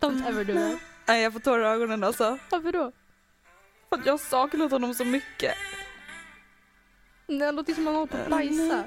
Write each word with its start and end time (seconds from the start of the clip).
Don't 0.00 0.28
ever 0.28 0.44
do 0.44 0.54
that. 0.54 0.80
Nej, 1.06 1.22
jag 1.22 1.32
får 1.32 1.40
tårar 1.40 1.64
i 1.64 1.74
ögonen 1.74 2.04
alltså. 2.04 2.38
Varför 2.50 2.72
då? 2.72 2.92
För 3.88 3.96
att 3.96 4.06
jag 4.06 4.12
har 4.12 4.18
saknat 4.18 4.70
honom 4.70 4.94
så 4.94 5.04
mycket. 5.04 5.54
Det 7.26 7.52
låter 7.52 7.74
som 7.74 7.84
man 7.84 7.94
håller 7.94 8.06
på 8.06 8.16
att 8.16 8.28
bajsa. 8.28 8.84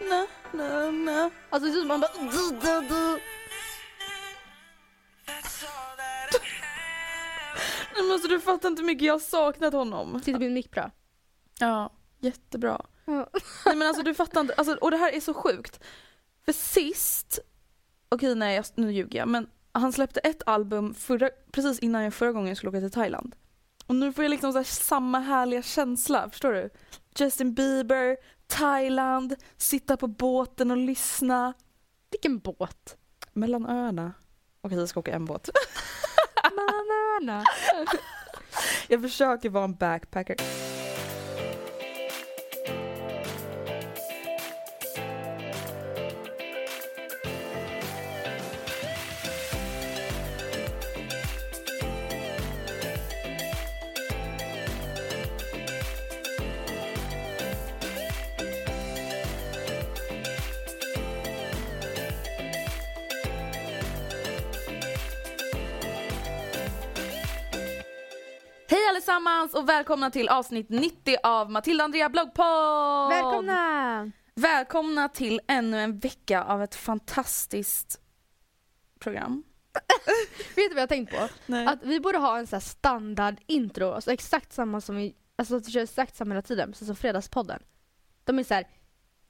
Na, 0.00 0.26
na, 0.52 0.90
na. 0.90 1.30
Alltså 1.50 1.66
det 1.68 1.72
ser 1.72 1.78
ut 1.78 1.82
som 1.82 1.88
man 1.88 2.00
bara... 2.00 2.10
Nej, 7.94 8.02
men 8.02 8.12
alltså, 8.12 8.28
du 8.28 8.40
fattar 8.40 8.68
inte 8.68 8.82
hur 8.82 8.86
mycket 8.86 9.06
jag 9.06 9.14
har 9.14 9.18
saknat 9.20 9.72
honom. 9.72 10.20
Sitter 10.20 10.38
min 10.38 10.54
mick 10.54 10.70
bra? 10.70 10.90
Ja, 11.58 11.92
jättebra. 12.20 12.86
Ja. 13.04 13.28
Nej 13.66 13.76
men 13.76 13.88
alltså 13.88 14.02
du 14.02 14.14
fattar 14.14 14.40
inte, 14.40 14.54
alltså, 14.54 14.74
och 14.74 14.90
det 14.90 14.96
här 14.96 15.12
är 15.12 15.20
så 15.20 15.34
sjukt. 15.34 15.80
För 16.44 16.52
sist, 16.52 17.38
okej 18.14 18.34
nej 18.34 18.56
jag, 18.56 18.64
nu 18.74 18.92
ljuger 18.92 19.18
jag, 19.18 19.28
men 19.28 19.46
han 19.72 19.92
släppte 19.92 20.20
ett 20.20 20.42
album 20.46 20.94
förra, 20.94 21.30
precis 21.52 21.78
innan 21.78 22.02
jag 22.02 22.14
förra 22.14 22.32
gången 22.32 22.56
skulle 22.56 22.70
åka 22.70 22.80
till 22.80 22.90
Thailand. 22.90 23.36
Och 23.86 23.94
nu 23.94 24.12
får 24.12 24.24
jag 24.24 24.30
liksom 24.30 24.52
så 24.52 24.58
här 24.58 24.64
samma 24.64 25.20
härliga 25.20 25.62
känsla, 25.62 26.30
förstår 26.30 26.52
du? 26.52 26.70
Justin 27.18 27.54
Bieber, 27.54 28.16
Thailand, 28.46 29.34
sitta 29.56 29.96
på 29.96 30.06
båten 30.06 30.70
och 30.70 30.76
lyssna. 30.76 31.52
Vilken 32.10 32.38
båt? 32.38 32.96
Mellan 33.32 33.66
öarna. 33.66 34.12
Okej 34.60 34.78
jag 34.78 34.88
ska 34.88 35.00
åka 35.00 35.14
en 35.14 35.24
båt. 35.24 35.48
Banana. 36.56 37.44
Jag 38.88 39.02
försöker 39.02 39.50
vara 39.50 39.64
en 39.64 39.74
backpacker. 39.74 40.36
Allesammans 69.14 69.54
och 69.54 69.68
välkomna 69.68 70.10
till 70.10 70.28
avsnitt 70.28 70.68
90 70.68 71.16
av 71.22 71.50
Matilda 71.50 71.84
Andrea 71.84 72.08
bloggpodd! 72.08 73.08
Välkomna! 73.08 74.10
Välkomna 74.34 75.08
till 75.08 75.40
ännu 75.48 75.80
en 75.80 75.98
vecka 75.98 76.44
av 76.44 76.62
ett 76.62 76.74
fantastiskt 76.74 78.00
program. 78.98 79.44
Vet 80.56 80.56
du 80.56 80.68
vad 80.68 80.76
jag 80.76 80.82
har 80.82 80.86
tänkt 80.86 81.12
på? 81.12 81.28
Nej. 81.46 81.66
Att 81.66 81.78
vi 81.82 82.00
borde 82.00 82.18
ha 82.18 82.38
en 82.38 82.46
sån 82.46 82.56
här 82.56 82.60
standard 82.60 83.36
intro, 83.46 83.92
alltså 83.92 84.12
exakt 84.12 84.52
samma 84.52 84.80
som 84.80 84.96
vi, 84.96 85.14
alltså 85.36 85.56
att 85.56 85.68
vi 85.68 85.72
kör 85.72 85.82
exakt 85.82 86.16
samma 86.16 86.34
hela 86.34 86.42
tiden, 86.42 86.72
precis 86.72 86.86
som 86.86 86.96
Fredagspodden. 86.96 87.62
De 88.24 88.38
är 88.38 88.44
så 88.44 88.54
här. 88.54 88.66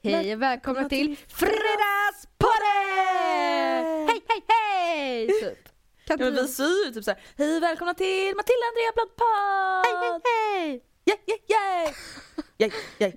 Hej 0.02 0.34
och 0.34 0.42
välkomna 0.42 0.88
till 0.88 1.16
Fredagspodden! 1.16 4.08
Hej 4.08 4.22
hej 4.28 4.44
hej! 4.48 5.26
Typ. 5.26 5.58
Kan 6.06 6.18
Ja, 6.20 6.24
men 6.24 6.34
vi 6.34 6.84
ju 6.86 6.92
typ 6.92 7.04
såhär, 7.04 7.20
hej 7.36 7.60
välkomna 7.60 7.94
till 7.94 8.32
Matilda 8.36 8.64
Andrea 8.70 8.92
bloggpodd! 8.94 9.84
Hej 9.84 9.94
hej 10.00 10.20
hej! 10.24 10.82
Yay, 11.06 11.18
yay, 11.26 11.38
yay! 11.48 11.94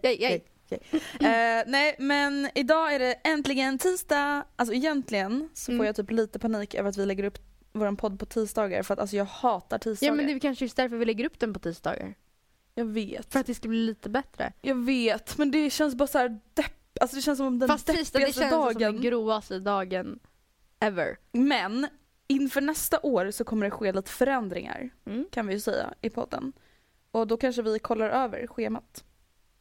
Yay, 0.03 0.18
yay, 0.22 0.42
Yay, 1.20 1.64
nej 1.68 1.96
men 2.00 2.50
idag 2.56 2.94
är 2.94 3.00
det 3.00 3.14
äntligen 3.14 3.78
tisdag. 3.78 4.44
Alltså 4.56 4.74
egentligen 4.75 5.50
så 5.53 5.72
Mm. 5.72 5.80
får 5.80 5.86
jag 5.86 5.96
typ 5.96 6.12
lite 6.12 6.40
panik 6.40 6.75
över 6.75 6.90
att 6.90 6.98
vi 6.98 7.06
lägger 7.06 7.24
upp 7.24 7.38
vår 7.74 7.96
podd 7.96 8.20
på 8.20 8.25
tisdagar 8.25 8.84
för 8.84 8.94
att 8.94 9.00
alltså 9.00 9.16
jag 9.16 9.25
hatar 9.25 9.78
tisdagar. 9.78 10.12
Ja 10.12 10.16
men 10.16 10.25
det 10.28 10.34
är 10.34 10.40
kanske 10.40 10.66
just 10.66 10.78
därför 10.78 10.96
vi 10.98 11.06
lägger 11.06 11.25
upp 11.25 11.40
den 11.40 11.54
på 11.54 11.59
tisdagar. 11.59 12.14
Jag 12.75 12.86
vet. 12.86 13.34
För 13.34 13.40
att 13.40 13.46
det 13.46 13.54
ska 13.56 13.68
bli 13.68 13.80
lite 13.80 14.09
bättre. 14.09 14.54
Jag 14.62 14.75
vet 14.86 15.38
men 15.38 15.52
det 15.52 15.69
känns 15.69 15.96
bara 15.96 16.08
så 16.08 16.18
här 16.18 16.40
depp. 16.54 16.74
Alltså 17.02 17.16
det 17.16 17.22
känns 17.22 17.38
som 17.38 17.48
om 17.48 17.59
den 17.59 17.69
Fast 17.69 17.88
tisdag 17.88 18.19
det 18.19 18.25
deppigaste 18.25 18.42
känns 18.42 18.52
som 18.52 18.59
dagen. 18.74 18.94
den 18.94 19.02
gråaste 19.02 19.59
dagen 19.59 20.19
ever. 20.80 21.18
Men 21.31 21.88
inför 22.28 22.62
nästa 22.62 23.00
år 23.00 23.32
så 23.32 23.44
kommer 23.44 23.66
det 23.66 23.72
ske 23.72 23.92
lite 23.92 24.12
förändringar 24.12 24.90
Mm. 25.06 25.26
kan 25.32 25.48
vi 25.48 25.54
ju 25.54 25.60
säga 25.60 25.94
i 26.02 26.10
podden. 26.10 26.54
Och 27.12 27.28
då 27.28 27.38
kanske 27.38 27.62
vi 27.62 27.80
kollar 27.80 28.10
över 28.10 28.48
schemat. 28.48 29.04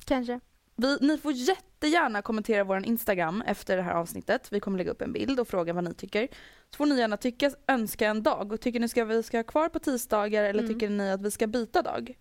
Kanske. 0.04 0.40
Vi, 0.76 0.98
ni 1.00 1.18
får 1.18 1.32
jättegärna 1.32 2.22
kommentera 2.22 2.64
vår 2.64 2.86
Instagram 2.86 3.42
efter 3.46 3.76
det 3.76 3.82
här 3.82 3.92
avsnittet. 3.94 4.48
Vi 4.52 4.60
kommer 4.60 4.78
lägga 4.78 4.90
upp 4.90 5.02
en 5.02 5.12
bild 5.12 5.40
och 5.40 5.48
fråga 5.48 5.72
vad 5.72 5.84
ni 5.84 5.94
tycker. 5.94 6.28
Så 6.70 6.76
får 6.76 6.86
ni 6.86 6.98
gärna 6.98 7.16
tycka, 7.16 7.50
önska 7.68 8.06
en 8.08 8.22
dag. 8.22 8.52
Och 8.52 8.60
tycker 8.60 8.80
ni 8.80 8.88
ska 8.88 9.04
vi 9.04 9.22
ska 9.22 9.38
ha 9.38 9.44
kvar 9.44 9.68
på 9.68 9.78
tisdagar 9.78 10.44
eller 10.44 10.62
Mm. 10.62 10.74
tycker 10.74 10.88
ni 10.90 11.10
att 11.10 11.22
vi 11.22 11.30
ska 11.30 11.46
byta 11.46 11.82
dag? 11.82 12.18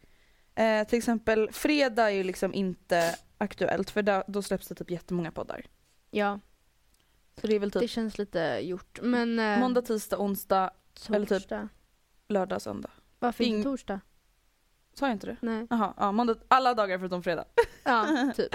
Eh, 0.56 0.88
till 0.88 0.98
exempel 0.98 1.50
fredag 1.52 2.04
är 2.12 2.16
ju 2.16 2.24
liksom 2.24 2.54
inte 2.54 3.16
aktuellt 3.38 3.90
för 3.90 4.02
då, 4.02 4.24
då 4.28 4.42
släpps 4.42 4.68
det 4.68 4.76
typ 4.76 4.92
jättemånga 4.92 5.32
poddar. 5.32 5.66
Ja, 6.12 6.40
Så 7.42 7.48
det 7.48 7.56
är 7.56 7.60
väl 7.60 7.70
det 7.70 7.80
typ 7.80 7.90
känns 7.90 8.18
lite 8.18 8.60
gjort. 8.62 9.00
Men 9.02 9.40
eh, 9.40 9.60
måndag, 9.60 9.82
tisdag, 9.82 10.18
onsdag, 10.18 10.72
eller 11.10 11.20
typ- 11.20 11.30
torsdag. 11.30 11.70
lördag, 12.30 12.62
söndag. 12.62 12.90
Varför 13.20 13.44
ing- 13.44 13.48
inte 13.48 13.64
torsdag? 13.70 14.00
Sa 14.94 15.06
jag 15.06 15.16
inte 15.16 15.28
det? 15.28 15.38
Nej. 15.42 15.68
Jaha, 15.70 15.94
ja, 15.98 16.12
måndag, 16.12 16.36
alla 16.48 16.74
dagar 16.74 17.00
förutom 17.00 17.24
fredag. 17.24 17.46
Ja, 17.84 18.32
typ. 18.36 18.50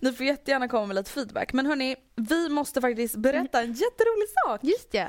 Ni 0.00 0.12
får 0.12 0.26
jättegärna 0.26 0.68
komma 0.68 0.86
med 0.86 0.96
lite 0.96 1.10
feedback. 1.10 1.52
Men 1.52 1.66
hörni, 1.66 1.96
vi 2.14 2.48
måste 2.48 2.80
faktiskt 2.80 3.16
berätta 3.16 3.60
en 3.62 3.72
jätterolig 3.72 4.28
sak. 4.46 4.60
Just 4.64 4.94
ja. 4.94 5.08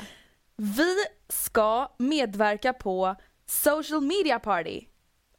Vi 0.55 0.95
ska 1.29 1.95
medverka 1.97 2.73
på 2.73 3.15
social 3.45 4.01
media 4.01 4.39
party. 4.39 4.85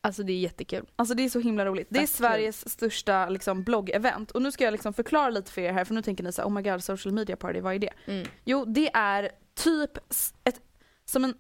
Alltså 0.05 0.23
det 0.23 0.33
är 0.33 0.39
jättekul. 0.39 0.87
Alltså 0.97 1.15
det 1.15 1.25
är 1.25 1.29
så 1.29 1.41
himla 1.41 1.65
roligt. 1.67 1.87
Det 1.91 1.99
är 1.99 2.01
kul. 2.01 2.09
Sveriges 2.09 2.69
största 2.71 3.29
liksom, 3.29 3.63
bloggevent. 3.63 4.31
Och 4.31 4.43
nu 4.43 4.53
ska 4.53 4.65
jag 4.65 4.73
liksom 4.73 4.93
förklara 4.93 5.31
lite 5.31 5.53
för 5.53 5.61
er 5.61 5.73
här 5.73 5.85
för 5.85 5.95
nu 5.95 6.03
tänker 6.03 6.25
ni 6.25 6.33
så 6.33 6.43
här, 6.43 6.49
oh 6.49 6.53
my 6.53 6.63
god 6.63 6.85
social 6.85 7.15
media 7.15 7.37
party, 7.37 7.61
vad 7.61 7.75
är 7.75 7.79
det? 7.79 7.91
Mm. 8.07 8.27
Jo 8.45 8.65
det 8.65 8.91
är 8.95 9.31
typ 9.55 9.99
ett, 10.45 10.61
som 11.05 11.25
en 11.25 11.35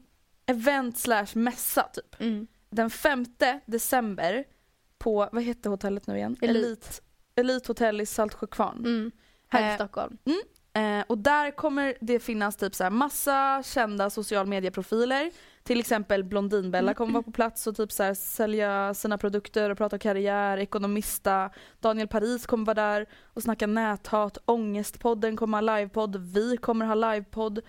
event 0.46 0.98
slash 0.98 1.26
mässa 1.32 1.82
typ. 1.92 2.20
Mm. 2.20 2.46
Den 2.70 2.90
5 2.90 3.26
december 3.66 4.44
på, 4.98 5.28
vad 5.32 5.42
heter 5.42 5.70
hotellet 5.70 6.06
nu 6.06 6.16
igen? 6.16 6.36
Elite. 6.40 6.58
Elite, 6.66 6.88
Elite 7.34 7.68
Hotel 7.68 8.00
i 8.00 8.06
Saltsjökvarn. 8.06 8.78
Mm. 8.78 9.10
Här 9.48 9.62
i 9.62 9.70
Eh, 9.70 9.74
Stockholm. 9.74 10.18
Eh, 10.74 11.04
och 11.06 11.18
där 11.18 11.50
kommer 11.50 11.94
det 12.00 12.20
finnas 12.20 12.56
typ 12.56 12.74
så 12.74 12.84
här 12.84 12.90
massa 12.90 13.62
kända 13.62 14.10
social 14.10 14.46
medieprofiler. 14.46 15.30
Till 15.62 15.80
exempel 15.80 16.24
Blondinbella 16.24 16.94
kommer 16.94 17.12
vara 17.12 17.22
på 17.22 17.32
plats 17.32 17.66
och 17.66 17.76
typ 17.76 17.92
så 17.92 18.02
här 18.02 18.14
sälja 18.14 18.94
sina 18.94 19.18
produkter 19.18 19.70
och 19.70 19.78
prata 19.78 19.98
karriär, 19.98 20.58
Ekonomista, 20.58 21.50
Daniel 21.80 22.08
Paris 22.08 22.46
kommer 22.46 22.64
vara 22.66 22.74
där 22.74 23.06
och 23.22 23.42
snacka 23.42 23.66
näthat, 23.66 24.38
Ångestpodden 24.44 25.36
kommer 25.36 25.58
ha 25.58 25.76
livepodd, 25.78 26.16
vi 26.16 26.56
kommer 26.56 26.86
ha 26.86 26.94
livepodd. 26.94 27.60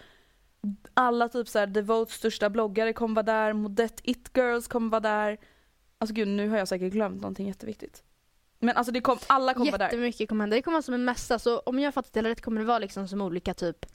Alla 0.94 1.30
typ 1.30 1.48
så 1.48 1.60
här 1.60 1.68
Devotes 1.68 2.16
största 2.16 2.50
bloggare 2.50 2.94
kommer 2.94 3.16
vara 3.16 3.24
där, 3.24 3.54
Modette 3.54 4.10
It 4.12 4.32
Girls 4.34 4.68
kommer 4.68 4.90
vara 4.90 5.00
där. 5.00 5.38
Alltså 5.98 6.14
gud 6.14 6.28
nu 6.28 6.50
har 6.50 6.58
jag 6.58 6.68
säkert 6.68 6.94
glömt 6.94 7.22
någonting 7.22 7.48
jätteviktigt. 7.48 8.04
Men 8.60 8.78
alltså 8.78 8.92
det 8.92 9.02
kom, 9.02 9.18
alla 9.28 9.54
kommer 9.54 9.72
vara 9.72 9.78
där. 9.78 9.86
Jättemycket 9.86 10.30
kommer 10.30 10.44
hända. 10.44 10.56
Det 10.56 10.62
kommer 10.62 10.76
vara 10.76 10.82
som 10.82 10.94
en 10.94 11.06
mässa 11.06 11.40
så 11.40 11.60
om 11.60 11.80
jag 11.80 11.94
fattat 11.94 12.14
det 12.14 12.22
rätt 12.24 12.42
kommer 12.42 12.62
det 12.62 12.68
vara 12.68 12.80
liksom 12.80 13.08
som 13.08 13.22
olika 13.22 13.54
typ 13.54 13.86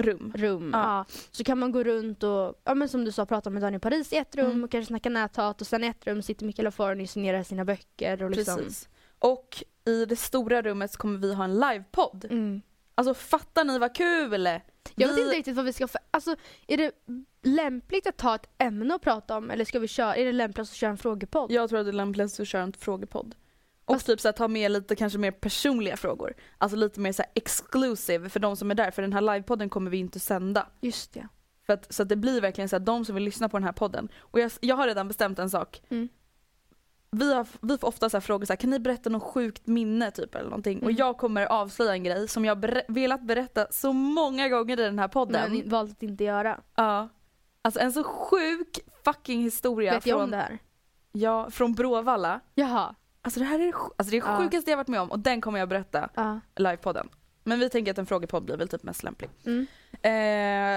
Rum. 0.00 0.32
rum. 0.36 0.70
Ja. 0.74 0.78
Ja. 0.82 1.04
Så 1.30 1.44
kan 1.44 1.58
man 1.58 1.72
gå 1.72 1.82
runt 1.84 2.22
och, 2.22 2.60
ja 2.64 2.74
men 2.74 2.88
som 2.88 3.04
du 3.04 3.12
sa, 3.12 3.26
prata 3.26 3.50
med 3.50 3.62
Daniel 3.62 3.80
Paris 3.80 4.12
i 4.12 4.16
ett 4.16 4.36
rum 4.36 4.46
Mm. 4.46 4.64
och 4.64 4.70
kanske 4.70 4.86
snacka 4.86 5.08
näthat 5.10 5.60
och 5.60 5.66
sen 5.66 5.84
i 5.84 5.86
ett 5.86 6.06
rum 6.06 6.22
sitter 6.22 6.46
Mikael 6.46 6.64
Laforni 6.64 7.04
och 7.04 7.08
signerar 7.10 7.42
sina 7.42 7.64
böcker 7.64 8.22
och 8.22 8.30
liksom. 8.30 8.56
Precis. 8.56 8.88
Och 9.18 9.64
i 9.84 10.04
det 10.04 10.16
stora 10.16 10.62
rummet 10.62 10.92
så 10.92 10.98
kommer 10.98 11.18
vi 11.18 11.34
ha 11.34 11.44
en 11.44 11.54
livepodd. 11.60 12.24
Mm. 12.30 12.62
Alltså 12.94 13.14
fattar 13.14 13.64
ni 13.64 13.78
vad 13.78 13.94
kul? 13.94 14.46
Jag 14.94 15.08
vet 15.08 15.16
Vi- 15.16 15.22
inte 15.22 15.36
riktigt 15.36 15.56
vad 15.56 15.64
vi 15.64 15.72
ska 15.72 15.88
för, 15.88 16.00
alltså 16.10 16.36
är 16.66 16.76
det 16.76 16.92
lämpligt 17.42 18.06
att 18.06 18.16
ta 18.16 18.34
ett 18.34 18.48
ämne 18.58 18.94
att 18.94 19.02
prata 19.02 19.36
om 19.36 19.50
eller 19.50 19.64
ska 19.64 19.78
vi 19.78 19.88
köra, 19.88 20.16
är 20.16 20.24
det 20.24 20.32
lämpligast 20.32 20.72
att 20.72 20.76
köra 20.76 20.90
en 20.90 20.98
frågepodd? 20.98 21.50
Jag 21.52 21.68
tror 21.68 21.78
att 21.80 21.86
det 21.86 21.90
är 21.90 21.92
lämpligast 21.92 22.40
att 22.40 22.48
köra 22.48 22.62
en 22.62 22.72
frågepodd. 22.72 23.34
Och 23.88 23.94
Fast- 23.94 24.06
typ 24.06 24.20
så 24.20 24.28
här, 24.28 24.32
ta 24.32 24.48
med 24.48 24.70
lite 24.70 24.96
kanske 24.96 25.18
mer 25.18 25.30
personliga 25.30 25.96
frågor. 25.96 26.34
Alltså 26.58 26.76
lite 26.76 27.00
mer 27.00 27.12
så 27.12 27.22
här 27.22 27.30
exclusive 27.34 28.28
för 28.28 28.40
de 28.40 28.56
som 28.56 28.70
är 28.70 28.74
där. 28.74 28.90
För 28.90 29.02
den 29.02 29.12
här 29.12 29.20
livepodden 29.20 29.68
kommer 29.68 29.90
vi 29.90 29.96
inte 29.98 30.20
sända. 30.20 30.66
Just 30.80 31.12
det. 31.12 31.28
För 31.66 31.72
att, 31.72 31.92
så 31.92 32.02
att 32.02 32.08
det 32.08 32.16
blir 32.16 32.40
verkligen 32.40 32.68
så 32.68 32.76
att 32.76 32.86
de 32.86 33.04
som 33.04 33.14
vill 33.14 33.24
lyssna 33.24 33.48
på 33.48 33.56
den 33.56 33.64
här 33.64 33.72
podden. 33.72 34.08
Och 34.18 34.40
jag, 34.40 34.50
jag 34.60 34.76
har 34.76 34.86
redan 34.86 35.08
bestämt 35.08 35.38
en 35.38 35.50
sak. 35.50 35.82
Mm. 35.88 36.08
Vi, 37.10 37.34
har, 37.34 37.46
vi 37.60 37.78
får 37.78 37.88
ofta 37.88 38.10
så 38.10 38.20
frågor 38.20 38.46
så 38.46 38.52
här, 38.52 38.56
kan 38.58 38.70
ni 38.70 38.78
berätta 38.78 39.10
något 39.10 39.22
sjukt 39.22 39.66
minne 39.66 40.10
typ 40.10 40.34
eller 40.34 40.44
någonting? 40.50 40.78
Och 40.78 40.82
Mm. 40.84 40.96
jag 40.96 41.18
kommer 41.18 41.46
avslöja 41.46 41.92
en 41.92 42.04
grej 42.04 42.28
som 42.28 42.44
jag 42.44 42.58
ber- 42.58 42.82
velat 42.88 43.22
berätta 43.22 43.66
så 43.70 43.92
många 43.92 44.48
gånger 44.48 44.80
i 44.80 44.82
den 44.82 44.98
här 44.98 45.08
podden. 45.08 45.52
Men 45.52 45.68
valt 45.68 45.90
att 45.92 46.02
inte 46.02 46.24
göra. 46.24 46.60
Ja. 46.74 47.08
Alltså 47.62 47.80
en 47.80 47.92
så 47.92 48.04
sjuk 48.04 48.78
fucking 49.04 49.42
historia 49.42 49.92
Vet 49.94 50.06
jag 50.06 50.16
om 50.16 50.20
från, 50.22 50.30
det 50.30 50.36
här? 50.36 50.58
ja, 51.12 51.50
från 51.50 51.74
Bråvalla. 51.74 52.40
Jaha. 52.54 52.94
Alltså 53.28 53.40
det 53.40 53.46
här 53.46 53.58
är 53.60 53.66
det, 53.66 53.72
alltså 53.72 54.10
det, 54.10 54.16
är 54.16 54.30
det 54.32 54.36
sjukaste 54.44 54.70
jag 54.70 54.76
varit 54.76 54.88
med 54.88 55.00
om 55.00 55.10
och 55.10 55.18
den 55.18 55.40
kommer 55.40 55.58
jag 55.58 55.68
berätta 55.68 56.08
Ja. 56.14 56.40
livepodden. 56.56 57.08
Men 57.44 57.60
vi 57.60 57.70
tänker 57.70 57.90
att 57.92 57.98
en 57.98 58.06
frågepodd 58.06 58.44
blir 58.44 58.56
väl 58.56 58.68
typ 58.68 58.82
mest 58.82 59.02
lämplig. 59.02 59.30
Mm. 59.44 59.66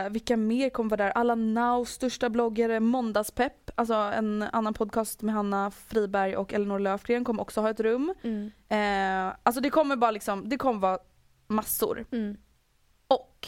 Eh, 0.06 0.12
vilka 0.12 0.38
mer 0.38 0.70
kommer 0.70 0.90
vara 0.90 1.04
där? 1.04 1.12
Alla 1.12 1.36
Nows 1.36 1.90
största 1.90 2.30
bloggare, 2.30 2.80
Måndagspepp, 2.80 3.72
alltså 3.76 3.94
en 3.94 4.42
annan 4.44 4.74
podcast 4.74 5.22
med 5.22 5.36
Hanna 5.36 5.72
Friberg 5.72 6.36
och 6.38 6.54
Elinor 6.54 6.80
Löfgren 6.80 7.24
kommer 7.24 7.42
också 7.42 7.62
ha 7.62 7.70
ett 7.70 7.80
rum. 7.80 8.14
Mm. 8.22 8.52
Eh, 8.70 9.36
alltså 9.44 9.62
det 9.62 9.70
kommer 9.70 9.96
bara 9.96 10.12
liksom, 10.12 10.50
det 10.50 10.58
kommer 10.58 10.80
vara 10.80 11.00
massor. 11.48 12.06
Mm. 12.12 12.38
Och 13.08 13.48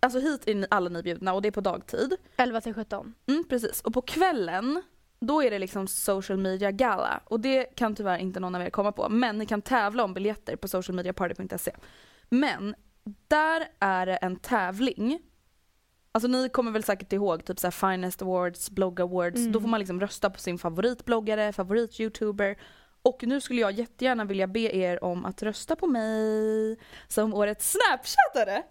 Alltså 0.00 0.18
hit 0.18 0.48
är 0.48 0.54
ni, 0.54 0.66
alla 0.70 0.88
ni 0.88 1.02
bjudna 1.02 1.32
och 1.34 1.42
det 1.42 1.48
är 1.48 1.52
på 1.52 1.60
dagtid. 1.60 2.16
11 2.36 2.60
till 2.60 2.74
17. 2.74 3.14
Mm, 3.26 3.44
precis. 3.48 3.80
Och 3.80 3.94
på 3.94 4.02
kvällen, 4.02 4.82
då 5.26 5.42
är 5.42 5.50
det 5.50 5.58
liksom 5.58 5.86
social 5.86 6.38
media 6.38 6.70
gala. 6.70 7.20
Och 7.24 7.40
det 7.40 7.64
kan 7.64 7.94
tyvärr 7.94 8.18
inte 8.18 8.40
någon 8.40 8.54
av 8.54 8.62
er 8.62 8.70
komma 8.70 8.92
på. 8.92 9.08
Men 9.08 9.38
ni 9.38 9.46
kan 9.46 9.62
tävla 9.62 10.04
om 10.04 10.14
biljetter 10.14 10.56
på 10.56 10.68
socialmediaparty.se. 10.68 11.72
Men 12.28 12.74
där 13.28 13.68
är 13.78 14.06
det 14.06 14.16
en 14.16 14.36
tävling. 14.36 15.20
Alltså 16.12 16.28
ni 16.28 16.48
kommer 16.48 16.70
väl 16.70 16.82
säkert 16.82 17.12
ihåg 17.12 17.44
typ 17.44 17.58
så 17.58 17.70
Finest 17.70 18.22
Awards, 18.22 18.70
Blogg 18.70 19.00
Awards. 19.00 19.36
Mm. 19.36 19.52
Då 19.52 19.60
får 19.60 19.68
man 19.68 19.80
liksom 19.80 20.00
rösta 20.00 20.30
på 20.30 20.38
sin 20.38 20.58
favoritbloggare, 20.58 21.52
favorit-youtuber. 21.52 22.56
Och 23.02 23.22
nu 23.22 23.40
skulle 23.40 23.60
jag 23.60 23.72
jättegärna 23.72 24.24
vilja 24.24 24.46
be 24.46 24.76
er 24.76 25.04
om 25.04 25.24
att 25.24 25.42
rösta 25.42 25.76
på 25.76 25.86
mig 25.86 26.78
som 27.08 27.34
årets 27.34 27.70
snapchattare. 27.72 28.62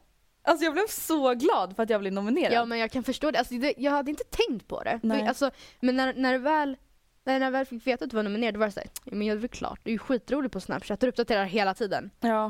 Alltså 0.43 0.65
jag 0.65 0.73
blev 0.73 0.87
så 0.87 1.33
glad 1.33 1.75
för 1.75 1.83
att 1.83 1.89
jag 1.89 2.01
blev 2.01 2.13
nominerad. 2.13 2.53
Ja 2.53 2.65
men 2.65 2.79
jag 2.79 2.91
kan 2.91 3.03
förstå 3.03 3.31
det. 3.31 3.39
Alltså, 3.39 3.53
det 3.53 3.73
jag 3.77 3.91
hade 3.91 4.11
inte 4.11 4.23
tänkt 4.23 4.67
på 4.67 4.83
det. 4.83 4.99
Nej. 5.03 5.27
Alltså, 5.27 5.51
men 5.79 5.95
när, 5.95 6.13
när, 6.13 6.37
väl, 6.37 6.77
när 7.23 7.39
jag 7.41 7.51
väl 7.51 7.65
fick 7.65 7.87
veta 7.87 8.05
att 8.05 8.11
du 8.11 8.15
var 8.15 8.23
nominerad 8.23 8.53
då 8.53 8.59
var 8.59 8.67
det 8.67 8.71
såhär, 8.71 8.89
ja, 9.03 9.15
men 9.15 9.27
jag 9.27 9.35
är 9.35 9.39
väl 9.39 9.49
klart. 9.49 9.79
Du 9.83 9.89
är 9.89 9.93
ju 9.93 9.97
skitrolig 9.99 10.51
på 10.51 10.59
Snapchat, 10.59 10.99
du 10.99 11.07
uppdaterar 11.07 11.45
hela 11.45 11.73
tiden. 11.73 12.09
Ja. 12.19 12.43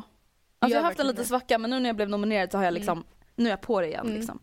Alltså 0.59 0.73
Gör 0.73 0.77
jag 0.77 0.83
har 0.83 0.89
haft 0.89 0.99
en 0.99 1.07
liten 1.07 1.25
svacka 1.25 1.57
men 1.57 1.69
nu 1.69 1.79
när 1.79 1.89
jag 1.89 1.95
blev 1.95 2.09
nominerad 2.09 2.51
så 2.51 2.57
har 2.57 2.65
jag 2.65 2.73
liksom, 2.73 3.03
nu 3.35 3.45
är 3.45 3.49
jag 3.49 3.61
på 3.61 3.81
det 3.81 3.87
igen 3.87 4.05
Mm. 4.05 4.17
liksom. 4.17 4.39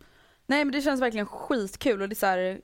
Nej 0.47 0.65
men 0.65 0.71
det 0.71 0.81
känns 0.81 1.01
verkligen 1.01 1.25
skitkul 1.25 2.01
och 2.01 2.09
det 2.09 2.13
är 2.13 2.15
så 2.15 2.25
här, 2.25 2.61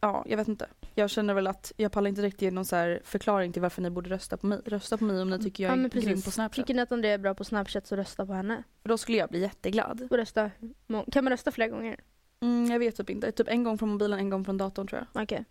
ja 0.00 0.24
jag 0.28 0.36
vet 0.36 0.48
inte. 0.48 0.66
Jag 0.98 1.10
känner 1.10 1.34
väl 1.34 1.46
att 1.46 1.72
jag 1.76 1.92
pallar 1.92 2.08
inte 2.08 2.22
riktigt 2.22 2.42
ge 2.42 2.50
någon 2.50 2.64
så 2.64 2.76
här 2.76 3.00
förklaring 3.04 3.52
till 3.52 3.62
varför 3.62 3.82
ni 3.82 3.90
borde 3.90 4.10
rösta 4.10 4.36
på 4.36 4.46
mig. 4.46 4.60
Rösta 4.64 4.98
på 4.98 5.04
mig 5.04 5.22
om 5.22 5.30
ni 5.30 5.38
tycker 5.38 5.64
jag 5.64 5.72
är 5.72 5.76
men 5.76 5.90
grym 5.90 6.22
på 6.22 6.30
Snapchat. 6.30 6.56
Tycker 6.66 6.74
ni 6.74 6.82
att 6.82 6.92
Andrea 6.92 7.14
är 7.14 7.18
bra 7.18 7.34
på 7.34 7.44
Snapchat 7.44 7.86
så 7.86 7.96
rösta 7.96 8.26
på 8.26 8.32
henne. 8.32 8.62
För 8.82 8.88
då 8.88 8.98
skulle 8.98 9.18
jag 9.18 9.28
bli 9.28 9.40
jätteglad. 9.40 10.08
Och 10.10 10.16
rösta, 10.16 10.50
kan 11.12 11.24
man 11.24 11.30
rösta 11.30 11.50
flera 11.50 11.68
gånger? 11.68 12.00
Mm, 12.40 12.70
jag 12.70 12.78
vet 12.78 12.96
typ 12.96 13.10
inte. 13.10 13.32
Typ 13.32 13.48
en 13.48 13.64
gång 13.64 13.78
från 13.78 13.88
mobilen, 13.88 14.18
en 14.18 14.30
gång 14.30 14.44
från 14.44 14.58
datorn 14.58 14.86
tror 14.86 15.06
jag. 15.12 15.22
Okej. 15.22 15.44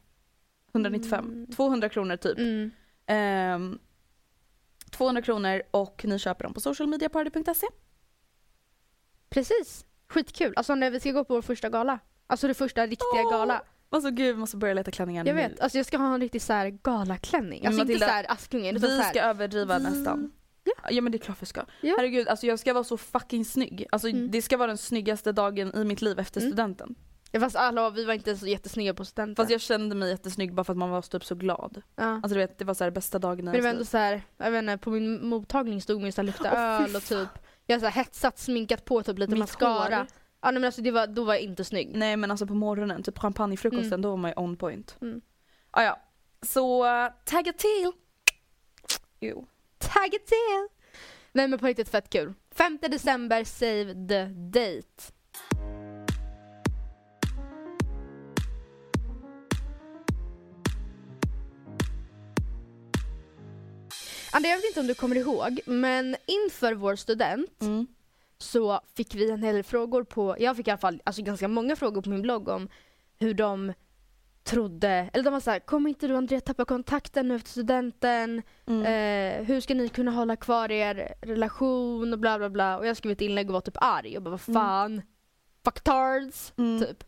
195? 0.71 1.25
Mm. 1.25 1.47
200 1.47 1.89
kronor 1.89 2.15
typ. 2.17 2.37
Mm. 2.37 2.71
Ehm, 3.05 3.79
200 4.91 5.21
kronor 5.21 5.61
och 5.71 6.05
ni 6.05 6.19
köper 6.19 6.43
dem 6.43 6.53
på 6.53 6.61
socialmediaparty.se. 6.61 7.67
Precis. 9.29 9.85
Skitkul. 10.07 10.53
Alltså 10.55 10.75
när 10.75 10.91
vi 10.91 10.99
ska 10.99 11.11
gå 11.11 11.23
på 11.23 11.33
vår 11.33 11.41
första 11.41 11.69
gala. 11.69 11.99
Alltså 12.27 12.47
det 12.47 12.53
första 12.53 12.87
riktiga 12.87 13.23
Åh, 13.23 13.31
gala. 13.31 13.61
Alltså 13.89 14.11
gud 14.11 14.35
vi 14.35 14.39
måste 14.39 14.57
börja 14.57 14.73
leta 14.73 14.91
klänningar 14.91 15.25
Jag 15.25 15.35
nu. 15.35 15.41
vet, 15.41 15.59
alltså 15.59 15.77
jag 15.77 15.85
ska 15.85 15.97
ha 15.97 16.13
en 16.13 16.21
riktig 16.21 16.41
så 16.41 16.53
här 16.53 16.69
galaklänning. 16.83 17.65
Alltså 17.65 17.81
inte 17.81 17.93
Matilda, 17.93 18.05
så 18.07 18.11
här 18.13 18.25
Askungen 18.31 18.75
utan 18.75 18.89
så 18.89 18.95
Vi 18.95 19.01
här. 19.01 19.09
ska 19.09 19.21
överdriva 19.21 19.77
vi- 19.77 19.83
nästan. 19.83 20.31
Ja. 20.63 20.73
ja 20.89 21.01
men 21.01 21.11
det 21.11 21.15
är 21.17 21.19
klart 21.19 21.37
vi 21.41 21.45
ska. 21.45 21.61
Ja. 21.81 21.95
Herregud, 21.97 22.27
alltså 22.27 22.45
jag 22.47 22.59
ska 22.59 22.73
vara 22.73 22.83
så 22.83 22.97
fucking 22.97 23.45
snygg. 23.45 23.85
Alltså 23.91 24.07
Mm. 24.09 24.31
det 24.31 24.41
ska 24.41 24.57
vara 24.57 24.67
den 24.67 24.77
snyggaste 24.77 25.31
dagen 25.31 25.75
i 25.75 25.83
mitt 25.83 26.01
liv 26.01 26.19
efter 26.19 26.41
Mm. 26.41 26.51
studenten. 26.51 26.95
Fast 27.39 27.55
alla, 27.55 27.89
vi 27.89 28.05
var 28.05 28.13
inte 28.13 28.37
så 28.37 28.47
jättesnygga 28.47 28.93
på 28.93 29.05
studenten. 29.05 29.35
Fast 29.43 29.51
jag 29.51 29.61
kände 29.61 29.95
mig 29.95 30.09
jättesnygg 30.09 30.53
bara 30.53 30.63
för 30.63 30.73
att 30.73 30.77
man 30.77 30.89
var 30.89 31.01
typ 31.01 31.25
så 31.25 31.35
glad. 31.35 31.81
ja. 31.95 32.03
Alltså 32.03 32.27
du 32.29 32.35
vet, 32.35 32.57
det 32.59 32.65
var 32.65 32.73
så 32.73 32.83
här 32.83 32.91
bästa 32.91 33.19
dagen 33.19 33.39
i 33.39 33.43
Men 33.43 33.53
det 33.53 33.61
var 33.61 33.69
ändå 33.69 33.79
liv. 33.79 33.85
så 33.85 33.97
här, 33.97 34.21
jag 34.37 34.51
vet 34.51 34.61
inte, 34.63 34.77
på 34.77 34.89
min 34.89 35.27
mottagning 35.27 35.81
stod 35.81 35.97
man 35.97 36.05
ju 36.05 36.11
så 36.11 36.21
här 36.21 36.25
lukta 36.25 36.49
fy 36.51 36.57
öl 36.89 36.95
och 36.95 37.03
typ 37.03 37.29
Jag 37.65 37.75
har 37.75 37.79
så 37.79 37.85
här 37.85 37.93
hetsat, 38.03 38.39
sminkat 38.39 38.85
på 38.85 39.03
typ 39.03 39.19
lite 39.19 39.31
Mitt 39.31 39.39
mascara. 39.39 39.97
hår. 39.97 40.07
Ja 40.41 40.51
nej, 40.51 40.53
men 40.61 40.65
alltså 40.65 40.81
det 40.81 40.91
var, 40.91 41.07
då 41.07 41.23
var 41.23 41.33
jag 41.33 41.43
inte 41.43 41.63
snygg. 41.63 41.91
Nej 41.95 42.17
men 42.17 42.31
alltså 42.31 42.47
på 42.47 42.53
morgonen, 42.53 43.03
typ 43.03 43.19
champagnefrukosten, 43.19 43.87
Mm. 43.87 44.01
då 44.01 44.09
var 44.09 44.17
man 44.17 44.31
ju 44.31 44.35
on 44.37 44.57
point. 44.57 44.97
Mm. 45.01 45.21
Ah, 45.71 45.83
ja. 45.83 45.99
Så 46.41 46.85
tagga 47.25 47.53
till! 47.53 47.91
Jo. 49.19 49.47
Tagga 49.77 50.17
till! 50.27 50.67
Nej 51.31 51.47
men 51.47 51.59
på 51.59 51.65
riktigt 51.65 51.89
fett 51.89 52.09
kul. 52.09 52.33
5 52.51 52.77
december, 52.81 53.43
save 53.43 53.93
the 54.07 54.25
date. 54.25 55.13
Andrea, 64.31 64.51
jag 64.51 64.57
vet 64.57 64.65
inte 64.65 64.79
om 64.79 64.87
du 64.87 64.93
kommer 64.93 65.15
ihåg, 65.15 65.59
men 65.65 66.15
inför 66.25 66.73
vår 66.73 66.95
student 66.95 67.61
Mm. 67.61 67.87
Så 68.37 68.81
fick 68.95 69.15
vi 69.15 69.31
en 69.31 69.43
hel 69.43 69.55
del 69.55 69.63
frågor 69.63 70.03
på, 70.03 70.35
jag 70.39 70.57
fick 70.57 70.67
i 70.67 70.71
alla 70.71 70.77
fall 70.77 71.01
alltså 71.05 71.21
ganska 71.21 71.47
många 71.47 71.75
frågor 71.75 72.01
på 72.01 72.09
min 72.09 72.21
blogg 72.21 72.47
om 72.47 72.69
hur 73.19 73.33
de 73.33 73.73
trodde, 74.43 75.09
eller 75.13 75.23
de 75.23 75.33
var 75.33 75.39
såhär, 75.39 75.59
kommer 75.59 75.89
inte 75.89 76.07
du 76.07 76.15
Andrea 76.15 76.41
tappa 76.41 76.65
kontakten 76.65 77.27
nu 77.27 77.35
efter 77.35 77.49
studenten? 77.49 78.41
Mm. 78.67 78.81
Eh, 78.81 79.45
hur 79.45 79.61
ska 79.61 79.73
ni 79.73 79.89
kunna 79.89 80.11
hålla 80.11 80.35
kvar 80.35 80.71
er 80.71 81.13
relation 81.21 82.13
och 82.13 82.19
bla 82.19 82.37
bla 82.37 82.49
bla. 82.49 82.77
Och 82.77 82.87
jag 82.87 82.97
skrev 82.97 83.11
ett 83.11 83.21
inlägg 83.21 83.47
och 83.49 83.53
var 83.53 83.61
typ 83.61 83.77
arg 83.81 84.17
och 84.17 84.23
bara 84.23 84.29
vad 84.29 84.41
fan, 84.41 85.01
fucktards, 85.63 86.53
Mm. 86.57 86.79
typ. 86.79 87.03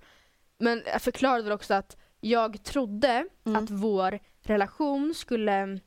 Men 0.57 0.83
jag 0.85 1.01
förklarade 1.01 1.43
väl 1.43 1.51
också 1.51 1.73
att 1.73 1.97
jag 2.19 2.63
trodde 2.63 3.25
Mm. 3.45 3.63
att 3.63 3.69
vår 3.69 4.19
relation 4.41 5.13
skulle 5.15 5.79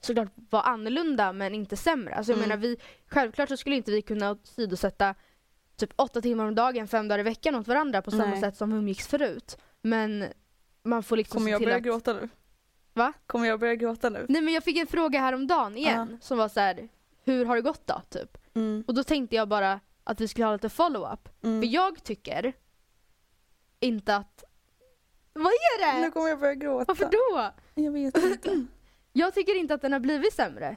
såklart 0.00 0.28
vara 0.50 0.62
annorlunda 0.62 1.32
men 1.32 1.54
inte 1.54 1.76
sämre. 1.76 2.14
Alltså 2.14 2.32
jag 2.32 2.38
Mm. 2.38 2.48
menar 2.48 2.62
vi, 2.62 2.76
självklart 3.06 3.48
så 3.48 3.56
skulle 3.56 3.76
inte 3.76 3.90
vi 3.90 4.02
kunna 4.02 4.38
sidosätta 4.44 5.14
typ 5.76 5.90
åtta 5.96 6.20
timmar 6.20 6.44
om 6.46 6.54
dagen, 6.54 6.88
fem 6.88 7.08
dagar 7.08 7.18
i 7.18 7.22
veckan 7.22 7.54
åt 7.54 7.68
varandra 7.68 8.02
på 8.02 8.10
samma 8.10 8.24
Nej. 8.26 8.40
sätt 8.40 8.56
som 8.56 8.70
vi 8.72 8.76
umgicks 8.78 9.06
förut. 9.06 9.58
Men 9.82 10.24
man 10.82 11.02
får 11.02 11.16
liksom 11.16 11.38
Kommer 11.38 11.50
jag 11.50 11.62
börja 11.62 11.76
att... 11.76 11.82
gråta 11.82 12.12
nu? 12.12 12.28
Va? 12.94 13.12
Kommer 13.26 13.46
jag 13.48 13.60
börja 13.60 13.74
gråta 13.74 14.10
nu? 14.10 14.26
Nej 14.28 14.42
men 14.42 14.54
jag 14.54 14.64
fick 14.64 14.76
en 14.76 14.86
fråga 14.86 15.20
häromdagen 15.20 15.76
igen 15.76 16.18
som 16.22 16.38
var 16.38 16.48
så 16.48 16.60
här: 16.60 16.88
hur 17.24 17.44
har 17.44 17.56
det 17.56 17.62
gått 17.62 17.86
då? 17.86 18.02
Typ. 18.08 18.38
Mm. 18.54 18.84
Och 18.86 18.94
då 18.94 19.04
tänkte 19.04 19.36
jag 19.36 19.48
bara 19.48 19.80
att 20.04 20.20
vi 20.20 20.28
skulle 20.28 20.44
ha 20.46 20.52
lite 20.52 20.68
follow-up. 20.68 21.28
Mm. 21.44 21.60
För 21.62 21.68
jag 21.68 22.04
tycker 22.04 22.52
inte 23.80 24.16
att... 24.16 24.44
Vad 25.32 25.46
är 25.52 25.94
Nu 25.98 26.04
det? 26.04 26.10
kommer 26.10 26.28
jag 26.28 26.40
börja 26.40 26.54
gråta. 26.54 26.84
Varför 26.88 27.04
då? 27.04 27.50
Jag 27.82 27.92
vet 27.92 28.16
inte. 28.16 28.66
Jag 29.18 29.34
tycker 29.34 29.54
inte 29.58 29.74
att 29.74 29.82
den 29.82 29.92
har 29.92 30.00
blivit 30.00 30.32
sämre. 30.34 30.76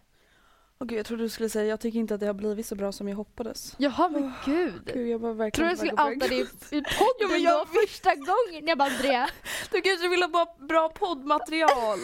Åh 0.80 0.88
gud, 0.88 1.00
jag 1.00 1.06
trodde 1.06 1.24
du 1.24 1.30
skulle 1.30 1.50
säga 1.50 1.66
jag 1.66 1.80
tycker 1.80 2.00
inte 2.00 2.14
att 2.14 2.20
det 2.20 2.26
har 2.28 2.34
blivit 2.34 2.66
så 2.66 2.76
bra 2.76 2.92
som 2.92 3.08
jag 3.08 3.16
hoppades. 3.16 3.76
Jaha 3.78 4.10
men 4.10 4.34
gud. 4.46 4.92
Gud, 4.94 5.08
jag 5.08 5.22
bara 5.22 5.32
Tror 5.32 5.38
verkligen 5.38 5.68
du 5.70 5.72
jag 5.72 5.78
skulle 5.78 6.14
outa 6.16 6.28
det 6.28 6.36
i 6.78 6.82
podden 7.00 7.20
Ja, 7.20 7.28
men 7.32 7.42
jag 7.42 7.68
då 7.68 7.72
första 7.82 8.16
gången? 8.16 8.68
Jag 8.68 8.78
bara 8.78 8.90
Andrea. 8.90 9.30
Du 9.72 9.82
kanske 9.82 10.08
vill 10.08 10.22
ha 10.22 10.28
bra, 10.30 10.56
bra 10.60 10.90
poddmaterial? 10.90 12.00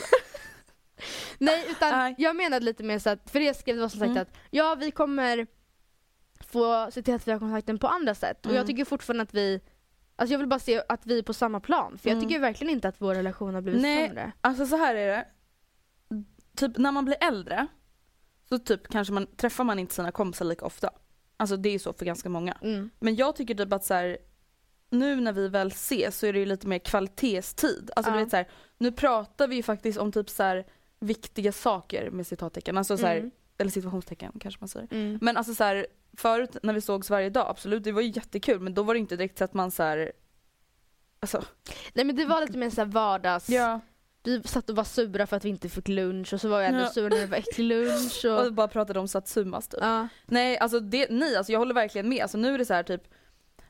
Nej 1.38 1.66
utan 1.70 1.92
Nej. 1.92 2.16
jag 2.18 2.36
menade 2.36 2.66
lite 2.66 2.84
mer 2.84 3.00
så 3.00 3.10
att, 3.10 3.30
för 3.30 3.40
det 3.40 3.54
skrev 3.58 3.78
var 3.78 3.90
som 3.90 4.00
sagt 4.00 4.10
Mm. 4.10 4.22
att 4.22 4.38
ja 4.52 4.76
vi 4.76 4.92
kommer 4.92 5.48
få 6.48 6.92
se 6.92 7.02
till 7.02 7.14
att 7.14 7.28
vi 7.28 7.32
har 7.32 7.40
kontakten 7.40 7.80
på 7.80 7.88
andra 7.88 8.16
sätt. 8.16 8.40
Och 8.40 8.46
Mm. 8.52 8.58
jag 8.58 8.68
tycker 8.68 8.86
fortfarande 8.86 9.24
att 9.24 9.34
vi 9.34 9.62
Alltså 10.20 10.34
jag 10.34 10.40
vill 10.40 10.48
bara 10.48 10.60
se 10.60 10.82
att 10.90 11.06
vi 11.06 11.20
är 11.20 11.24
på 11.24 11.34
samma 11.34 11.60
plan 11.60 11.98
för 11.98 12.10
jag 12.10 12.18
Mm. 12.18 12.28
tycker 12.30 12.40
verkligen 12.40 12.74
inte 12.74 12.88
att 12.88 12.96
vår 13.02 13.16
relation 13.16 13.54
har 13.54 13.62
blivit 13.62 13.82
Nej. 13.82 14.08
sämre. 14.08 14.32
Alltså 14.42 14.66
så 14.66 14.76
här 14.78 14.96
är 14.96 15.08
det. 15.08 15.26
Typ 16.58 16.78
när 16.78 16.92
man 16.92 17.06
blir 17.06 17.18
äldre 17.22 17.68
så 18.50 18.60
typ 18.60 18.88
kanske 18.88 19.14
man 19.14 19.28
träffar 19.28 19.64
man 19.64 19.80
inte 19.80 19.94
sina 19.94 20.12
kompisar 20.12 20.46
lika 20.46 20.66
ofta. 20.66 20.90
Alltså 21.38 21.58
det 21.58 21.70
är 21.70 21.80
så 21.80 21.94
för 21.94 22.06
ganska 22.06 22.30
många. 22.30 22.58
Mm. 22.62 22.90
Men 23.00 23.16
jag 23.16 23.36
tycker 23.36 23.56
typ 23.56 23.74
att 23.74 23.84
så 23.86 23.94
här, 23.94 24.18
nu 24.90 25.16
när 25.22 25.34
vi 25.34 25.48
väl 25.48 25.68
ses 25.68 26.20
så 26.20 26.26
är 26.26 26.34
det 26.34 26.40
ju 26.40 26.46
lite 26.46 26.68
mer 26.68 26.80
kvalitetstid. 26.80 27.92
Alltså 27.96 28.12
du 28.12 28.18
Ja. 28.18 28.24
vet 28.24 28.30
så 28.32 28.38
här, 28.38 28.48
nu 28.78 28.92
pratar 28.92 29.48
vi 29.48 29.56
ju 29.56 29.64
faktiskt 29.64 30.00
om 30.00 30.12
typ 30.12 30.30
så 30.30 30.44
här 30.44 30.66
viktiga 31.00 31.52
saker 31.52 32.10
med 32.10 32.28
citattecken. 32.28 32.78
Alltså 32.78 32.98
så 32.98 33.08
Mm. 33.08 33.32
eller 33.58 33.72
situationstecken 33.72 34.32
kanske 34.40 34.60
man 34.62 34.68
säger. 34.68 34.88
Mm. 34.92 35.20
Men 35.22 35.38
alltså 35.38 35.56
så 35.56 35.86
förut 36.18 36.58
när 36.64 36.74
vi 36.74 36.82
sågs 36.82 37.10
varje 37.10 37.30
dag, 37.30 37.48
absolut 37.50 37.84
det 37.84 37.92
var 37.92 38.02
ju 38.02 38.08
jättekul 38.16 38.60
men 38.60 38.74
då 38.74 38.84
var 38.84 38.94
det 38.94 39.00
inte 39.00 39.16
direkt 39.16 39.38
så 39.38 39.44
att 39.44 39.54
man 39.54 39.72
så 39.72 39.84
här, 39.84 40.12
alltså, 41.20 41.44
Nej 41.94 42.06
men 42.06 42.16
det 42.16 42.26
var 42.26 42.42
lite 42.42 42.58
mer 42.58 42.70
såhär 42.70 42.86
vardags, 42.86 43.50
ja. 43.50 43.80
Vi 44.28 44.42
satt 44.44 44.70
och 44.70 44.76
var 44.76 44.84
sura 44.84 45.28
för 45.28 45.38
att 45.38 45.46
vi 45.46 45.50
inte 45.50 45.70
fick 45.70 45.88
lunch 45.88 46.34
och 46.34 46.42
så 46.42 46.48
var 46.50 46.60
jag 46.62 46.68
ändå 46.70 46.80
Ja. 46.82 46.90
sur 46.90 47.10
när 47.10 47.18
det 47.18 47.26
var 47.26 47.38
äcklig 47.38 47.66
lunch 47.66 48.26
och... 48.26 48.40
Och 48.46 48.54
bara 48.54 48.68
pratade 48.68 49.00
om 49.00 49.08
satsumas 49.08 49.68
typ. 49.68 49.80
ja. 49.84 50.08
Nej 50.26 50.58
alltså 50.58 50.80
det, 50.80 51.08
nej 51.10 51.36
alltså 51.36 51.52
jag 51.52 51.60
håller 51.60 51.74
verkligen 51.74 52.10
med. 52.10 52.22
Alltså 52.22 52.38
nu 52.38 52.54
är 52.54 52.58
det 52.58 52.66
så 52.66 52.74
här 52.74 52.84
typ 52.84 53.04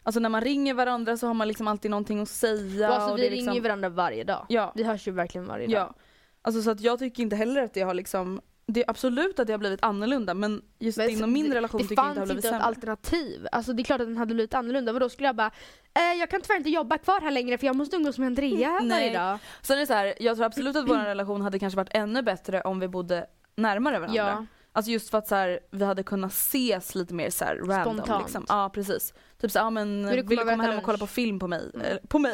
Alltså 0.04 0.20
när 0.20 0.30
man 0.30 0.42
ringer 0.42 0.74
varandra 0.74 1.18
så 1.18 1.28
har 1.28 1.34
man 1.34 1.48
liksom 1.48 1.68
alltid 1.68 1.92
någonting 1.92 2.20
att 2.22 2.30
säga. 2.30 2.90
och 2.90 2.96
alltså 2.96 3.12
och 3.12 3.18
vi 3.20 3.26
är 3.28 3.32
ringer 3.32 3.44
liksom, 3.46 3.64
varandra 3.64 3.90
varje 3.90 4.24
dag. 4.24 4.46
Ja, 4.50 4.72
Vi 4.76 4.84
hörs 4.84 5.08
ju 5.08 5.12
verkligen 5.12 5.48
varje 5.48 5.68
dag. 5.68 5.74
ja. 5.76 5.94
Alltså 6.42 6.62
så 6.62 6.72
att 6.72 6.80
jag 6.82 7.00
tycker 7.00 7.24
inte 7.24 7.36
heller 7.36 7.64
att 7.64 7.74
det 7.74 7.82
har 7.82 7.94
liksom 7.94 8.42
Det 8.72 8.80
är 8.84 8.90
absolut 8.90 9.40
att 9.40 9.48
det 9.48 9.54
har 9.54 9.58
blivit 9.58 9.84
annorlunda 9.84 10.34
men 10.34 10.62
just 10.80 10.98
Men 10.98 11.10
inom 11.10 11.34
min 11.34 11.50
det- 11.50 11.56
relation 11.56 11.82
Det 11.82 11.88
tycker 11.88 12.02
jag 12.04 12.10
inte 12.12 12.16
det 12.16 12.20
har 12.22 12.26
fanns 12.28 12.30
blivit 12.30 12.46
inte 12.46 12.48
ett 12.48 12.62
sämre. 12.62 12.66
alternativ. 12.68 13.48
Alltså 13.52 13.74
det 13.74 13.82
är 13.82 13.84
klart 13.84 14.02
att 14.02 14.08
den 14.08 14.18
hade 14.18 14.34
blivit 14.34 14.54
annorlunda. 14.54 14.94
Vadå 14.94 15.10
skulle 15.10 15.28
jag 15.28 15.36
bara, 15.36 15.52
eh, 15.94 16.20
jag 16.20 16.30
kan 16.30 16.42
tyvärr 16.42 16.58
inte 16.58 16.70
jobba 16.70 16.98
kvar 16.98 17.22
här 17.22 17.32
längre 17.32 17.58
för 17.58 17.68
jag 17.68 17.76
måste 17.76 17.96
umgås 17.96 18.18
med 18.18 18.28
Andrea 18.28 18.80
Nej. 18.82 18.90
varje 18.90 19.20
dag. 19.20 19.40
Sen 19.62 19.76
är 19.78 19.80
det 19.82 19.88
så 19.88 19.94
här, 19.94 20.14
jag 20.20 20.36
tror 20.36 20.46
absolut 20.46 20.76
att 20.76 20.90
vår 20.90 20.96
relation 21.06 21.42
hade 21.42 21.60
kanske 21.60 21.78
varit 21.78 21.90
ännu 21.96 22.22
bättre 22.22 22.62
om 22.62 22.80
vi 22.80 22.88
bodde 22.88 23.26
närmare 23.56 24.00
varandra. 24.00 24.18
Ja. 24.18 24.46
Alltså 24.72 24.92
just 24.92 25.10
för 25.10 25.18
att 25.18 25.28
så 25.28 25.36
här, 25.36 25.60
vi 25.72 25.86
hade 25.86 26.04
kunnat 26.04 26.32
ses 26.32 26.96
lite 26.96 27.14
mer 27.14 27.30
så 27.30 27.46
här 27.46 27.56
random. 27.56 27.96
Spontant. 27.98 28.24
Liksom. 28.24 28.46
Ja 28.50 28.70
precis. 28.74 29.14
Typ 29.42 29.52
så, 29.52 29.58
ja, 29.60 29.70
men, 29.70 30.08
Vill 30.10 30.16
du 30.18 30.24
vill, 30.28 30.38
komma 30.40 30.56
du 30.56 30.62
hem 30.62 30.78
och 30.78 30.84
kolla 30.84 30.98
på 30.98 31.08
film 31.08 31.40
på 31.40 31.48
mig? 31.48 31.72
Mm. 31.74 31.86
Eller, 31.86 32.00
på 32.08 32.20
mig? 32.20 32.34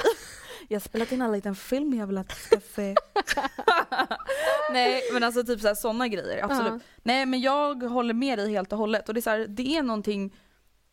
Jag 0.73 0.79
har 0.79 0.83
spelat 0.83 1.11
in 1.11 1.21
en 1.21 1.31
liten 1.31 1.55
film 1.55 1.93
jag 1.93 2.07
vill 2.07 2.17
att 2.17 2.29
du 2.29 2.35
ska 2.35 2.59
se. 2.59 2.95
Nej 4.71 5.01
men 5.13 5.23
alltså 5.23 5.43
typ 5.43 5.61
så 5.61 5.75
sådana 5.75 6.07
grejer, 6.07 6.43
absolut. 6.43 6.73
Ja. 6.73 6.79
Nej 7.03 7.25
men 7.25 7.41
jag 7.41 7.83
håller 7.83 8.13
med 8.13 8.39
dig 8.39 8.51
helt 8.51 8.71
och 8.71 8.77
hållet 8.77 9.07
och 9.07 9.13
det 9.13 9.19
är, 9.19 9.21
så 9.21 9.29
här, 9.29 9.45
det 9.49 9.77
är 9.77 9.83
någonting 9.83 10.35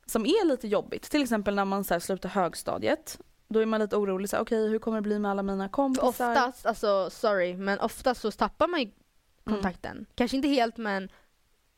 som 0.07 0.27
är 0.27 0.47
lite 0.47 0.69
jobbigt. 0.69 1.03
Till 1.11 1.23
exempel 1.23 1.55
när 1.55 1.65
man 1.65 1.85
så 1.85 1.95
här, 1.95 1.99
slutar 2.01 2.29
högstadiet. 2.29 3.19
Då 3.49 3.61
är 3.61 3.67
man 3.67 3.81
lite 3.81 3.97
orolig, 3.97 4.31
okej 4.39 4.69
hur 4.69 4.79
kommer 4.79 4.99
det 4.99 5.03
bli 5.03 5.19
med 5.19 5.31
alla 5.31 5.43
mina 5.43 5.65
För 5.69 5.73
kompisar? 5.73 6.09
oftast, 6.09 6.67
alltså 6.67 7.11
sorry, 7.11 7.57
men 7.57 7.81
oftast 7.81 8.21
så 8.21 8.31
tappar 8.31 8.69
man 8.69 8.81
ju 8.81 8.91
Mm. 9.47 9.57
kontakten. 9.63 10.07
Kanske 10.15 10.37
inte 10.37 10.49
helt 10.49 10.77
men 10.77 11.09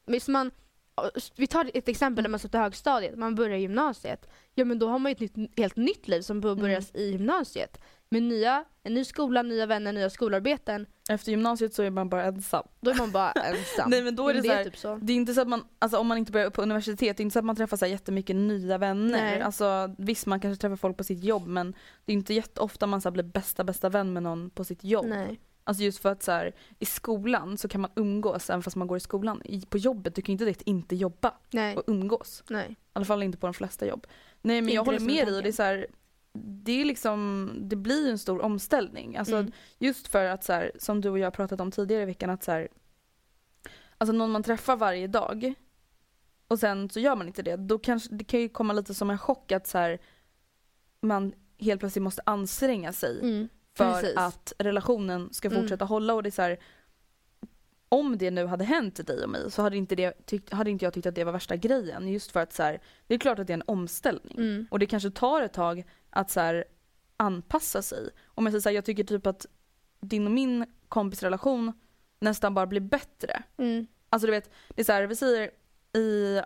hvis 0.07 0.29
man 0.29 0.51
vi 1.37 1.47
tar 1.47 1.71
ett 1.75 1.89
exempel 1.89 2.23
när 2.23 2.29
man 2.31 2.41
slutar 2.41 2.61
högstadiet, 2.63 3.19
man 3.19 3.35
börjar 3.35 3.57
gymnasiet. 3.59 4.29
Ja 4.55 4.65
men 4.65 4.79
då 4.79 4.89
har 4.89 4.99
man 4.99 5.13
ju 5.13 5.27
ett 5.27 5.37
nytt, 5.37 5.59
helt 5.59 5.77
nytt 5.77 6.09
liv 6.09 6.21
som 6.21 6.43
påbörjas 6.43 6.91
Mm. 6.95 7.07
i 7.07 7.11
gymnasiet. 7.13 7.81
Med 8.09 8.23
nya, 8.23 8.65
en 8.83 8.95
ny 8.95 9.05
skola, 9.05 9.43
nya 9.43 9.67
vänner, 9.67 9.93
nya 9.93 10.11
skolarbeten. 10.11 10.87
Efter 11.11 11.31
gymnasiet 11.31 11.75
så 11.75 11.83
är 11.83 11.91
man 11.91 12.09
bara 12.09 12.25
ensam. 12.25 12.67
Då 12.81 12.91
är 12.91 12.95
man 12.95 13.11
bara 13.11 13.31
ensam. 13.33 13.91
Nej 13.91 14.03
men 14.03 14.17
då 14.17 14.29
är 14.29 14.35
det, 14.35 14.41
det 14.41 14.49
så 14.49 14.55
här, 14.55 14.65
typ 14.65 14.77
så. 14.77 14.97
Det 15.03 15.13
är 15.13 15.17
inte 15.17 15.35
så 15.35 15.41
att 15.41 15.49
man, 15.49 15.65
alltså 15.79 15.99
om 15.99 16.07
man 16.07 16.19
inte 16.19 16.33
börjar 16.33 16.51
på 16.51 16.63
universitet, 16.63 17.17
det 17.17 17.21
är 17.21 17.23
inte 17.25 17.33
så 17.33 17.39
att 17.39 17.45
man 17.45 17.57
träffar 17.57 17.77
så 17.77 17.85
här 17.85 17.93
jättemycket 17.93 18.37
nya 18.37 18.79
vänner. 18.79 19.21
Nej. 19.21 19.41
Alltså 19.41 19.95
visst 19.99 20.27
man 20.27 20.41
kanske 20.41 20.61
träffar 20.61 20.77
folk 20.77 20.97
på 20.97 21.05
sitt 21.05 21.25
jobb 21.25 21.47
men 21.47 21.75
det 22.05 22.13
är 22.13 22.15
inte 22.15 22.35
jätteofta 22.35 22.87
man 22.87 23.01
så 23.01 23.11
blir 23.11 23.25
bästa 23.25 23.65
bästa 23.65 23.89
vän 23.89 24.13
med 24.13 24.23
någon 24.23 24.51
på 24.51 24.65
sitt 24.65 24.85
jobb. 24.85 25.07
Nej. 25.07 25.41
Alltså 25.64 25.83
just 25.85 25.99
för 25.99 26.12
att 26.12 26.23
så 26.23 26.33
här, 26.33 26.52
i 26.78 26.85
skolan 26.85 27.59
så 27.59 27.69
kan 27.69 27.81
man 27.81 27.90
umgås 27.97 28.50
även 28.50 28.62
fast 28.62 28.76
man 28.76 28.88
går 28.88 28.97
i 28.97 29.00
skolan. 29.00 29.42
I, 29.45 29.61
på 29.66 29.78
jobbet, 29.78 30.14
du 30.14 30.23
kan 30.23 30.33
inte 30.33 30.45
direkt 30.45 30.62
inte 30.62 30.97
jobba 30.97 31.35
Nej. 31.50 31.76
och 31.76 31.83
umgås. 31.87 32.45
Nej. 32.50 32.71
I 32.71 32.76
alla 32.92 33.04
fall 33.04 33.23
inte 33.23 33.38
på 33.38 33.47
de 33.47 33.54
flesta 33.54 33.87
jobb. 33.87 34.07
Nej 34.42 34.61
men 34.61 34.71
är 34.71 34.75
jag 34.75 34.83
inte 34.83 34.88
håller 34.88 35.07
med 35.14 35.26
dig 35.26 35.37
och 35.37 35.42
det 35.42 35.49
är 35.49 35.52
så 35.52 35.62
här, 35.62 35.87
det 36.33 36.81
är 36.81 36.85
liksom, 36.85 37.50
det 37.61 37.76
blir 37.76 38.11
en 38.11 38.19
stor 38.19 38.42
omställning. 38.42 39.16
Alltså 39.16 39.37
Mm. 39.37 39.52
just 39.78 40.09
för 40.09 40.25
att 40.25 40.45
så 40.45 40.52
här, 40.52 40.73
som 40.78 41.00
du 41.00 41.09
och 41.11 41.19
jag 41.19 41.33
pratat 41.33 41.61
om 41.61 41.71
tidigare 41.71 42.02
i 42.02 42.07
veckan 42.07 42.31
att 42.31 42.45
så 42.45 42.52
här, 42.52 42.69
alltså 43.99 44.12
någon 44.12 44.31
man 44.31 44.42
träffar 44.42 44.76
varje 44.76 45.07
dag 45.07 45.54
och 46.49 46.59
sen 46.59 46.90
så 46.90 47.00
gör 47.00 47.16
man 47.16 47.26
inte 47.26 47.42
det, 47.42 47.57
då 47.57 47.78
kanske 47.78 48.14
det 48.14 48.25
kan 48.25 48.40
ju 48.40 48.49
komma 48.49 48.73
lite 48.73 48.95
som 48.95 49.11
en 49.11 49.19
chock 49.19 49.52
att 49.52 49.66
så 49.66 49.97
man 51.00 51.33
helt 51.59 51.81
plötsligt 51.81 52.02
måste 52.02 52.23
anstränga 52.26 52.92
sig 52.92 53.21
Mm. 53.21 53.49
För 53.76 53.93
Precis. 53.93 54.17
att 54.17 54.52
relationen 54.59 55.33
ska 55.33 55.49
Mm. 55.49 55.61
fortsätta 55.62 55.85
hålla 55.85 56.14
och 56.14 56.23
det 56.23 56.29
är 56.29 56.31
så 56.31 56.43
här, 56.43 56.59
om 57.88 58.19
det 58.19 58.31
nu 58.31 58.47
hade 58.47 58.64
hänt 58.64 59.07
dig 59.07 59.23
och 59.25 59.31
mig 59.31 59.50
så 59.50 59.62
hade 59.62 59.76
inte, 59.76 59.95
det, 59.95 60.26
tyckt, 60.26 60.52
hade 60.52 60.71
inte 60.71 60.85
jag 60.85 60.93
tyckt 60.95 61.07
att 61.07 61.14
det 61.14 61.25
var 61.25 61.33
värsta 61.33 61.57
grejen 61.57 62.09
just 62.09 62.31
för 62.33 62.41
att 62.41 62.52
så 62.52 62.62
här, 62.62 62.81
det 63.07 63.14
är 63.14 63.19
klart 63.19 63.38
att 63.38 63.47
det 63.47 63.52
är 63.52 63.55
en 63.55 63.62
omställning 63.67 64.35
Mm. 64.38 64.67
och 64.71 64.79
det 64.79 64.87
kanske 64.87 65.11
tar 65.11 65.43
ett 65.43 65.52
tag 65.52 65.85
att 66.11 66.31
så 66.31 66.41
här, 66.41 66.64
anpassa 67.17 67.83
sig. 67.83 68.11
Om 68.26 68.47
jag 68.47 68.52
säger 68.52 68.61
så 68.61 68.69
här, 68.69 68.75
jag 68.75 68.85
tycker 68.85 69.05
typ 69.05 69.26
att 69.26 69.47
din 70.00 70.26
och 70.26 70.33
min 70.33 70.67
kompisrelation 70.88 71.73
nästan 72.21 72.55
bara 72.55 72.67
blir 72.67 72.81
bättre. 72.81 73.43
Mm. 73.57 73.87
Alltså 74.09 74.26
du 74.26 74.31
vet, 74.33 74.50
det 74.69 74.83
är 74.83 74.85
så 74.85 74.93
här, 74.93 75.02
vi 75.07 75.17
säger 75.17 75.50
i, 75.99 76.41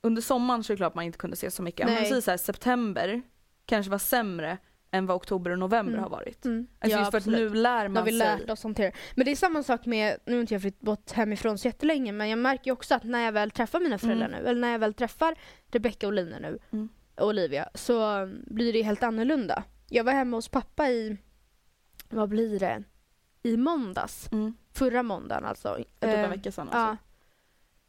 under 0.00 0.22
sommaren 0.22 0.64
så 0.64 0.72
är 0.72 0.74
det 0.74 0.78
klart 0.78 0.94
man 0.94 1.04
inte 1.04 1.18
kunde 1.18 1.34
ses 1.34 1.54
så 1.54 1.62
mycket. 1.62 1.86
Men 1.86 1.94
Nej. 1.94 2.02
vi 2.02 2.08
säger 2.08 2.22
så 2.22 2.30
här, 2.30 2.38
september 2.38 3.22
kanske 3.66 3.90
var 3.90 3.98
sämre 3.98 4.58
än 4.94 5.06
vad 5.06 5.16
oktober 5.16 5.50
och 5.50 5.58
november 5.58 5.92
Mm. 5.92 6.02
har 6.02 6.10
varit. 6.10 6.44
Mm. 6.44 6.66
Alltså 6.78 6.96
Ja, 6.96 7.00
just 7.00 7.10
för 7.10 7.18
absolut. 7.18 7.46
att 7.46 7.52
nu 7.54 7.60
lär 7.62 7.88
man 7.88 7.96
har 7.96 8.04
vi 8.04 8.10
sig. 8.10 8.18
lärt 8.18 8.50
oss 8.50 8.62
hantera 8.62 8.92
Men 9.14 9.24
det 9.24 9.30
är 9.30 9.36
samma 9.36 9.62
sak 9.62 9.86
med, 9.86 10.16
nu 10.26 10.32
har 10.34 10.40
inte 10.40 10.54
jag 10.54 10.60
flytt 10.62 10.80
bort 10.80 11.12
hemifrån 11.12 11.58
så 11.58 11.68
jättelänge 11.68 12.12
men 12.12 12.28
jag 12.28 12.38
märker 12.38 12.66
ju 12.66 12.72
också 12.72 12.94
att 12.94 13.04
när 13.04 13.24
jag 13.24 13.32
väl 13.32 13.50
träffar 13.50 13.80
mina 13.80 13.98
föräldrar 13.98 14.28
Mm. 14.28 14.42
nu, 14.42 14.48
eller 14.48 14.60
när 14.60 14.72
jag 14.72 14.78
väl 14.78 14.94
träffar 14.94 15.34
Rebecca 15.70 16.06
och 16.06 16.12
Lina 16.12 16.38
nu, 16.38 16.58
Mm. 16.72 16.88
och 17.16 17.26
Olivia, 17.28 17.68
så 17.74 18.20
um, 18.22 18.44
blir 18.46 18.72
det 18.72 18.82
helt 18.82 19.02
annorlunda. 19.02 19.64
Jag 19.88 20.04
var 20.04 20.12
hemma 20.12 20.36
hos 20.36 20.48
pappa 20.48 20.88
i, 20.90 21.16
vad 22.08 22.28
blir 22.28 22.58
det? 22.58 22.82
I 23.42 23.56
måndags. 23.56 24.28
Mm. 24.32 24.54
Förra 24.72 25.02
måndagen 25.02 25.44
alltså. 25.44 25.74
Typ 25.76 25.86
Eh, 26.04 26.20
en 26.24 26.30
vecka 26.30 26.52
sedan 26.52 26.68
Ja. 26.72 26.78
alltså. 26.78 27.04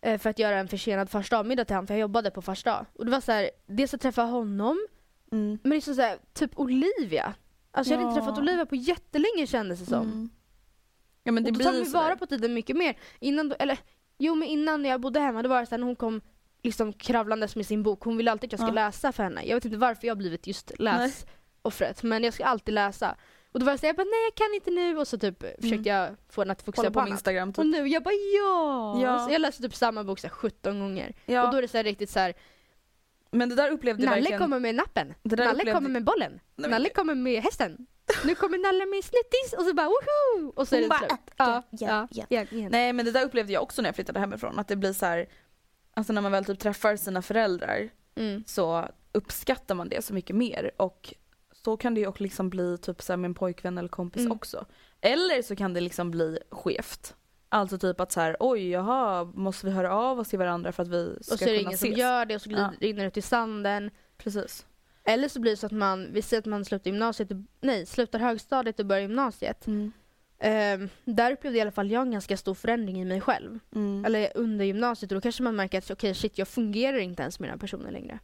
Eh, 0.02 0.18
För 0.18 0.30
att 0.30 0.40
göra 0.40 0.60
en 0.60 0.68
försenad 0.68 1.10
första 1.10 1.44
middag 1.44 1.66
till 1.66 1.76
honom 1.76 1.88
för 1.88 1.94
jag 1.94 2.00
jobbade 2.02 2.32
på 2.32 2.42
första. 2.42 2.86
Och 2.94 3.06
det 3.06 3.12
var 3.12 3.22
så 3.22 3.32
här, 3.32 3.50
dels 3.66 3.94
att 3.94 4.02
träffa 4.02 4.22
honom, 4.24 4.88
Mm. 5.32 5.60
men 5.64 5.70
det 5.70 5.76
är 5.78 5.82
så 5.82 5.94
så 5.96 6.02
här, 6.02 6.18
typ 6.34 6.60
Olivia. 6.60 7.34
Alltså 7.72 7.94
jag 7.94 8.00
hade 8.00 8.10
inte 8.10 8.22
träffat 8.22 8.40
Olivia 8.40 8.66
på 8.66 8.76
jättelänge 8.76 9.48
kändes 9.48 9.80
det 9.80 9.86
som. 9.86 10.02
Mm. 10.08 10.30
Ja 11.24 11.32
men 11.32 11.44
det 11.44 11.50
och 11.50 11.54
då 11.54 11.58
blir 11.58 11.66
tar 11.66 11.74
vi 11.74 11.84
vara 11.92 12.16
på 12.16 12.26
tiden 12.26 12.54
mycket 12.54 12.76
mer. 12.78 12.98
Innan 13.20 13.50
då, 13.50 13.56
eller 13.60 13.78
jo 14.18 14.36
men 14.36 14.48
innan 14.48 14.82
när 14.82 14.90
jag 14.90 15.02
bodde 15.02 15.20
hemma 15.20 15.42
då 15.44 15.50
var 15.50 15.60
det 15.60 15.66
så 15.66 15.72
här, 15.72 15.78
när 15.78 15.86
hon 15.86 15.96
kom 15.96 16.22
liksom 16.64 16.94
kravlandes 16.94 17.56
med 17.56 17.66
sin 17.66 17.84
bok. 17.84 18.02
Hon 18.04 18.18
ville 18.18 18.32
alltid 18.32 18.48
att 18.48 18.52
jag 18.60 18.68
skulle 18.68 18.82
Ja. 18.82 18.88
läsa 18.88 19.12
för 19.12 19.24
henne. 19.24 19.44
Jag 19.46 19.56
vet 19.56 19.66
inte 19.66 19.78
varför 19.78 20.08
jag 20.08 20.12
har 20.16 20.18
blivit 20.18 20.48
just 20.48 20.72
läsoffret 20.80 22.04
men 22.04 22.24
jag 22.24 22.34
ska 22.34 22.46
alltid 22.46 22.74
läsa. 22.74 23.16
Och 23.52 23.60
då 23.60 23.66
var 23.66 23.74
jag 23.74 23.80
såhär, 23.80 23.90
jag 23.90 23.96
bara, 23.96 24.04
nej 24.04 24.24
jag 24.26 24.36
kan 24.36 24.54
inte 24.56 24.72
nu 24.72 24.98
och 24.98 25.08
så 25.08 25.18
typ 25.18 25.44
försökte 25.62 25.90
jag 25.90 26.10
få 26.30 26.42
henne 26.42 26.52
att 26.52 26.62
fokusera 26.62 26.88
på 26.90 26.94
på 26.94 27.00
annat. 27.00 27.10
Instagram 27.12 27.54
typ. 27.54 27.60
Och 27.60 27.66
nu, 27.68 27.88
jag 27.88 28.04
bara 28.04 28.14
ja! 28.14 29.02
Ja. 29.02 29.20
Så 29.28 29.34
jag 29.34 29.42
läste 29.42 29.64
typ 29.64 29.76
samma 29.76 30.04
bok 30.04 30.20
så 30.20 30.28
här, 30.28 30.34
17 30.34 30.80
gånger. 30.80 31.16
Ja. 31.26 31.46
Och 31.46 31.52
då 31.52 31.58
är 31.58 31.62
det 31.62 31.68
så 31.68 31.78
här, 31.78 31.84
riktigt 31.84 32.10
så 32.10 32.20
här, 32.20 32.34
Men 33.36 33.50
det 33.50 33.56
där 33.56 33.72
upplevde 33.72 34.06
Nalle 34.06 34.16
verkligen. 34.16 34.40
kommer 34.42 34.60
med 34.60 34.76
nappen, 34.76 35.14
Det 35.24 35.36
Nalle 35.36 35.52
upplevde- 35.52 35.72
kommer 35.72 35.90
med 35.90 36.04
bollen, 36.04 36.40
Nej, 36.56 36.70
Nalle 36.72 36.90
kommer 36.90 37.16
med 37.16 37.44
hästen. 37.44 37.88
Nu 38.26 38.36
kommer 38.36 38.58
Nalle 38.58 38.86
med 38.86 39.04
snittis 39.04 39.54
och 39.58 39.64
så 39.66 39.74
bara 39.74 39.88
woho! 39.88 40.50
Och 40.56 40.68
så 40.68 40.76
är 40.76 40.82
det 40.82 40.88
bara, 40.88 41.00
slut. 41.00 41.12
ja, 41.38 41.64
Ja, 41.70 42.08
ja, 42.12 42.26
ja, 42.30 42.46
ja. 42.52 42.70
Nej 42.70 42.94
men 42.94 43.06
det 43.06 43.12
där 43.12 43.26
upplevde 43.26 43.54
jag 43.54 43.64
också 43.64 43.82
när 43.82 43.90
jag 43.90 43.96
flyttade 43.96 44.20
hemifrån. 44.20 44.60
Att 44.60 44.68
det 44.68 44.76
blir 44.76 44.94
så 44.94 45.06
här, 45.06 45.30
alltså 45.94 46.14
när 46.14 46.22
man 46.22 46.32
väl 46.32 46.46
typ 46.46 46.60
träffar 46.60 46.96
sina 46.96 47.22
föräldrar 47.22 47.90
Mm. 48.18 48.44
så 48.48 48.90
uppskattar 49.12 49.76
man 49.76 49.90
det 49.90 50.06
så 50.06 50.14
mycket 50.14 50.36
mer. 50.36 50.72
Och 50.78 51.14
så 51.52 51.78
kan 51.78 51.94
det 51.94 52.00
ju 52.02 52.08
också 52.08 52.24
liksom 52.24 52.50
bli 52.50 52.78
typ 52.78 53.02
så 53.02 53.12
här 53.14 53.18
med 53.18 53.28
en 53.30 53.34
pojkvän 53.36 53.78
eller 53.78 53.90
kompis 53.90 54.20
Mm. 54.22 54.32
också. 54.32 54.66
Eller 55.02 55.42
så 55.42 55.56
kan 55.56 55.74
det 55.74 55.82
liksom 55.82 56.12
bli 56.12 56.40
skevt. 56.52 57.16
Alltså 57.56 57.78
typ 57.78 58.00
att 58.00 58.12
så 58.12 58.20
här, 58.20 58.38
oj 58.40 58.70
jaha, 58.70 59.24
måste 59.34 59.66
vi 59.66 59.72
höra 59.72 59.94
av 59.94 60.20
oss 60.20 60.30
till 60.30 60.40
varandra 60.40 60.72
för 60.72 60.84
att 60.84 60.90
vi 60.90 61.18
ska 61.22 61.34
Och 61.34 61.40
så 61.40 61.46
är 61.46 61.50
det 61.50 61.58
kunna 61.58 61.60
ingen 61.60 61.74
ses? 61.74 61.80
som 61.92 62.00
gör 62.00 62.26
det 62.26 62.36
och 62.36 62.42
så 62.42 62.50
glider 62.50 62.64
Ja. 62.80 62.88
rinner 62.88 63.06
ut 63.06 63.18
i 63.18 63.22
sanden. 63.22 63.92
Precis. 64.18 64.66
Eller 65.04 65.28
så 65.28 65.40
blir 65.40 65.52
det 65.52 65.58
så 65.58 65.66
att 65.66 65.72
man, 65.72 66.08
vi 66.12 66.22
säger 66.22 66.42
att 66.42 66.46
man 66.46 66.66
slutar 66.66 66.92
gymnasiet, 66.92 67.30
nej 67.62 67.86
slutar 67.86 68.20
högstadiet 68.20 68.80
och 68.80 68.86
börjar 68.86 69.02
gymnasiet. 69.02 69.68
Mm. 69.68 69.92
Ehm, 70.40 70.90
där 71.06 71.32
upplevde 71.32 71.58
i 71.58 71.62
alla 71.62 71.72
fall 71.72 71.92
jag 71.92 72.02
en 72.02 72.12
ganska 72.12 72.38
stor 72.38 72.54
förändring 72.54 73.02
i 73.02 73.06
mig 73.06 73.22
själv. 73.22 73.60
Mm. 73.76 74.06
Eller 74.06 74.32
under 74.36 74.66
gymnasiet 74.66 75.12
och 75.12 75.16
då 75.16 75.22
kanske 75.22 75.44
man 75.44 75.56
märker 75.56 75.78
att 75.78 75.92
okej 75.92 76.14
shit 76.16 76.38
jag 76.38 76.48
fungerar 76.48 76.98
inte 76.98 77.22
ens 77.22 77.40
med 77.40 77.50
den 77.50 77.54
här 77.54 77.60
personen 77.60 77.94
längre. 77.94 78.20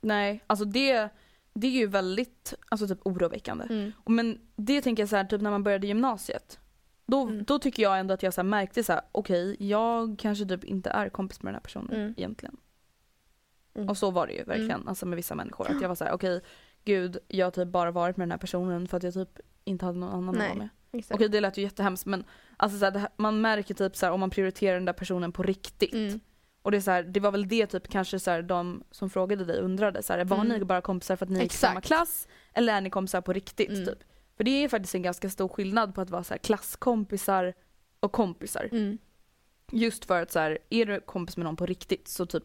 Nej, 0.00 0.44
alltså 0.46 0.64
det, 0.64 1.08
det 1.54 1.66
är 1.66 1.70
ju 1.70 1.86
väldigt 1.86 2.54
alltså 2.68 2.88
typ 2.88 2.98
oroväckande. 3.02 3.64
Mm. 3.70 3.92
Men 4.06 4.38
det 4.56 4.82
tänker 4.82 5.02
jag 5.02 5.10
så 5.10 5.16
här, 5.16 5.24
typ 5.24 5.40
när 5.40 5.50
man 5.50 5.62
började 5.62 5.86
gymnasiet. 5.86 6.58
Då, 7.06 7.22
Mm. 7.22 7.44
då 7.44 7.58
tycker 7.58 7.82
jag 7.82 7.98
ändå 8.00 8.14
att 8.14 8.22
jag 8.22 8.34
så 8.34 8.42
märkte 8.42 8.84
så 8.84 8.92
här, 8.92 9.02
okej 9.12 9.56
jag 9.58 10.16
kanske 10.18 10.44
typ 10.46 10.64
inte 10.64 10.90
är 10.90 11.08
kompis 11.08 11.42
med 11.42 11.48
den 11.48 11.54
här 11.54 11.60
personen 11.62 11.92
Mm. 11.96 12.14
egentligen. 12.16 12.56
Mm. 13.74 13.88
Och 13.88 13.98
så 13.98 14.10
var 14.10 14.26
det 14.26 14.32
ju 14.32 14.44
verkligen 14.44 14.88
alltså 14.88 15.06
med 15.06 15.16
vissa 15.16 15.34
människor. 15.34 15.70
Att 15.70 15.80
jag 15.82 15.88
var 15.88 15.94
så 15.94 16.04
här, 16.04 16.12
okej 16.12 16.40
gud 16.84 17.18
jag 17.28 17.46
har 17.46 17.50
typ 17.50 17.68
bara 17.68 17.90
varit 17.90 18.16
med 18.16 18.26
den 18.28 18.30
här 18.32 18.38
personen 18.38 18.88
för 18.88 18.96
att 18.96 19.02
jag 19.02 19.14
typ 19.14 19.40
inte 19.64 19.84
hade 19.84 19.98
någon 19.98 20.08
annan 20.12 20.28
att 20.28 20.36
vara 20.48 20.54
med. 20.54 20.68
Exakt. 20.92 21.14
Okej 21.14 21.28
det 21.28 21.40
lät 21.40 21.56
ju 21.58 21.62
jättehemskt 21.62 22.06
men 22.06 22.24
alltså 22.56 22.78
så 22.78 22.84
här, 22.98 23.08
man 23.16 23.40
märker 23.40 23.74
typ 23.74 23.96
så 23.96 24.06
här, 24.06 24.12
om 24.12 24.20
man 24.20 24.30
prioriterar 24.30 24.74
den 24.74 24.84
där 24.84 24.92
personen 24.92 25.32
på 25.32 25.42
riktigt. 25.42 25.92
Mm. 25.94 26.20
Och 26.62 26.70
det, 26.70 26.76
är 26.76 26.80
så 26.80 26.90
här, 26.90 27.02
det 27.02 27.20
var 27.20 27.30
väl 27.32 27.48
det 27.48 27.66
typ 27.66 27.88
kanske 27.88 28.20
så 28.20 28.40
de 28.42 28.82
som 28.90 29.10
frågade 29.10 29.44
dig 29.44 29.58
undrade. 29.60 30.02
Så 30.02 30.12
var 30.24 30.36
Mm. 30.36 30.48
ni 30.48 30.64
bara 30.64 30.80
kompisar 30.80 31.16
för 31.16 31.26
att 31.26 31.30
ni 31.30 31.40
gick 31.40 31.52
i 31.54 31.56
samma 31.56 31.72
Exakt. 31.72 31.86
klass? 31.86 32.28
Eller 32.52 32.72
är 32.74 32.80
ni 32.80 32.90
kompisar 32.90 33.20
på 33.20 33.32
riktigt? 33.32 33.68
Mm. 33.70 33.84
Typ? 33.86 33.98
För 34.36 34.44
det 34.44 34.50
är 34.64 34.68
faktiskt 34.68 34.94
en 34.94 35.02
ganska 35.02 35.30
stor 35.30 35.48
skillnad 35.48 35.94
på 35.94 36.00
att 36.00 36.10
vara 36.10 36.24
så 36.24 36.34
här, 36.34 36.38
klasskompisar 36.38 37.54
och 38.00 38.12
kompisar. 38.12 38.68
Mm. 38.72 38.98
Just 39.72 40.04
för 40.04 40.22
att 40.22 40.32
så 40.32 40.38
här, 40.38 40.58
är 40.70 40.86
du 40.86 41.00
kompis 41.00 41.36
med 41.36 41.44
någon 41.44 41.56
på 41.56 41.66
riktigt 41.66 42.08
så 42.08 42.26
typ 42.26 42.44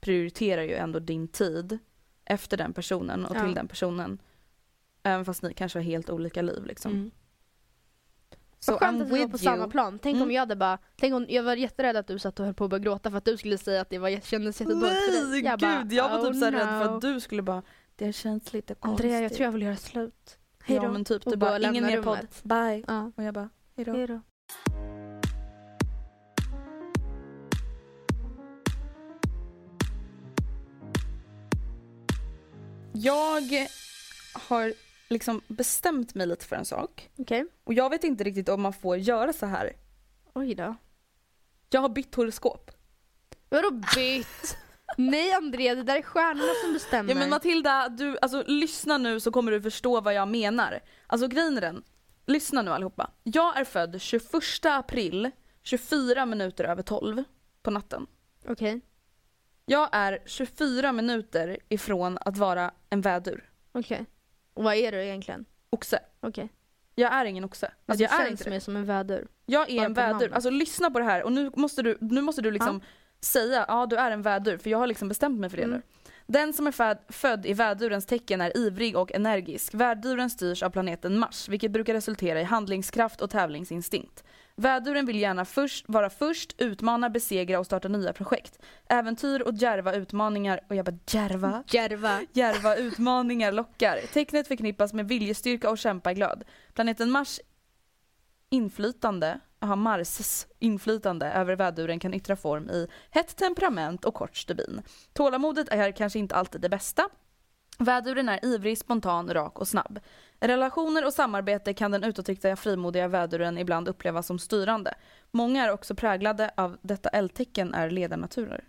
prioriterar 0.00 0.62
ju 0.62 0.74
ändå 0.74 0.98
din 0.98 1.28
tid 1.28 1.78
efter 2.24 2.56
den 2.56 2.72
personen 2.72 3.26
och 3.26 3.36
Ja. 3.36 3.44
till 3.44 3.54
den 3.54 3.68
personen. 3.68 4.18
Även 5.02 5.24
fast 5.24 5.42
ni 5.42 5.54
kanske 5.54 5.78
har 5.78 5.84
helt 5.84 6.10
olika 6.10 6.42
liv 6.42 6.64
liksom. 6.66 6.92
Mm. 6.92 7.10
Så 8.58 8.72
Vad 8.72 8.80
skönt 8.80 8.98
I'm 8.98 9.02
att 9.02 9.08
vi 9.08 9.18
var 9.20 9.28
på 9.28 9.36
you. 9.36 9.38
samma 9.38 9.68
plan. 9.68 9.98
Tänk 10.02 10.14
om 10.16 10.22
Mm. 10.22 10.34
jag 10.34 10.40
hade 10.42 10.56
bara, 10.56 10.78
tänk 10.96 11.14
om, 11.14 11.26
jag 11.28 11.42
var 11.42 11.56
jätterädd 11.56 11.96
att 11.96 12.06
du 12.06 12.18
satt 12.18 12.40
och 12.40 12.46
höll 12.46 12.54
på 12.54 12.64
att 12.64 12.70
börja 12.70 12.82
gråta 12.84 13.10
för 13.10 13.18
att 13.18 13.24
du 13.24 13.36
skulle 13.36 13.58
säga 13.58 13.80
att 13.80 13.90
det 13.90 13.98
var, 13.98 14.10
kändes 14.20 14.60
jättedåligt 14.60 14.86
för 15.04 15.12
dig. 15.12 15.30
Nej 15.30 15.44
Jag 15.44 15.58
gud, 15.60 15.68
bara, 15.68 15.94
jag 15.94 16.08
var 16.08 16.18
typ 16.18 16.34
oh 16.34 16.38
så 16.38 16.44
här 16.44 16.52
rädd 16.52 16.82
för 16.82 16.90
no. 16.90 16.94
att 16.96 17.00
du 17.02 17.20
skulle 17.20 17.42
bara, 17.42 17.62
det 17.96 18.12
känns 18.12 18.52
lite 18.52 18.74
konstigt. 18.74 19.04
Andrea 19.04 19.20
jag 19.22 19.32
tror 19.34 19.44
jag 19.44 19.52
vill 19.52 19.62
göra 19.62 19.76
slut. 19.76 20.38
Hej 20.64 20.78
då. 20.78 20.84
Ja 20.84 20.92
men 20.92 21.04
typ, 21.04 21.26
Och 21.26 21.32
du 21.32 21.36
bara 21.36 21.58
bara, 21.58 21.70
ingen 21.70 21.84
mer 21.86 22.02
podd, 22.02 22.26
bye. 22.42 22.84
Ja. 22.86 23.12
Och 23.16 23.24
jag 23.24 23.34
bara, 23.34 23.48
hejdå. 23.76 23.92
Hej 23.92 24.06
då. 24.06 24.20
Jag 32.94 33.68
har 34.34 34.72
liksom 35.08 35.40
bestämt 35.48 36.14
mig 36.14 36.26
lite 36.26 36.44
för 36.44 36.56
en 36.56 36.64
sak. 36.64 37.10
Okej. 37.18 37.46
Och 37.64 37.74
jag 37.74 37.90
vet 37.90 38.04
inte 38.04 38.24
riktigt 38.24 38.48
om 38.48 38.62
man 38.62 38.72
får 38.72 38.96
göra 38.96 39.32
så 39.32 39.46
här. 39.46 39.72
Oj 40.34 40.54
då. 40.54 40.74
Jag 41.70 41.80
har 41.80 41.88
bytt 41.88 42.14
horoskop. 42.14 42.70
Vadå 43.48 43.70
bytt? 43.70 44.56
Nej 44.96 45.32
Andrea, 45.32 45.74
det 45.74 45.82
där 45.82 45.96
är 45.96 46.02
stjärnorna 46.02 46.52
som 46.64 46.72
bestämmer. 46.72 47.12
Ja 47.12 47.18
men 47.18 47.30
Matilda, 47.30 47.88
du, 47.88 48.18
alltså 48.22 48.44
lyssna 48.46 48.98
nu 48.98 49.20
så 49.20 49.30
kommer 49.32 49.52
du 49.52 49.62
förstå 49.62 50.00
vad 50.00 50.14
jag 50.14 50.28
menar. 50.28 50.80
Alltså 51.06 51.28
grejen 51.28 51.56
är 51.56 51.60
den, 51.60 51.82
lyssna 52.26 52.62
nu 52.62 52.70
allihopa. 52.70 53.10
Jag 53.22 53.56
är 53.60 53.64
född 53.64 54.00
21 54.00 54.22
april 54.64 55.30
24 55.62 56.26
minuter 56.26 56.64
över 56.64 56.82
12 56.82 57.24
på 57.62 57.70
natten. 57.70 58.06
Okej, 58.48 58.80
Jag 59.66 59.88
är 59.92 60.18
24 60.26 60.92
minuter 60.92 61.56
ifrån 61.68 62.18
att 62.20 62.36
vara 62.36 62.70
en 62.90 63.00
vädur. 63.00 63.50
okej. 63.72 64.06
Och 64.54 64.64
vad 64.64 64.74
är 64.74 64.92
du 64.92 65.02
egentligen? 65.04 65.44
Oxe. 65.70 65.98
Okej. 66.20 66.48
Jag 66.94 67.12
är 67.12 67.24
ingen 67.24 67.44
oxe. 67.44 67.66
Alltså, 67.66 68.04
Alltså, 68.04 68.16
jag 68.16 68.26
är 68.26 68.30
inte 68.30 68.44
det. 68.44 68.50
mer 68.50 68.60
som 68.60 68.76
en 68.76 68.84
vädur. 68.86 69.28
Jag 69.46 69.70
är 69.70 69.76
Bara 69.76 69.84
en 69.86 69.94
vädur. 69.94 70.12
namnet. 70.12 70.32
Alltså 70.32 70.50
lyssna 70.50 70.90
på 70.90 70.98
det 70.98 71.04
här 71.04 71.22
och 71.22 71.32
nu 71.32 71.50
måste 71.56 71.82
du, 71.82 71.98
nu 72.00 72.20
måste 72.20 72.42
du 72.42 72.50
liksom 72.50 72.80
säga 73.24 73.64
ja 73.68 73.86
du 73.86 73.96
är 73.96 74.10
en 74.10 74.22
vädur 74.22 74.56
för 74.58 74.70
jag 74.70 74.78
har 74.78 74.86
liksom 74.86 75.08
bestämt 75.08 75.40
mig 75.40 75.50
för 75.50 75.56
det 75.56 75.62
Mm. 75.62 75.76
nu. 75.76 75.82
Den 76.26 76.52
som 76.52 76.66
är 76.66 77.12
född, 77.12 77.46
i 77.46 77.52
vädurens 77.52 78.06
tecken 78.06 78.40
är 78.40 78.56
ivrig 78.56 78.96
och 78.96 79.12
energisk. 79.12 79.74
Väduren 79.74 80.30
styrs 80.30 80.62
av 80.62 80.70
planeten 80.70 81.18
Mars 81.18 81.48
vilket 81.48 81.70
brukar 81.70 81.94
resultera 81.94 82.40
i 82.40 82.44
handlingskraft 82.44 83.20
och 83.20 83.30
tävlingsinstinkt. 83.30 84.24
Väduren 84.56 85.06
vill 85.06 85.20
gärna 85.20 85.44
först, 85.44 85.84
vara 85.88 86.10
först, 86.10 86.54
utmana, 86.58 87.10
besegra 87.10 87.58
och 87.58 87.66
starta 87.66 87.88
nya 87.88 88.12
projekt. 88.12 88.58
Äventyr 88.88 89.40
och 89.42 89.54
djärva 89.54 89.94
utmaningar, 89.94 90.60
och 90.68 90.76
jag 90.76 90.84
bara 90.84 90.98
djärva? 91.10 91.64
Järva. 91.70 92.20
Djärva 92.32 92.76
utmaningar 92.76 93.52
lockar. 93.52 93.98
Tecknet 94.12 94.48
förknippas 94.48 94.92
med 94.92 95.08
viljestyrka 95.08 95.70
och 95.70 95.78
kämpaglöd. 95.78 96.44
Planeten 96.74 97.10
Mars 97.10 97.40
inflytande, 98.50 99.40
Mars 99.62 100.46
inflytande 100.58 101.26
över 101.26 101.56
väduren 101.56 102.00
kan 102.00 102.14
yttra 102.14 102.36
form 102.36 102.70
i 102.70 102.86
hett 103.10 103.36
temperament 103.36 104.04
och 104.04 104.14
kort 104.14 104.36
stubin. 104.36 104.82
Tålamodet 105.12 105.68
är 105.68 105.92
kanske 105.92 106.18
inte 106.18 106.34
alltid 106.34 106.60
det 106.60 106.68
bästa. 106.68 107.08
Väduren 107.78 108.28
är 108.28 108.44
ivrig, 108.44 108.78
spontan, 108.78 109.34
rak 109.34 109.58
och 109.58 109.68
snabb. 109.68 110.00
Relationer 110.40 111.06
och 111.06 111.12
samarbete 111.12 111.74
kan 111.74 111.90
den 111.90 112.04
utåtriktade 112.04 112.56
frimodiga 112.56 113.08
väduren 113.08 113.58
ibland 113.58 113.88
upplevas 113.88 114.26
som 114.26 114.38
styrande. 114.38 114.94
Många 115.30 115.64
är 115.64 115.72
också 115.72 115.94
präglade 115.94 116.50
av 116.56 116.78
detta 116.82 117.08
eldtecken 117.08 117.74
är 117.74 117.90
ledarnaturer. 117.90 118.64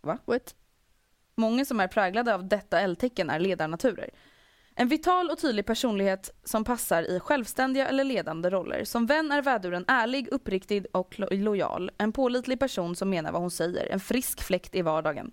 What? 0.00 0.54
Många 1.34 1.64
som 1.64 1.80
är 1.80 1.88
präglade 1.88 2.34
av 2.34 2.48
detta 2.48 2.80
eldtecken 2.80 3.30
är 3.30 3.40
ledarnaturer. 3.40 4.10
En 4.74 4.88
vital 4.88 5.30
och 5.30 5.38
tydlig 5.38 5.66
personlighet 5.66 6.30
som 6.44 6.64
passar 6.64 7.02
i 7.10 7.20
självständiga 7.20 7.88
eller 7.88 8.04
ledande 8.04 8.50
roller. 8.50 8.84
Som 8.84 9.06
vän 9.06 9.32
är 9.32 9.42
väduren 9.42 9.84
ärlig, 9.88 10.28
uppriktig 10.28 10.86
och 10.92 11.18
lo- 11.18 11.28
lojal. 11.30 11.90
En 11.98 12.12
pålitlig 12.12 12.58
person 12.60 12.96
som 12.96 13.10
menar 13.10 13.32
vad 13.32 13.40
hon 13.40 13.50
säger. 13.50 13.86
En 13.92 14.00
frisk 14.00 14.42
fläkt 14.42 14.74
i 14.74 14.82
vardagen. 14.82 15.32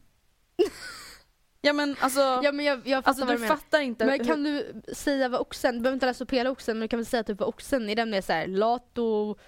ja 1.62 1.73
men 1.73 1.95
alltså, 1.99 2.19
Ja 2.19 2.52
men 2.52 2.65
jag, 2.65 2.88
jag 2.88 3.04
fattar 3.04 3.10
alltså 3.21 3.25
du 3.25 3.41
du 3.41 3.47
fattar 3.47 3.80
inte. 3.80 4.06
Men 4.06 4.25
kan 4.25 4.43
du 4.43 4.82
säga 4.93 5.30
vad 5.30 5.41
oxen, 5.41 5.75
du 5.75 5.82
behöver 5.82 5.93
inte 5.95 6.06
läsa 6.06 6.23
upp 6.23 6.32
hela 6.32 6.49
oxen 6.52 6.78
men 6.78 6.82
du 6.82 6.88
kan 6.88 6.99
väl 6.99 7.06
säga 7.06 7.23
typ 7.23 7.39
vad 7.39 7.49
oxen 7.49 7.89
är 7.89 7.95
den 7.95 8.10
mer 8.10 8.21
såhär 8.21 8.47
lat 8.47 8.97
och, 8.97 9.39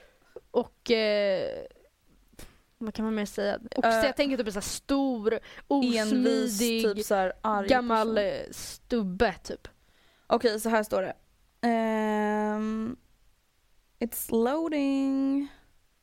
och 0.52 0.92
eh, 0.92 1.66
vad 2.78 2.94
kan 2.94 3.06
man 3.06 3.16
mer 3.16 3.26
säga? 3.26 3.60
Oxe, 3.76 3.90
Eh, 3.90 4.06
jag 4.06 4.16
tänker 4.18 4.38
typ 4.38 4.48
en 4.48 4.54
sån 4.54 4.62
här 4.62 4.70
stor, 4.70 5.40
envis, 5.70 6.02
osmidig, 6.12 6.96
typ 6.96 7.06
så 7.06 7.32
gammal 7.68 8.08
person. 8.16 8.18
eh, 8.18 8.42
stubbe 8.52 9.34
typ. 9.44 9.68
Okej, 10.32 10.60
så 10.60 10.70
här 10.70 10.84
står 10.84 11.02
det. 11.02 11.14
Ehm, 11.68 12.96
it's 14.00 14.32
loading. 14.32 15.48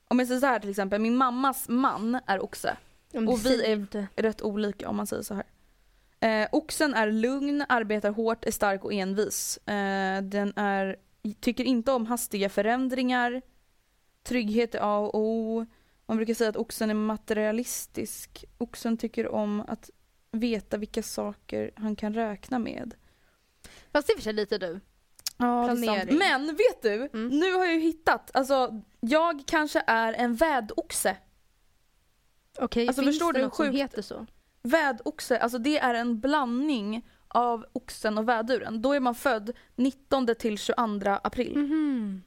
Om 0.08 0.18
jag 0.18 0.28
säger 0.28 0.40
så 0.40 0.46
här 0.46 0.58
till 0.60 0.70
exempel, 0.70 1.00
min 1.00 1.16
mammas 1.16 1.68
man 1.68 2.20
är 2.26 2.42
oxe. 2.44 2.76
Och 3.28 3.46
vi 3.46 3.62
är- 3.64 3.72
inte. 3.72 4.06
rätt 4.16 4.42
olika 4.42 4.88
om 4.88 4.96
man 4.96 5.06
säger 5.06 5.22
så 5.22 5.34
här. 5.34 5.44
Eh, 6.20 6.48
oxen 6.52 6.94
är 6.94 7.10
lugn, 7.10 7.64
arbetar 7.68 8.10
hårt, 8.10 8.44
är 8.44 8.50
stark 8.50 8.84
och 8.84 8.92
envis. 8.92 9.56
Eh, 9.56 10.22
den 10.22 10.52
är, 10.56 10.96
tycker 11.40 11.64
inte 11.64 11.92
om 11.92 12.06
hastiga 12.06 12.48
förändringar. 12.48 13.42
Trygghet 14.22 14.74
är 14.74 14.78
A 14.82 14.98
och 14.98 15.14
O. 15.14 15.66
Man 16.06 16.16
brukar 16.16 16.34
säga 16.34 16.50
att 16.50 16.56
oxen 16.56 16.90
är 16.90 16.94
materialistisk. 16.94 18.44
Oxen 18.58 18.96
tycker 18.96 19.28
om 19.28 19.60
att 19.68 19.90
veta 20.30 20.76
vilka 20.76 21.02
saker 21.02 21.70
han 21.76 21.96
kan 21.96 22.14
räkna 22.14 22.58
med. 22.58 22.94
Fast 23.92 24.06
det 24.06 24.12
är 24.12 24.16
för 24.16 24.22
sig 24.22 24.32
lite 24.32 24.58
du. 24.58 24.80
Ja, 25.38 25.64
Planering. 25.64 26.18
Men 26.18 26.46
vet 26.46 26.82
du, 26.82 26.94
Mm. 27.18 27.28
nu 27.28 27.52
har 27.52 27.64
jag 27.64 27.74
ju 27.74 27.80
hittat, 27.80 28.30
alltså 28.36 28.82
jag 29.00 29.42
kanske 29.46 29.82
är 29.86 30.12
en 30.12 30.34
vädoxe. 30.34 31.16
Okej, 32.58 32.86
Alltså, 32.88 33.02
finns 33.02 33.14
förstår 33.16 33.32
det 33.32 33.38
du 33.38 33.44
något 33.44 33.56
som 33.56 33.66
sjukt- 33.66 33.76
heter 33.78 34.02
så? 34.02 34.26
Vädoxe, 34.62 35.38
alltså 35.38 35.58
det 35.58 35.78
är 35.78 35.94
en 35.94 36.20
blandning 36.20 37.08
av 37.28 37.66
oxen 37.72 38.18
och 38.18 38.28
väduren. 38.28 38.82
Då 38.82 38.92
är 38.92 39.00
man 39.00 39.14
född 39.14 39.50
19 39.76 40.26
till 40.38 40.58
22 40.58 41.20
april. 41.22 41.58
Mhm. 41.58 42.22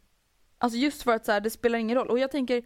Alltså 0.58 0.78
just 0.78 1.04
för 1.04 1.16
att 1.16 1.26
så 1.26 1.32
här, 1.32 1.42
det 1.42 1.50
spelar 1.50 1.80
ingen 1.80 1.98
roll. 1.98 2.08
Och 2.10 2.20
jag 2.20 2.32
tänker, 2.32 2.64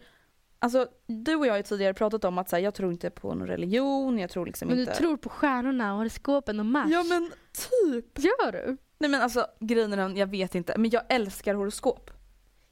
alltså 0.58 0.88
du 1.06 1.34
och 1.34 1.46
jag 1.46 1.52
har 1.52 1.56
ju 1.56 1.62
tidigare 1.62 1.94
pratat 1.94 2.24
om 2.24 2.38
att 2.38 2.48
så 2.50 2.56
här, 2.56 2.62
jag 2.62 2.74
tror 2.74 2.92
inte 2.92 3.10
på 3.10 3.34
någon 3.34 3.46
religion, 3.46 4.18
jag 4.18 4.30
tror 4.30 4.46
liksom 4.46 4.68
Men 4.68 4.76
du 4.76 4.82
inte... 4.82 4.94
tror 4.94 5.16
på 5.16 5.28
stjärnorna 5.28 5.92
och 5.92 5.98
horoskopen 5.98 6.60
och 6.60 6.66
Mars? 6.66 6.88
Ja 6.90 7.02
men 7.02 7.30
typ. 7.52 8.18
Gör 8.18 8.52
du? 8.52 8.76
Nej 8.98 9.10
men 9.10 9.22
alltså 9.22 9.46
grejen 9.60 9.92
är 9.92 9.96
den, 9.96 10.16
jag 10.16 10.26
vet 10.26 10.54
inte, 10.54 10.74
men 10.78 10.90
jag 10.90 11.02
älskar 11.08 11.54
horoskop. 11.54 12.10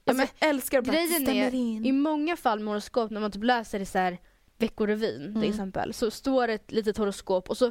Ja, 0.04 0.10
Alltså, 0.12 0.26
jag 0.38 0.48
älskar 0.50 0.78
att 0.78 0.84
Grejen 0.84 1.24
det 1.24 1.40
är, 1.40 1.54
in. 1.54 1.84
i 1.86 1.92
många 1.92 2.36
fall 2.36 2.58
med 2.60 2.68
horoskop, 2.68 3.10
när 3.10 3.20
man 3.20 3.30
typ 3.32 3.44
läser 3.44 3.80
i 3.80 3.86
så 3.86 3.98
här 3.98 4.18
Veckorevyn 4.58 5.20
till 5.22 5.36
Mm. 5.36 5.50
exempel, 5.50 5.94
så 5.94 6.10
står 6.10 6.46
det 6.46 6.54
ett 6.54 6.72
litet 6.72 6.96
horoskop 6.96 7.50
och 7.50 7.56
så 7.58 7.70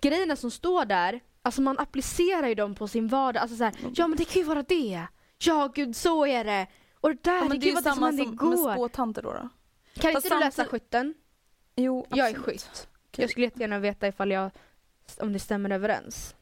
grejerna 0.00 0.36
som 0.36 0.50
står 0.50 0.84
där, 0.84 1.20
alltså 1.42 1.60
man 1.62 1.78
applicerar 1.78 2.48
ju 2.48 2.54
dem 2.54 2.74
på 2.74 2.88
sin 2.88 3.08
vardag. 3.08 3.40
Alltså 3.40 3.56
så 3.56 3.64
här, 3.64 3.74
Mm. 3.80 3.92
ja 3.96 4.06
men 4.06 4.18
det 4.18 4.24
kan 4.24 4.42
ju 4.42 4.48
vara 4.48 4.62
det. 4.62 5.02
Ja 5.38 5.72
gud 5.74 5.96
så 5.96 6.26
är 6.26 6.44
det. 6.44 6.66
Och 6.94 7.08
det 7.10 7.22
där, 7.22 7.34
Ja, 7.36 7.40
men 7.40 7.50
det 7.50 7.56
är 7.56 7.58
gud 7.58 7.64
ju 7.68 7.70
det 7.74 7.82
som 7.82 7.92
samma 7.94 8.06
hände 8.06 8.24
som 8.24 8.36
med 8.50 8.58
igår. 8.58 8.72
spåtanter 8.72 9.22
då. 9.22 9.32
då. 9.32 9.48
Kan 10.00 10.12
Fast 10.12 10.26
inte 10.26 10.36
du 10.36 10.40
läsa 10.40 10.64
skytten? 10.64 11.14
Jo, 11.76 12.06
Jag 12.10 12.18
är 12.18 12.22
absolut. 12.30 12.46
skytt. 12.46 12.88
Okej. 13.08 13.22
Jag 13.22 13.30
skulle 13.30 13.46
jättegärna 13.46 13.78
veta 13.78 14.08
ifall 14.08 14.30
jag, 14.30 14.50
om 15.20 15.32
det 15.32 15.38
stämmer 15.38 15.70
överens. 15.70 16.34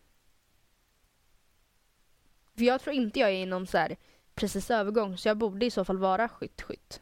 För 2.56 2.64
jag 2.64 2.80
tror 2.80 2.94
inte 2.96 3.20
jag 3.20 3.30
är 3.30 3.34
i 3.34 3.46
någon 3.46 3.66
så 3.66 3.78
här 3.78 3.96
precis 4.34 4.70
övergång 4.70 5.18
så 5.18 5.28
jag 5.28 5.36
borde 5.36 5.66
i 5.66 5.70
så 5.70 5.84
fall 5.84 5.98
vara 5.98 6.28
skytt-skytt. 6.28 7.00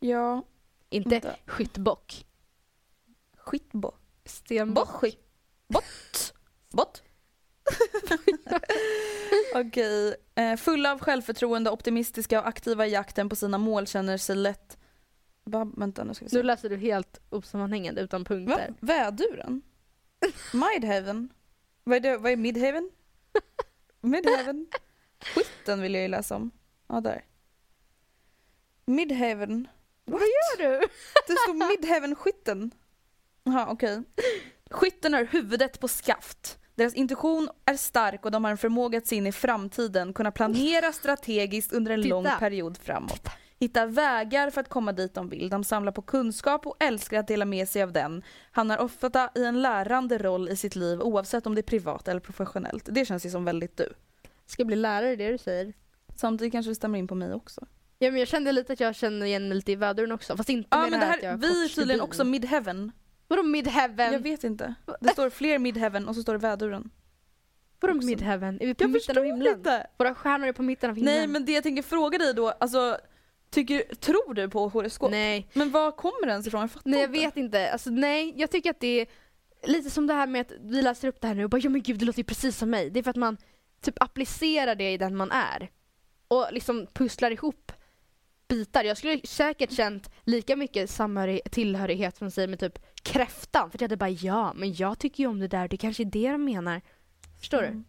Ja, 0.00 0.42
Inte 0.90 1.08
Vänta. 1.10 1.34
skyttbock. 1.46 2.26
skitbo. 3.36 3.92
Stenbock. 4.24 5.00
Bott. 5.00 5.14
Bott. 5.68 6.34
Bott. 6.70 7.02
Okej. 9.54 10.14
Eh, 10.34 10.56
fulla 10.56 10.92
av 10.92 10.98
självförtroende, 11.00 11.70
optimistiska 11.70 12.40
och 12.40 12.48
aktiva 12.48 12.86
i 12.86 12.90
jakten 12.90 13.28
på 13.28 13.36
sina 13.36 13.58
mål 13.58 13.86
känner 13.86 14.16
sig 14.16 14.36
lätt... 14.36 14.78
Va? 15.44 15.72
Vänta 15.76 16.04
nu 16.04 16.14
ska 16.14 16.24
vi 16.24 16.30
se. 16.30 16.36
Nu 16.36 16.42
läser 16.42 16.68
du 16.68 16.76
helt 16.76 17.20
osammanhängande 17.30 18.00
utan 18.00 18.22
Va? 18.22 18.24
punkter. 18.28 18.74
Väduren? 18.80 19.62
Midhaven? 20.52 21.28
Vad 21.84 21.96
är, 21.96 22.00
det? 22.00 22.16
Vad 22.16 22.32
är 22.32 22.36
Midhaven? 22.36 22.90
Midhaven? 24.00 24.66
Skytten 25.24 25.82
vill 25.82 25.94
jag 25.94 26.02
ju 26.02 26.08
läsa 26.08 26.36
om. 26.36 26.50
Ja, 26.88 27.00
där. 27.00 27.24
Midhaven. 28.84 29.68
Vad 30.04 30.20
gör 30.20 30.56
du? 30.58 30.78
Det 31.26 31.32
står 31.32 31.54
Midhaven 31.68 32.14
skytten. 32.14 32.70
Jaha, 33.44 33.66
okej. 33.70 34.02
Skytten 34.70 35.14
har 35.14 35.24
huvudet 35.24 35.80
på 35.80 35.88
skaft. 35.88 36.58
Deras 36.74 36.94
intuition 36.94 37.48
är 37.64 37.76
stark 37.76 38.24
och 38.24 38.30
de 38.30 38.44
har 38.44 38.50
en 38.50 38.58
förmåga 38.58 38.98
att 38.98 39.06
se 39.06 39.16
in 39.16 39.26
i 39.26 39.32
framtiden, 39.32 40.12
kunna 40.12 40.30
planera 40.30 40.92
strategiskt 40.92 41.72
under 41.72 41.92
en 41.92 42.02
Titta. 42.02 42.14
lång 42.14 42.26
period 42.38 42.78
framåt. 42.78 43.28
Hitta 43.60 43.86
vägar 43.86 44.50
för 44.50 44.60
att 44.60 44.68
komma 44.68 44.92
dit 44.92 45.14
de 45.14 45.28
vill. 45.28 45.48
De 45.48 45.64
samlar 45.64 45.92
på 45.92 46.02
kunskap 46.02 46.66
och 46.66 46.76
älskar 46.80 47.18
att 47.18 47.26
dela 47.28 47.44
med 47.44 47.68
sig 47.68 47.82
av 47.82 47.92
den. 47.92 48.22
Han 48.52 48.70
har 48.70 48.78
ofta 48.78 49.30
i 49.34 49.44
en 49.44 49.62
lärande 49.62 50.18
roll 50.18 50.48
i 50.48 50.56
sitt 50.56 50.76
liv 50.76 51.00
oavsett 51.00 51.46
om 51.46 51.54
det 51.54 51.60
är 51.60 51.62
privat 51.62 52.08
eller 52.08 52.20
professionellt. 52.20 52.88
Det 52.90 53.04
känns 53.04 53.26
ju 53.26 53.30
som 53.30 53.44
väldigt 53.44 53.76
du. 53.76 53.92
Ska 54.48 54.64
bli 54.64 54.76
lärare, 54.76 55.16
det 55.16 55.30
du 55.30 55.38
säger. 55.38 55.72
Samtidigt 56.16 56.52
kanske 56.52 56.70
det 56.70 56.74
stämmer 56.74 56.98
in 56.98 57.08
på 57.08 57.14
mig 57.14 57.34
också. 57.34 57.66
Ja 57.98 58.10
men 58.10 58.18
jag 58.18 58.28
kände 58.28 58.52
lite 58.52 58.72
att 58.72 58.80
jag 58.80 58.94
känner 58.94 59.26
igen 59.26 59.48
mig 59.48 59.56
lite 59.56 59.72
i 59.72 59.76
väduren 59.76 60.12
också. 60.12 60.36
Fast 60.36 60.48
inte 60.48 60.68
Ja 60.70 60.80
med 60.82 60.90
men 60.90 61.00
det 61.00 61.06
här, 61.06 61.16
att 61.16 61.22
jag 61.22 61.30
har 61.30 61.36
vi 61.38 61.46
är 61.46 61.50
kort 61.68 61.74
tydligen 61.74 61.98
stubin. 61.98 62.00
också 62.00 62.24
midheaven. 62.24 62.92
Vadå 63.28 63.42
midheaven? 63.42 64.12
Jag 64.12 64.20
vet 64.20 64.44
inte. 64.44 64.74
Det 65.00 65.08
står 65.08 65.30
fler 65.30 65.58
midheaven 65.58 66.08
och 66.08 66.14
så 66.14 66.22
står 66.22 66.32
det 66.32 66.38
väduren. 66.38 66.90
Vadå 67.80 67.94
också. 67.94 68.06
midheaven? 68.06 68.60
Är 68.60 68.66
vi 68.66 68.74
på 68.74 68.84
Jag 68.84 68.90
mitten 68.90 69.18
av 69.18 69.24
himlen? 69.24 69.58
inte. 69.58 69.86
Våra 69.98 70.14
stjärnor 70.14 70.46
är 70.48 70.52
på 70.52 70.62
mitten 70.62 70.90
av 70.90 70.96
himlen? 70.96 71.14
Nej 71.14 71.26
men 71.26 71.44
det 71.44 71.52
jag 71.52 71.62
tänker 71.62 71.82
fråga 71.82 72.18
dig 72.18 72.34
då, 72.34 72.48
alltså 72.48 72.98
tycker, 73.50 73.94
tror 73.94 74.34
du 74.34 74.48
på 74.50 74.68
horoskop? 74.68 75.10
Nej. 75.10 75.48
Men 75.52 75.70
var 75.70 75.92
kommer 75.92 76.26
det 76.26 76.32
ens 76.32 76.46
ifrån? 76.46 76.60
Jag 76.60 76.70
fattar 76.70 76.90
Nej 76.90 77.00
jag 77.00 77.08
inte. 77.08 77.20
vet 77.20 77.36
inte. 77.36 77.72
Alltså, 77.72 77.90
nej, 77.90 78.32
jag 78.36 78.50
tycker 78.50 78.70
att 78.70 78.80
det 78.80 79.00
är 79.00 79.06
lite 79.64 79.90
som 79.90 80.06
det 80.06 80.14
här 80.14 80.26
med 80.26 80.40
att 80.40 80.52
vi 80.60 80.82
läser 80.82 81.08
upp 81.08 81.20
det 81.20 81.26
här 81.26 81.34
nu 81.34 81.44
och 81.44 81.50
bara 81.50 81.60
ja 81.60 81.70
men 81.70 81.82
gud 81.82 81.98
det 81.98 82.04
låter 82.04 82.18
ju 82.20 82.24
precis 82.24 82.58
som 82.58 82.70
mig. 82.70 82.90
Det 82.90 82.98
är 82.98 83.02
för 83.02 83.10
att 83.10 83.16
man 83.16 83.36
typ 83.80 84.02
applicerar 84.02 84.74
det 84.74 84.92
i 84.92 84.96
den 84.98 85.16
man 85.16 85.30
är. 85.30 85.70
Och 86.28 86.46
liksom 86.52 86.86
pusslar 86.92 87.30
ihop 87.30 87.72
bitar. 88.48 88.84
Jag 88.84 88.96
skulle 88.96 89.20
säkert 89.24 89.72
känt 89.72 90.10
lika 90.24 90.56
mycket 90.56 90.98
tillhörighet 91.50 92.16
som 92.16 92.30
säger 92.30 92.48
med 92.48 92.60
typ 92.60 92.78
kräftan. 93.02 93.70
För 93.70 93.78
jag 93.78 93.84
hade 93.84 93.96
bara 93.96 94.10
ja 94.10 94.52
men 94.56 94.74
jag 94.74 94.98
tycker 94.98 95.22
ju 95.22 95.26
om 95.26 95.38
det 95.38 95.48
där, 95.48 95.68
det 95.68 95.76
kanske 95.76 96.02
är 96.02 96.04
det 96.04 96.32
de 96.32 96.44
menar. 96.44 96.82
Förstår 97.38 97.62
du? 97.62 97.66
Mm. 97.66 97.84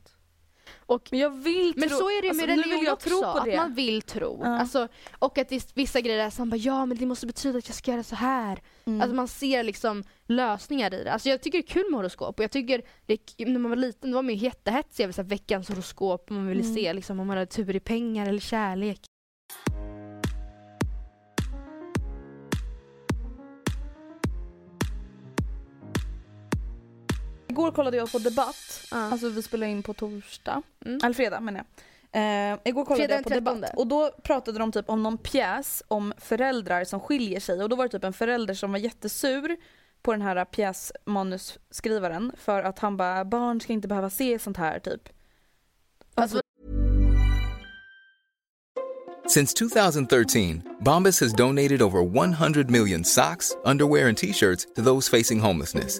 Och 0.78 1.08
Men 1.12 1.20
jag 1.20 1.30
vill 1.30 1.74
Men 1.76 1.90
tro, 1.90 1.98
så 1.98 2.10
är 2.10 2.22
det 2.22 2.28
ju 2.28 2.30
alltså, 2.30 2.46
med 2.48 2.58
nu 2.58 2.64
religion 2.64 2.94
också, 2.94 3.24
att 3.24 3.56
man 3.56 3.74
vill 3.74 4.02
tro. 4.02 4.42
Ja. 4.44 4.60
Alltså, 4.60 4.88
och 5.20 5.38
att 5.38 5.50
det 5.50 5.72
vissa 5.74 6.02
grejer 6.02 6.20
är 6.20 6.46
bara, 6.46 6.58
ja 6.58 6.86
men 6.86 6.98
det 6.98 7.06
måste 7.06 7.28
betyda 7.28 7.58
att 7.58 7.68
jag 7.68 7.76
ska 7.76 7.92
göra 7.92 8.04
så 8.04 8.16
här. 8.16 8.62
Mm. 8.86 9.02
Alltså 9.02 9.16
man 9.16 9.28
ser 9.28 9.64
liksom 9.64 10.04
lösningar 10.28 10.94
i 10.94 11.04
det. 11.04 11.12
Alltså 11.14 11.30
jag 11.30 11.42
tycker 11.42 11.58
det 11.58 11.66
är 11.66 11.74
kul 11.74 11.86
med 11.92 11.98
horoskop 11.98 12.40
och 12.40 12.44
jag 12.44 12.52
tycker 12.52 12.82
det 13.06 13.14
är, 13.38 13.46
när 13.46 13.60
man 13.60 13.70
var 13.72 13.76
liten 13.76 14.12
då 14.12 14.16
var 14.16 14.24
man 14.24 14.34
ju 14.34 14.44
jättehetsig 14.46 15.04
över 15.04 15.24
veckans 15.24 15.70
horoskop 15.70 16.26
och 16.30 16.36
man 16.36 16.48
ville 16.48 16.62
Mm. 16.62 16.76
se 16.76 16.94
liksom 16.94 17.20
om 17.20 17.28
man 17.28 17.38
hade 17.38 17.52
tur 17.52 17.76
i 17.76 17.80
pengar 17.80 18.30
eller 18.30 18.40
kärlek. 18.40 19.00
Igår 27.60 27.72
kollade 27.72 27.98
jag 27.98 28.12
på 28.12 28.20
Debatt, 28.20 28.88
Ja. 28.92 28.98
alltså 28.98 29.30
vi 29.30 29.42
spelar 29.44 29.68
in 29.68 29.84
på 29.84 29.94
torsdag, 29.94 30.62
Mm. 30.86 31.00
eller 31.04 31.14
fredag 31.14 31.40
menar 31.40 31.60
jag. 31.60 31.66
Eh, 32.12 32.60
igår 32.66 32.86
kollade 32.86 33.02
Fredag 33.08 33.16
jag 33.16 33.24
på 33.24 33.30
den 33.30 33.44
13. 33.44 33.62
Debatt 33.62 33.78
och 33.78 33.88
då 33.88 34.12
pratade 34.24 34.60
de 34.60 34.72
typ 34.72 34.90
om 34.90 35.04
någon 35.04 35.18
pjäs 35.18 35.84
om 35.88 36.14
föräldrar 36.18 36.84
som 36.84 37.00
skiljer 37.00 37.40
sig 37.40 37.64
och 37.64 37.70
då 37.70 37.76
var 37.76 37.84
det 37.86 37.90
typ 37.92 38.04
en 38.04 38.14
förälder 38.14 38.54
som 38.54 38.72
var 38.72 38.80
jättesur 38.80 39.58
på 40.02 40.12
den 40.12 40.22
här 40.22 40.46
pjäsmanusskrivaren 40.46 42.32
för 42.38 42.64
att 42.64 42.80
han 42.80 42.98
bara 42.98 43.26
barn 43.26 43.62
ska 43.62 43.74
inte 43.74 43.88
behöva 43.88 44.10
se 44.10 44.40
sånt 44.40 44.58
här 44.58 44.80
typ. 44.80 45.10
Alltså, 46.16 46.42
Since 49.28 49.54
2013, 49.54 50.62
Bombas 50.80 51.20
has 51.20 51.34
donated 51.34 51.82
over 51.82 52.02
100 52.02 52.64
million 52.70 53.04
socks, 53.04 53.56
underwear, 53.66 54.08
and 54.08 54.18
t 54.18 54.34
shirts 54.34 54.66
to 54.76 54.82
those 54.84 55.18
facing 55.18 55.40
homelessness. 55.40 56.00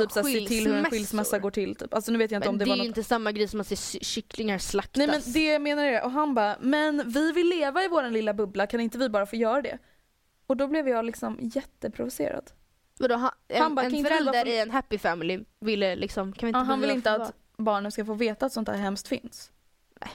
Typ 0.00 0.12
såhär, 0.12 0.40
se 0.40 0.46
till 0.46 0.66
hur 0.66 0.74
en 0.74 0.84
skilsmässa 0.84 1.38
går 1.38 1.50
till 1.50 1.76
typ. 1.76 1.94
Alltså 1.94 2.12
nu 2.12 2.18
vet 2.18 2.30
jag 2.30 2.38
inte 2.38 2.48
om 2.48 2.54
Men 2.54 2.58
det, 2.58 2.64
det, 2.64 2.68
var 2.68 2.76
är 2.76 2.82
ju 2.82 2.88
inte 2.88 3.04
samma 3.04 3.32
grej 3.32 3.48
som 3.48 3.60
att 3.60 3.66
se 3.66 4.04
kycklingar 4.04 4.58
slaktas. 4.58 4.96
Nej 4.96 5.06
men 5.06 5.32
det 5.32 5.52
jag 5.52 5.62
menar 5.62 5.84
det. 5.86 6.02
och 6.02 6.10
han 6.10 6.34
bara, 6.34 6.56
men 6.60 7.10
vi 7.10 7.32
vill 7.32 7.48
leva 7.48 7.84
i 7.84 7.88
våran 7.88 8.12
lilla 8.12 8.34
bubbla, 8.34 8.66
kan 8.66 8.80
inte 8.80 8.98
vi 8.98 9.08
bara 9.08 9.26
få 9.26 9.36
göra 9.36 9.62
det? 9.62 9.78
Och 10.46 10.56
då 10.56 10.66
blev 10.68 10.88
jag 10.88 11.04
liksom 11.04 11.38
jätteprovocerad. 11.40 12.50
Vadå, 12.98 13.14
han, 13.14 13.30
en, 13.48 13.62
Han 13.62 13.74
bara, 13.74 13.86
en 13.86 14.04
förälder 14.04 14.44
få- 14.44 14.50
i 14.50 14.58
en 14.58 14.70
happy 14.70 14.98
family 14.98 15.44
ville 15.60 15.96
liksom, 15.96 16.32
kan 16.32 16.46
vi 16.46 16.48
inte 16.48 16.58
Ja, 16.58 16.64
han 16.64 16.80
vi 16.80 16.86
vill 16.86 16.96
inte 16.96 17.12
att 17.12 17.34
barnen 17.56 17.92
ska 17.92 18.04
få 18.04 18.14
veta 18.14 18.46
att 18.46 18.52
sånt 18.52 18.68
här 18.68 18.76
hemskt 18.76 19.08
finns. 19.08 19.50
Nej. 20.00 20.10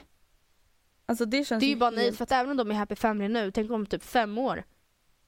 Alltså 1.06 1.26
det 1.26 1.46
känns 1.46 1.60
Det 1.60 1.66
är 1.66 1.70
ju 1.70 1.76
bara 1.76 1.90
nej 1.90 2.12
för 2.12 2.24
att 2.24 2.32
även 2.32 2.52
om 2.52 2.58
de 2.58 2.72
är 2.72 2.76
happy 2.76 2.96
family 2.96 3.34
nu, 3.34 3.52
tänk 3.52 3.72
om 3.72 3.86
typ 3.86 4.04
fem 4.04 4.38
år. 4.38 4.64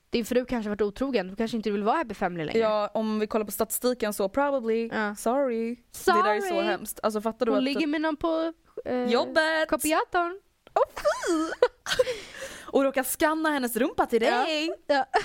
Din 0.09 0.25
fru 0.25 0.45
kanske 0.45 0.69
varit 0.69 0.81
otrogen, 0.81 1.27
du 1.27 1.35
kanske 1.35 1.57
inte 1.57 1.71
vill 1.71 1.83
vara 1.83 1.97
happy 1.97 2.13
family 2.13 2.45
längre. 2.45 2.59
Ja, 2.59 2.91
om 2.93 3.19
vi 3.19 3.27
kollar 3.27 3.45
på 3.45 3.51
statistiken 3.51 4.13
så 4.13 4.29
probably. 4.29 4.87
Ja. 4.87 5.15
Sorry. 5.15 5.75
Det 5.75 6.11
där 6.11 6.35
är 6.35 6.41
så 6.41 6.47
Sorry. 6.47 6.65
hemskt. 6.65 6.99
Alltså 7.03 7.21
fattar 7.21 7.45
du 7.45 7.51
Hon 7.51 7.57
att 7.57 7.63
ligger 7.63 7.87
med 7.87 8.01
någon 8.01 8.17
på 8.17 8.53
eh, 8.85 9.03
jobbet 9.03 9.69
kopiatorn. 9.69 10.39
och 12.65 12.83
råkar 12.83 13.03
skanna 13.03 13.49
hennes 13.49 13.75
rumpa 13.75 14.05
till 14.05 14.19
dig. 14.21 14.69
Ja. 14.87 15.05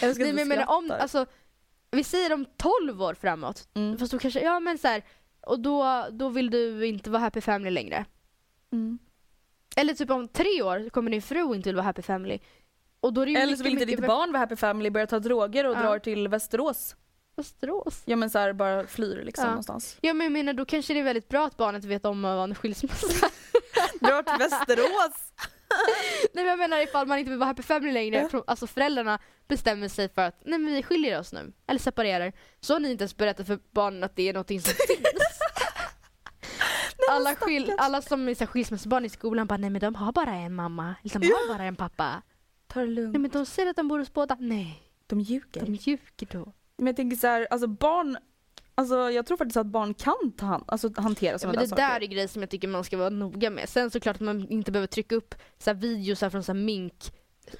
Jag 0.00 0.14
ska 0.14 0.24
Nej, 0.24 0.32
men 0.32 0.38
jag 0.38 0.48
menar 0.48 0.76
om, 0.76 0.90
alltså, 1.00 1.26
vi 1.90 2.04
säger 2.04 2.32
om 2.32 2.46
12 2.56 3.02
år 3.02 3.14
framåt. 3.14 3.68
Mm. 3.74 3.98
Fast 3.98 4.12
då 4.12 4.18
kanske, 4.18 4.40
ja 4.40 4.60
men 4.60 4.78
så 4.78 4.88
här, 4.88 5.02
och 5.46 5.60
då, 5.60 6.06
då 6.10 6.28
vill 6.28 6.50
du 6.50 6.86
inte 6.86 7.10
vara 7.10 7.22
happy 7.22 7.40
family 7.40 7.70
längre. 7.70 8.04
Mm. 8.72 8.98
Eller 9.76 9.94
typ 9.94 10.10
om 10.10 10.28
tre 10.28 10.62
år 10.62 10.90
kommer 10.90 11.10
din 11.10 11.22
fru 11.22 11.54
inte 11.54 11.68
vill 11.68 11.76
vara 11.76 11.86
happy 11.86 12.02
family. 12.02 12.38
Och 13.00 13.12
då 13.12 13.20
är 13.20 13.26
det 13.26 13.34
Eller 13.34 13.56
så 13.56 13.62
vill 13.62 13.72
inte 13.72 13.84
ditt 13.84 14.06
barn 14.06 14.32
vara 14.32 14.40
happy 14.40 14.56
family, 14.56 14.90
börjar 14.90 15.06
ta 15.06 15.18
droger 15.18 15.66
och 15.66 15.74
Ja. 15.76 15.82
drar 15.82 15.98
till 15.98 16.28
Västerås. 16.28 16.96
Västerås. 17.36 18.02
Ja 18.04 18.16
men 18.16 18.30
så 18.30 18.38
här, 18.38 18.52
bara 18.52 18.86
flyr 18.86 19.24
liksom 19.24 19.44
Ja. 19.44 19.48
någonstans. 19.50 19.96
Ja 20.00 20.14
men 20.14 20.24
jag 20.24 20.32
menar 20.32 20.52
då 20.52 20.64
kanske 20.64 20.94
det 20.94 21.00
är 21.00 21.04
väldigt 21.04 21.28
bra 21.28 21.46
att 21.46 21.56
barnet 21.56 21.84
vet 21.84 22.04
om 22.04 22.22
vad 22.22 22.44
en 22.44 22.54
skilsmässa 22.54 23.06
Drar 24.00 24.22
till 24.22 24.38
Västerås! 24.38 25.32
Nej 26.34 26.44
men 26.44 26.46
jag 26.46 26.58
menar 26.58 26.78
ifall 26.82 27.06
man 27.06 27.18
inte 27.18 27.30
vill 27.30 27.38
vara 27.38 27.46
happy 27.46 27.62
family 27.62 27.92
längre, 27.92 28.28
Ja. 28.32 28.44
alltså 28.46 28.66
föräldrarna 28.66 29.18
bestämmer 29.48 29.88
sig 29.88 30.08
för 30.08 30.22
att 30.22 30.40
nej 30.44 30.58
men 30.58 30.74
vi 30.74 30.82
skiljer 30.82 31.20
oss 31.20 31.32
nu, 31.32 31.52
eller 31.66 31.80
separerar. 31.80 32.32
Så 32.60 32.72
har 32.74 32.80
ni 32.80 32.90
inte 32.90 33.02
ens 33.02 33.16
berättat 33.16 33.46
för 33.46 33.58
barnen 33.70 34.04
att 34.04 34.16
det 34.16 34.28
är 34.28 34.32
någonting 34.32 34.60
som 34.60 34.74
finns. 34.88 35.00
alla, 37.10 37.34
skil, 37.34 37.72
alla 37.78 38.02
som 38.02 38.28
är 38.28 38.46
skilsmässobarn 38.46 39.04
i 39.04 39.08
skolan 39.08 39.46
bara 39.46 39.56
nej 39.56 39.70
men 39.70 39.80
de 39.80 39.94
har 39.94 40.12
bara 40.12 40.34
en 40.34 40.54
mamma, 40.54 40.94
eller 41.04 41.18
de 41.18 41.26
har 41.26 41.54
bara 41.54 41.64
en 41.64 41.76
pappa. 41.76 42.22
Ta 42.72 42.80
det 42.80 42.86
lugnt. 42.86 43.12
Nej 43.12 43.20
men 43.20 43.30
de 43.30 43.46
säger 43.46 43.70
att 43.70 43.76
de 43.76 43.88
bor 43.88 43.98
hos 43.98 44.12
båda. 44.12 44.36
Nej, 44.40 44.82
De 45.06 45.20
ljuger. 45.20 45.60
de 45.66 45.74
ljuger 45.74 46.28
då. 46.30 46.52
Men 46.76 46.86
jag 46.86 46.96
tänker 46.96 47.16
så 47.16 47.26
här, 47.26 47.48
alltså 47.50 47.66
barn, 47.68 48.16
alltså 48.74 49.10
jag 49.10 49.26
tror 49.26 49.36
faktiskt 49.36 49.56
att 49.56 49.66
barn 49.66 49.94
kan 49.94 50.32
ta 50.36 50.46
hand, 50.46 50.64
alltså 50.66 50.90
hantera 50.96 51.32
Ja, 51.32 51.38
sådana 51.38 51.58
men 51.60 51.68
det 51.68 51.76
där 51.76 51.76
där 51.82 51.88
saker. 51.94 52.02
är 52.04 52.06
grejer 52.06 52.28
som 52.28 52.42
jag 52.42 52.50
tycker 52.50 52.68
man 52.68 52.84
ska 52.84 52.96
vara 52.96 53.10
noga 53.10 53.50
med. 53.50 53.68
Sen 53.68 53.90
såklart 53.90 54.16
att 54.16 54.20
man 54.22 54.48
inte 54.48 54.72
behöver 54.72 54.86
trycka 54.86 55.14
upp 55.14 55.34
så 55.58 55.70
här 55.70 55.74
videos 55.74 56.20
här 56.22 56.30
från 56.30 56.42
så 56.42 56.52
här 56.52 56.60
mink 56.60 57.12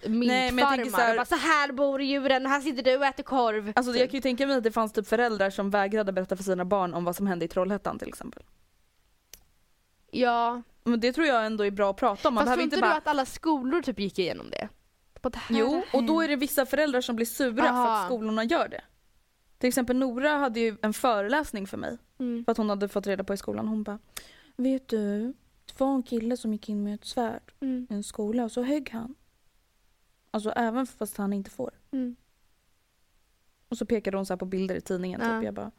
men 0.06 0.22
jag 0.28 0.54
minkfarmar 0.54 0.84
så 0.84 0.96
här- 0.96 1.24
så 1.24 1.34
här 1.34 1.72
bor 1.72 2.02
djuren, 2.02 2.46
här 2.46 2.60
sitter 2.60 2.82
du 2.82 2.96
och 2.96 3.04
äter 3.06 3.22
korv. 3.22 3.72
Alltså 3.76 3.92
jag 3.92 4.00
Typ. 4.00 4.10
kan 4.10 4.18
ju 4.18 4.22
tänka 4.22 4.46
mig 4.46 4.56
att 4.56 4.62
det 4.64 4.72
fanns 4.72 4.92
typ 4.92 5.06
föräldrar 5.06 5.50
som 5.50 5.70
vägrade 5.70 6.12
berätta 6.12 6.36
för 6.36 6.44
sina 6.44 6.64
barn 6.64 6.94
om 6.94 7.04
vad 7.04 7.16
som 7.16 7.26
hände 7.26 7.44
i 7.44 7.48
Trollhättan 7.48 7.98
till 7.98 8.08
exempel. 8.08 8.42
Ja, 10.10 10.62
Men 10.84 11.00
det 11.00 11.12
tror 11.12 11.26
jag 11.26 11.46
ändå 11.46 11.64
är 11.64 11.70
bra 11.70 11.90
att 11.90 11.96
prata 11.96 12.28
om. 12.28 12.34
Man 12.34 12.44
fast 12.44 12.54
tror 12.54 12.62
inte 12.64 12.76
inte 12.76 12.80
bara... 12.86 12.90
du 12.92 12.96
att 12.98 13.06
alla 13.06 13.24
skolor 13.26 13.82
typ 13.82 13.98
gick 14.00 14.18
igenom 14.18 14.50
det? 14.50 14.68
Bara, 15.22 15.30
det 15.30 15.38
här 15.38 15.58
Jo, 15.60 15.82
och 15.92 16.04
då 16.04 16.20
är 16.20 16.28
det 16.28 16.36
vissa 16.36 16.66
föräldrar 16.66 17.00
som 17.00 17.16
blir 17.16 17.26
sura 17.26 17.62
för 17.62 17.68
Aha. 17.68 17.96
att 17.96 18.06
skolorna 18.06 18.44
gör 18.44 18.68
det. 18.68 18.82
Till 19.58 19.68
exempel 19.68 19.96
Nora 19.96 20.30
hade 20.30 20.60
ju 20.60 20.76
en 20.82 20.92
föreläsning 20.92 21.66
för 21.66 21.76
mig. 21.76 21.98
Mm. 22.18 22.44
För 22.44 22.52
att 22.52 22.58
hon 22.58 22.70
hade 22.70 22.88
fått 22.88 23.06
reda 23.06 23.24
på 23.24 23.34
i 23.34 23.36
skolan. 23.36 23.68
Hon 23.68 23.82
bara, 23.82 23.98
vet 24.56 24.88
du, 24.88 25.32
det 25.66 25.80
var 25.80 25.94
en 25.94 26.02
kille 26.02 26.36
som 26.36 26.52
gick 26.52 26.68
in 26.68 26.82
med 26.84 26.94
ett 26.94 27.04
svärd 27.04 27.52
Mm. 27.60 27.86
i 27.90 27.94
en 27.94 28.02
skola 28.04 28.44
och 28.44 28.52
så 28.52 28.62
högg 28.62 28.90
han. 28.90 29.14
Alltså 30.30 30.50
även 30.50 30.86
fast 30.86 31.16
han 31.16 31.32
inte 31.32 31.50
får. 31.50 31.70
Mm. 31.90 32.16
Och 33.68 33.78
så 33.78 33.86
pekade 33.86 34.16
hon 34.16 34.26
så 34.26 34.32
här 34.32 34.38
på 34.38 34.44
bilder 34.46 34.74
i 34.74 34.80
tidningen. 34.80 35.20
Ja. 35.24 35.36
Typ. 35.38 35.44
Jag, 35.44 35.54
bara, 35.54 35.70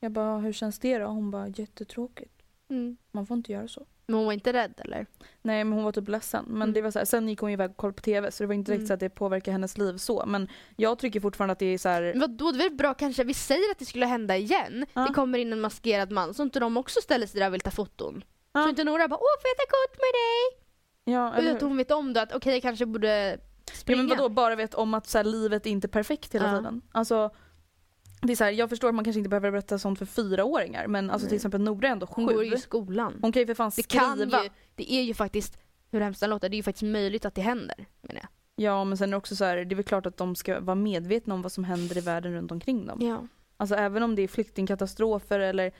jag 0.00 0.12
bara, 0.12 0.38
hur 0.38 0.52
känns 0.52 0.78
det 0.78 0.98
då? 0.98 1.06
Hon 1.06 1.30
bara, 1.30 1.48
jättetråkigt. 1.48 2.42
Mm. 2.68 2.96
Man 3.10 3.26
får 3.26 3.36
inte 3.36 3.52
göra 3.52 3.68
så. 3.68 3.86
Men 4.06 4.16
hon 4.16 4.26
var 4.26 4.32
inte 4.32 4.52
rädd 4.52 4.74
eller? 4.84 5.06
Nej 5.42 5.64
men 5.64 5.72
hon 5.72 5.84
var 5.84 5.92
typ 5.92 6.08
ledsen. 6.08 6.44
Men 6.48 6.56
Mm. 6.62 6.72
det 6.72 6.82
var 6.82 6.90
så 6.90 6.98
här, 6.98 7.06
sen 7.06 7.28
gick 7.28 7.40
hon 7.40 7.50
ju 7.50 7.52
iväg 7.52 7.70
och 7.70 7.76
kollade 7.76 7.96
på 7.96 8.02
TV 8.02 8.30
så 8.30 8.42
det 8.42 8.46
var 8.46 8.54
inte 8.54 8.70
direkt 8.72 8.78
Mm. 8.80 8.86
så 8.88 8.94
att 8.94 9.00
det 9.00 9.10
påverkar 9.10 9.52
hennes 9.52 9.78
liv 9.78 9.96
så. 9.96 10.24
Men 10.26 10.48
jag 10.76 10.98
tycker 10.98 11.20
fortfarande 11.20 11.52
att 11.52 11.58
det 11.58 11.66
är 11.66 11.78
så 11.78 11.88
här. 11.88 12.02
Men 12.02 12.20
vadå, 12.20 12.50
det 12.52 12.58
är 12.64 12.68
väl 12.68 12.76
bra 12.78 12.94
kanske, 12.94 13.24
vi 13.24 13.34
säger 13.34 13.70
att 13.70 13.78
det 13.78 13.84
skulle 13.84 14.06
hända 14.06 14.36
igen. 14.36 14.86
Ja. 14.92 15.06
Det 15.06 15.14
kommer 15.14 15.38
in 15.38 15.52
en 15.52 15.60
maskerad 15.60 16.10
man 16.10 16.34
så 16.34 16.42
inte 16.42 16.60
de 16.60 16.76
också 16.76 17.00
ställer 17.00 17.26
sig 17.26 17.40
där 17.40 17.46
och 17.46 17.54
vill 17.54 17.60
ta 17.60 17.70
foton. 17.70 18.24
Ja. 18.52 18.62
Så 18.62 18.68
inte 18.68 18.84
Nora 18.84 19.08
bara 19.08 19.16
åh 19.20 19.40
får 19.42 19.48
jag 19.48 19.56
ta 19.56 19.64
kort 19.70 19.98
med 20.00 20.12
dig? 20.14 20.64
Ja, 21.14 21.28
Och 21.30 21.36
eller 21.38 21.54
att 21.56 21.62
hur? 21.62 21.66
hon 21.68 21.76
vet 21.76 21.90
om 21.90 22.12
då 22.12 22.20
att 22.20 22.32
okej 22.34 22.52
jag 22.52 22.62
kanske 22.62 22.86
borde 22.86 23.30
Ja, 23.30 23.72
springa. 23.74 24.02
men 24.02 24.08
vadå, 24.08 24.28
bara 24.28 24.54
vet 24.56 24.74
om 24.74 24.94
att 24.94 25.06
så 25.06 25.18
här, 25.18 25.24
livet 25.24 25.66
är 25.66 25.70
inte 25.70 25.88
perfekt 25.88 26.34
hela 26.34 26.50
Ja. 26.50 26.56
tiden. 26.58 26.82
Alltså, 26.92 27.30
det 28.26 28.32
är 28.32 28.36
så 28.36 28.44
här, 28.44 28.50
jag 28.50 28.68
förstår 28.68 28.88
att 28.88 28.94
man 28.94 29.04
kanske 29.04 29.18
inte 29.18 29.28
behöver 29.28 29.50
berätta 29.50 29.78
sånt 29.78 29.98
för 29.98 30.06
fyraåringar 30.06 30.86
men 30.86 31.10
alltså 31.10 31.28
till 31.28 31.36
exempel 31.36 31.60
Nora 31.60 31.88
är 31.88 31.92
ändå 31.92 32.06
hon 32.10 32.26
går 32.26 32.44
ju 32.44 32.50
sju. 32.50 32.56
i 32.56 32.60
skolan. 32.60 33.18
Hon 33.22 33.32
kan 33.32 33.40
ju 33.40 33.46
för 33.46 33.54
fan 33.54 33.72
det 33.76 33.82
skriva. 33.82 34.04
kan 34.04 34.18
ju, 34.18 34.50
det 34.74 34.92
är 34.92 35.02
ju 35.02 35.14
faktiskt, 35.14 35.58
hur 35.90 36.00
hemskt 36.00 36.20
det 36.20 36.26
låter, 36.26 36.48
det 36.48 36.54
är 36.54 36.58
ju 36.58 36.62
faktiskt 36.62 36.92
möjligt 36.92 37.24
att 37.24 37.34
det 37.34 37.40
händer. 37.40 37.86
Menar 38.00 38.20
jag. 38.20 38.28
Ja 38.56 38.84
men 38.84 38.98
sen 38.98 39.08
är 39.08 39.10
det 39.10 39.16
också 39.16 39.36
så 39.36 39.44
här, 39.44 39.56
det 39.56 39.74
är 39.74 39.76
väl 39.76 39.84
klart 39.84 40.06
att 40.06 40.16
de 40.16 40.36
ska 40.36 40.60
vara 40.60 40.74
medvetna 40.74 41.34
om 41.34 41.42
vad 41.42 41.52
som 41.52 41.64
händer 41.64 41.96
i 41.96 42.00
världen 42.00 42.32
runt 42.32 42.52
omkring 42.52 42.86
dem. 42.86 42.98
Ja. 43.02 43.26
Alltså 43.56 43.74
även 43.74 44.02
om 44.02 44.14
det 44.14 44.22
är 44.22 44.28
flyktingkatastrofer 44.28 45.40
eller 45.40 45.72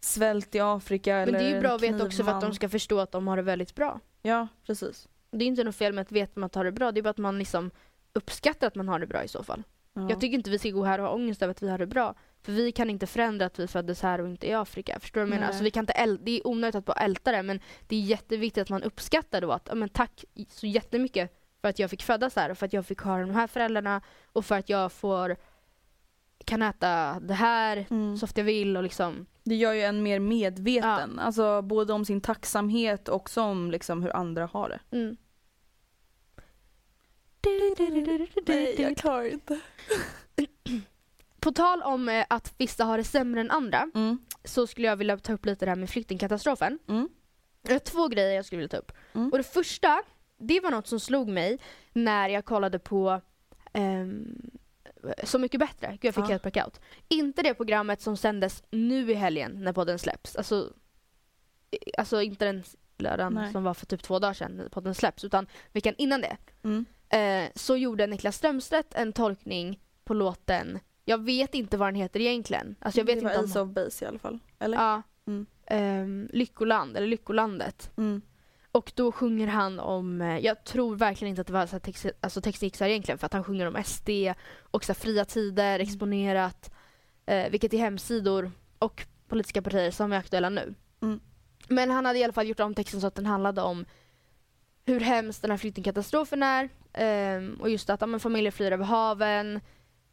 svält 0.00 0.54
i 0.54 0.60
Afrika 0.60 1.14
Men 1.14 1.28
eller 1.28 1.38
det 1.38 1.44
är 1.44 1.54
ju 1.54 1.60
bra 1.60 1.74
att 1.74 1.82
veta 1.82 2.04
också 2.04 2.24
för 2.24 2.32
att 2.32 2.40
de 2.40 2.54
ska 2.54 2.68
förstå 2.68 2.98
att 3.00 3.12
de 3.12 3.28
har 3.28 3.36
det 3.36 3.42
väldigt 3.42 3.74
bra. 3.74 4.00
Ja 4.22 4.48
precis. 4.66 5.08
Det 5.30 5.44
är 5.44 5.46
inte 5.46 5.64
något 5.64 5.76
fel 5.76 5.92
med 5.92 6.02
att 6.02 6.12
veta 6.12 6.30
att 6.30 6.36
man 6.36 6.50
har 6.54 6.64
det 6.64 6.72
bra, 6.72 6.92
det 6.92 7.00
är 7.00 7.02
bara 7.02 7.10
att 7.10 7.18
man 7.18 7.38
liksom 7.38 7.70
uppskattar 8.12 8.66
att 8.66 8.74
man 8.74 8.88
har 8.88 8.98
det 8.98 9.06
bra 9.06 9.24
i 9.24 9.28
så 9.28 9.42
fall. 9.42 9.62
Ja. 9.94 10.06
Jag 10.10 10.20
tycker 10.20 10.34
inte 10.38 10.50
vi 10.50 10.58
ska 10.58 10.70
gå 10.70 10.84
här 10.84 10.98
och 10.98 11.06
ha 11.06 11.14
ångest 11.14 11.42
över 11.42 11.50
att 11.50 11.62
vi 11.62 11.68
har 11.70 11.78
det 11.78 11.86
bra. 11.86 12.14
För 12.42 12.52
vi 12.52 12.72
kan 12.72 12.90
inte 12.90 13.06
förändra 13.06 13.46
att 13.46 13.58
vi 13.58 13.66
föddes 13.66 14.02
här 14.02 14.20
och 14.20 14.28
inte 14.28 14.46
i 14.46 14.52
Afrika. 14.54 14.98
Förstår 15.00 15.20
du 15.20 15.24
vad 15.26 15.32
jag 15.32 15.34
menar? 15.40 15.46
Alltså 15.48 15.64
vi 15.64 15.70
kan 15.70 15.82
inte 15.82 15.92
äl- 15.92 16.18
det 16.22 16.30
är 16.30 16.46
onödigt 16.46 16.74
att 16.74 16.84
bara 16.84 16.98
älta 17.04 17.32
det 17.32 17.42
men 17.42 17.60
det 17.88 17.96
är 17.96 18.00
jätteviktigt 18.00 18.62
att 18.62 18.70
man 18.70 18.82
uppskattar 18.82 19.40
då 19.40 19.52
att 19.52 19.66
ja, 19.68 19.74
men 19.74 19.88
tack 19.88 20.24
så 20.48 20.66
jättemycket 20.66 21.40
för 21.60 21.68
att 21.68 21.78
jag 21.78 21.90
fick 21.90 22.02
födas 22.02 22.36
här 22.36 22.50
och 22.50 22.58
för 22.58 22.66
att 22.66 22.72
jag 22.72 22.86
fick 22.86 22.98
ha 23.00 23.18
de 23.18 23.30
här 23.30 23.46
föräldrarna 23.46 24.00
och 24.32 24.44
för 24.44 24.58
att 24.58 24.68
jag 24.68 24.92
får 24.92 25.36
kan 26.44 26.62
äta 26.62 27.20
det 27.20 27.34
här 27.34 27.86
Mm. 27.90 28.16
så 28.16 28.24
ofta 28.24 28.40
jag 28.40 28.44
vill 28.46 28.76
och 28.76 28.82
liksom 28.82 29.26
Det 29.44 29.54
gör 29.54 29.72
ju 29.72 29.80
en 29.82 30.02
mer 30.02 30.18
medveten. 30.20 31.18
Alltså 31.18 31.62
både 31.62 31.92
om 31.92 32.04
sin 32.04 32.20
tacksamhet 32.20 33.08
och 33.08 33.30
om 33.36 33.70
liksom 33.70 34.02
hur 34.02 34.16
andra 34.16 34.46
har 34.52 34.68
det. 34.68 34.96
mm. 34.96 35.16
Klarar 38.94 39.24
inte. 39.32 39.60
På 41.40 41.52
tal 41.52 41.82
om 41.82 42.08
eh, 42.08 42.24
att 42.28 42.54
vissa 42.58 42.84
har 42.84 42.98
det 42.98 43.04
sämre 43.04 43.40
än 43.40 43.50
andra 43.50 43.90
Mm. 43.94 44.18
så 44.44 44.66
skulle 44.66 44.86
jag 44.86 44.96
vilja 44.96 45.18
ta 45.18 45.32
upp 45.32 45.46
lite 45.46 45.64
det 45.64 45.70
här 45.70 45.76
med 45.76 45.90
flyktingkatastrofen. 45.90 46.78
Mm. 46.88 47.08
Jag 47.62 47.72
har 47.74 47.78
två 47.78 48.08
grejer 48.08 48.34
jag 48.34 48.44
skulle 48.44 48.56
vilja 48.58 48.68
ta 48.68 48.76
upp. 48.76 48.92
Mm. 49.14 49.30
Och 49.32 49.38
det 49.38 49.44
första, 49.44 50.02
det 50.38 50.60
var 50.60 50.70
något 50.70 50.86
som 50.86 51.00
slog 51.00 51.28
mig 51.28 51.58
när 51.92 52.28
jag 52.28 52.44
kollade 52.44 52.78
på 52.78 53.20
ehm, 53.72 54.50
Så 55.24 55.38
mycket 55.38 55.60
bättre. 55.60 55.88
Gud 55.90 55.98
jag 56.04 56.14
fick 56.14 56.24
Ja. 56.24 56.28
helt 56.28 56.42
blackout. 56.42 56.80
Inte 57.08 57.42
det 57.42 57.54
programmet 57.54 58.00
som 58.00 58.16
sändes 58.16 58.62
nu 58.70 59.10
i 59.10 59.14
helgen 59.14 59.64
när 59.64 59.72
podden 59.72 59.98
släpps. 59.98 60.36
Alltså, 60.36 60.72
alltså 61.98 62.22
inte 62.22 62.44
den 62.44 62.62
lördagen 62.98 63.34
Nej. 63.34 63.52
som 63.52 63.64
var 63.64 63.74
för 63.74 63.86
typ 63.86 64.02
två 64.02 64.18
dagar 64.18 64.34
sedan 64.34 64.56
när 64.56 64.68
podden 64.68 64.94
släpps 64.94 65.24
utan 65.24 65.46
veckan 65.72 65.94
innan 65.98 66.20
det. 66.20 66.36
Mm. 66.62 66.84
Eh, 67.08 67.44
så 67.54 67.76
gjorde 67.76 68.06
Niklas 68.06 68.36
Strömstedt 68.36 68.94
en 68.94 69.12
tolkning 69.12 69.80
på 70.04 70.14
låten 70.14 70.78
jag 71.04 71.22
vet 71.24 71.54
inte 71.54 71.76
vad 71.76 71.88
den 71.88 71.94
heter 71.94 72.20
egentligen. 72.20 72.76
Alltså 72.78 73.00
jag 73.00 73.04
vet 73.04 73.18
det 73.18 73.24
var 73.24 73.30
inte 73.30 73.44
Ace 73.44 73.60
om... 73.60 73.68
of 73.68 73.74
Base 73.74 74.04
i 74.04 74.08
alla 74.08 74.18
fall. 74.18 74.38
Eller? 74.58 74.78
Ja. 74.78 75.02
Mm. 75.26 75.46
Ehm, 75.66 76.28
Lyckoland, 76.32 76.96
eller 76.96 77.06
Lyckolandet. 77.06 77.90
Mm. 77.96 78.22
Och 78.72 78.92
då 78.94 79.12
sjunger 79.12 79.46
han 79.46 79.80
om, 79.80 80.20
eh, 80.20 80.38
jag 80.38 80.64
tror 80.64 80.96
verkligen 80.96 81.30
inte 81.30 81.40
att 81.40 81.46
det 81.46 81.52
var 81.52 81.66
så 81.66 81.78
text, 81.78 82.06
alltså 82.20 82.40
textmixar 82.40 82.88
egentligen 82.88 83.18
för 83.18 83.26
att 83.26 83.32
han 83.32 83.44
sjunger 83.44 83.66
om 83.66 83.84
SD 83.84 84.08
och 84.60 84.84
så 84.84 84.94
fria 84.94 85.24
tider, 85.24 85.80
exponerat, 85.80 86.74
eh, 87.26 87.50
vilket 87.50 87.74
är 87.74 87.78
hemsidor 87.78 88.52
och 88.78 89.06
politiska 89.28 89.62
partier 89.62 89.90
som 89.90 90.12
är 90.12 90.16
aktuella 90.16 90.48
nu. 90.48 90.74
Mm. 91.02 91.20
Men 91.68 91.90
han 91.90 92.06
hade 92.06 92.18
i 92.18 92.24
alla 92.24 92.32
fall 92.32 92.46
gjort 92.48 92.60
om 92.60 92.74
texten 92.74 93.00
så 93.00 93.06
att 93.06 93.14
den 93.14 93.26
handlade 93.26 93.62
om 93.62 93.84
hur 94.86 95.00
hemskt 95.00 95.42
den 95.42 95.50
här 95.50 95.58
flyktingkatastrofen 95.58 96.42
är 96.42 96.68
ehm, 96.92 97.54
och 97.60 97.70
just 97.70 97.90
att 97.90 98.00
ja, 98.00 98.18
familjer 98.18 98.50
flyr 98.50 98.72
över 98.72 98.84
haven 98.84 99.60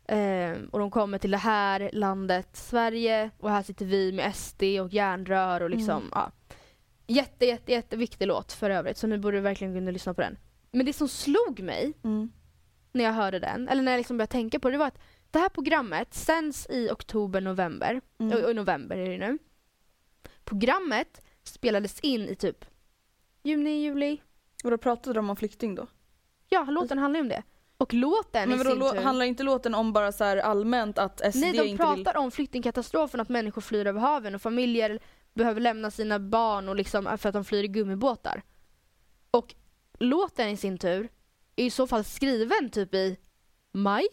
ehm, 0.08 0.66
och 0.72 0.80
de 0.80 0.92
kommer 0.92 1.18
till 1.18 1.32
det 1.32 1.38
här 1.38 1.90
landet 1.94 2.50
Sverige 2.54 3.32
och 3.40 3.50
här 3.50 3.64
sitter 3.64 3.86
vi 3.86 4.12
med 4.12 4.36
SD 4.36 4.64
och 4.64 4.94
järnrör 4.94 5.62
och 5.62 5.70
liksom 5.70 5.98
Mm. 5.98 6.10
ja. 6.12 6.32
Jätte, 7.08 7.46
jätte, 7.46 7.72
jätteviktig 7.72 8.28
låt 8.28 8.52
för 8.52 8.70
övrigt 8.70 8.98
så 8.98 9.08
nu 9.08 9.18
borde 9.18 9.38
du 9.38 9.42
verkligen 9.42 9.88
och 9.88 9.94
lyssna 9.94 10.14
på 10.14 10.22
den. 10.22 10.38
Men 10.72 10.86
det 10.86 10.94
som 10.94 11.08
slog 11.08 11.60
mig 11.60 11.94
Mm. 12.04 12.32
när 12.92 13.04
jag 13.04 13.14
hörde 13.14 13.40
den, 13.40 13.68
eller 13.68 13.84
när 13.84 13.92
jag 13.92 14.00
liksom 14.00 14.18
började 14.18 14.32
tänka 14.32 14.60
på 14.60 14.70
det, 14.70 14.74
det 14.74 14.78
var 14.80 14.88
att 14.88 15.00
det 15.32 15.40
här 15.40 15.50
programmet 15.50 16.14
sänds 16.14 16.68
i 16.70 16.90
oktober, 16.92 17.42
november. 17.42 18.02
Mm. 18.20 18.46
Och 18.46 18.56
november 18.56 18.98
är 18.98 19.10
det 19.10 19.18
nu. 19.18 19.38
Programmet 20.44 21.22
spelades 21.44 22.00
in 22.00 22.30
i 22.30 22.36
typ 22.36 22.66
juni, 23.44 23.84
juli. 23.84 24.22
Och 24.64 24.72
då 24.72 24.78
pratade 24.78 25.14
de 25.20 25.30
om 25.30 25.36
flykting 25.36 25.76
då? 25.76 25.88
Ja, 26.50 26.64
låten 26.70 26.98
handlar 26.98 27.18
ju 27.18 27.22
om 27.22 27.30
det. 27.30 27.44
Och 27.78 27.94
låten 27.94 28.50
Men 28.50 28.60
i 28.60 28.64
vadå, 28.64 28.70
sin 28.76 28.80
lå- 28.84 28.92
tur... 28.92 29.02
handlar 29.02 29.26
inte 29.26 29.44
låten 29.44 29.76
om 29.76 29.94
bara 29.94 30.12
så 30.12 30.24
här 30.24 30.38
allmänt 30.38 30.98
att 30.98 31.20
SD 31.34 31.40
Nej, 31.40 31.52
de 31.52 31.58
inte 31.58 31.64
vill... 31.64 31.78
pratar 31.78 32.18
om 32.20 32.32
flyktingkatastrofen, 32.32 33.20
att 33.20 33.30
människor 33.30 33.62
flyr 33.62 33.88
över 33.88 34.00
haven 34.00 34.36
och 34.36 34.42
familjer 34.42 35.00
behöver 35.34 35.62
lämna 35.62 35.92
sina 35.92 36.20
barn 36.20 36.70
och 36.70 36.76
liksom 36.76 37.18
för 37.18 37.30
att 37.30 37.34
de 37.34 37.46
flyr 37.46 37.64
i 37.64 37.68
gummibåtar. 37.68 38.42
Och 39.32 39.56
låten 40.00 40.50
i 40.50 40.58
sin 40.58 40.78
tur 40.78 41.10
är 41.56 41.66
i 41.66 41.70
så 41.70 41.88
fall 41.88 42.04
skriven 42.04 42.70
typ 42.70 42.94
i 42.96 43.18
maj. 43.72 44.08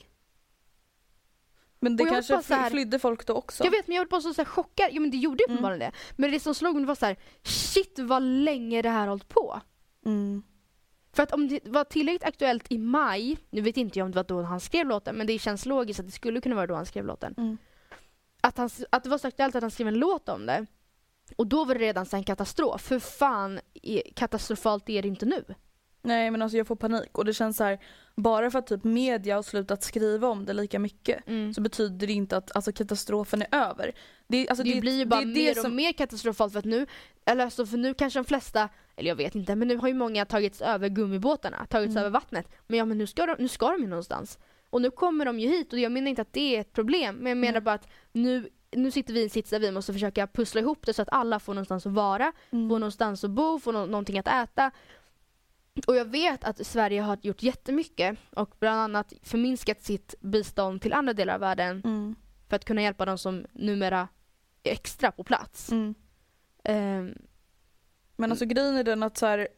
Men 1.81 1.97
det 1.97 2.05
kanske 2.05 2.43
så 2.43 2.55
här- 2.55 2.63
fly- 2.63 2.71
flydde 2.71 2.99
folk 2.99 3.27
då 3.27 3.35
också? 3.35 3.65
Jag 3.65 3.71
vet 3.71 3.87
men 3.87 3.97
jag 3.97 4.05
var 4.05 4.09
bara 4.11 4.21
så, 4.21 4.35
så 4.35 4.41
här 4.43 4.47
chockad. 4.47 4.89
Ja 4.93 5.01
men 5.01 5.11
det 5.11 5.17
gjorde 5.17 5.43
ju 5.43 5.45
Mm. 5.45 5.55
uppenbarligen 5.55 5.91
det. 5.91 5.97
Men 6.17 6.31
det 6.31 6.41
som 6.41 6.55
slog 6.55 6.75
mig 6.77 6.85
var 6.85 6.95
så 6.95 7.07
här: 7.07 7.17
shit 7.43 7.99
vad 7.99 8.23
länge 8.23 8.83
det 8.83 8.89
här 8.91 9.01
har 9.01 9.07
hållit 9.07 9.29
på. 9.29 9.61
Mm. 10.07 10.43
För 11.13 11.23
att 11.23 11.33
om 11.33 11.49
det 11.49 11.61
var 11.65 11.85
tillräckligt 11.85 12.25
aktuellt 12.25 12.73
i 12.73 12.79
maj, 12.79 13.39
nu 13.51 13.61
vet 13.61 13.77
inte 13.77 13.99
jag 13.99 14.07
om 14.07 14.11
det 14.11 14.17
var 14.17 14.25
då 14.25 14.43
han 14.43 14.61
skrev 14.61 14.87
låten, 14.87 15.17
men 15.17 15.27
det 15.27 15.39
känns 15.39 15.67
logiskt 15.67 16.01
att 16.01 16.07
det 16.07 16.13
skulle 16.13 16.41
kunna 16.41 16.55
vara 16.55 16.67
då 16.67 16.75
han 16.75 16.87
skrev 16.87 17.07
låten. 17.07 17.35
Mm. 17.37 17.59
Att, 18.41 18.59
han, 18.59 18.71
att 18.91 19.05
det 19.05 19.11
var 19.11 19.19
så 19.19 19.29
aktuellt 19.29 19.55
att 19.55 19.63
han 19.63 19.71
skrev 19.71 19.89
en 19.89 19.99
låt 19.99 20.29
om 20.29 20.47
det. 20.47 20.67
Och 21.37 21.47
då 21.47 21.65
var 21.65 21.75
det 21.75 21.81
redan 21.81 22.07
en 22.13 22.25
katastrof. 22.25 22.91
Hur 22.91 22.99
fan 23.01 23.61
katastrofalt 24.15 24.89
är 24.89 25.03
det 25.03 25.09
inte 25.09 25.27
nu? 25.27 25.45
Nej 26.03 26.31
men 26.31 26.43
alltså 26.43 26.59
jag 26.59 26.67
får 26.67 26.77
panik 26.77 27.19
och 27.19 27.25
det 27.25 27.33
känns 27.35 27.57
så 27.57 27.65
här 27.65 27.79
bara 28.17 28.51
för 28.51 28.59
att 28.59 28.67
typ 28.67 28.85
media 28.85 29.35
har 29.35 29.43
slutat 29.43 29.83
skriva 29.83 30.29
om 30.29 30.45
det 30.45 30.53
lika 30.53 30.79
mycket 30.79 31.29
Mm. 31.29 31.55
så 31.55 31.61
betyder 31.61 32.07
det 32.07 32.13
inte 32.13 32.37
att 32.37 32.57
alltså, 32.57 32.73
katastrofen 32.73 33.43
är 33.43 33.47
över. 33.71 33.93
Det, 34.29 34.49
alltså, 34.49 34.65
det, 34.65 34.81
blir 34.81 34.97
ju 34.99 35.05
bara 35.05 35.21
det 35.21 35.27
mer 35.27 35.35
det 35.35 35.51
och 35.51 35.57
som, 35.57 35.77
mer 35.77 35.93
katastrofalt 35.93 36.53
för 36.53 36.59
att 36.59 36.65
nu, 36.65 36.87
eller 37.25 37.45
alltså 37.45 37.67
för 37.67 37.79
nu 37.79 37.95
kanske 37.95 38.19
de 38.19 38.25
flesta, 38.25 38.69
eller 38.97 39.09
jag 39.09 39.17
vet 39.17 39.35
inte, 39.35 39.55
men 39.57 39.69
nu 39.69 39.77
har 39.77 39.89
ju 39.89 39.95
många 39.95 40.25
tagits 40.25 40.61
över 40.61 40.89
gummibåtarna, 40.89 41.67
tagits 41.67 41.91
Mm. 41.91 42.01
över 42.01 42.11
vattnet. 42.11 42.49
Men 42.67 42.79
ja 42.79 42.85
men 42.85 42.99
nu 42.99 43.07
ska, 43.07 43.27
de, 43.27 43.37
nu 43.39 43.49
ska 43.49 43.69
de 43.73 43.81
ju 43.83 43.89
någonstans. 43.89 44.39
Och 44.71 44.83
nu 44.83 44.91
kommer 44.91 45.25
de 45.25 45.41
ju 45.41 45.49
hit 45.49 45.73
och 45.73 45.79
jag 45.79 45.93
menar 45.93 46.09
inte 46.11 46.23
att 46.23 46.33
det 46.33 46.57
är 46.57 46.61
ett 46.61 46.73
problem, 46.73 47.17
men 47.17 47.27
jag 47.31 47.37
menar 47.39 47.53
Nej. 47.53 47.61
bara 47.61 47.75
att 47.75 47.89
nu, 48.13 48.49
nu 48.73 48.91
sitter 48.91 49.15
vi 49.15 49.21
i 49.21 49.25
en 49.25 49.31
sits 49.31 49.51
där 49.51 49.61
vi 49.61 49.71
måste 49.71 49.93
försöka 49.93 50.27
pussla 50.27 50.61
ihop 50.61 50.87
det 50.87 50.95
så 50.95 51.03
att 51.03 51.09
alla 51.13 51.41
får 51.41 51.55
någonstans 51.55 51.87
att 51.87 51.93
vara, 51.93 52.33
Mm. 52.51 52.69
får 52.69 52.79
någonstans 52.79 53.25
att 53.25 53.31
bo, 53.31 53.59
får 53.59 53.73
nå- 53.73 53.87
någonting 53.87 54.19
att 54.19 54.29
äta. 54.29 54.71
Och 55.87 55.97
jag 55.97 56.05
vet 56.05 56.45
att 56.45 56.67
Sverige 56.67 57.01
har 57.01 57.19
gjort 57.23 57.43
jättemycket 57.43 58.19
och 58.31 58.55
bland 58.59 58.81
annat 58.81 59.13
förminskat 59.23 59.83
sitt 59.83 60.15
bistånd 60.21 60.83
till 60.83 60.93
andra 60.93 61.13
delar 61.13 61.35
av 61.35 61.41
världen 61.41 61.83
Mm. 61.85 62.15
för 62.49 62.57
att 62.57 62.65
kunna 62.65 62.83
hjälpa 62.83 63.05
de 63.05 63.19
som 63.19 63.47
numera 63.53 64.09
är 64.63 64.73
extra 64.73 65.11
på 65.13 65.25
plats. 65.25 65.73
Mm. 65.73 65.95
Ehm, 66.65 67.15
Men 68.17 68.31
alltså 68.31 68.45
grejen 68.47 68.77
är 68.77 68.85
den 68.85 69.03
att 69.03 69.17
så 69.17 69.27
här, 69.27 69.49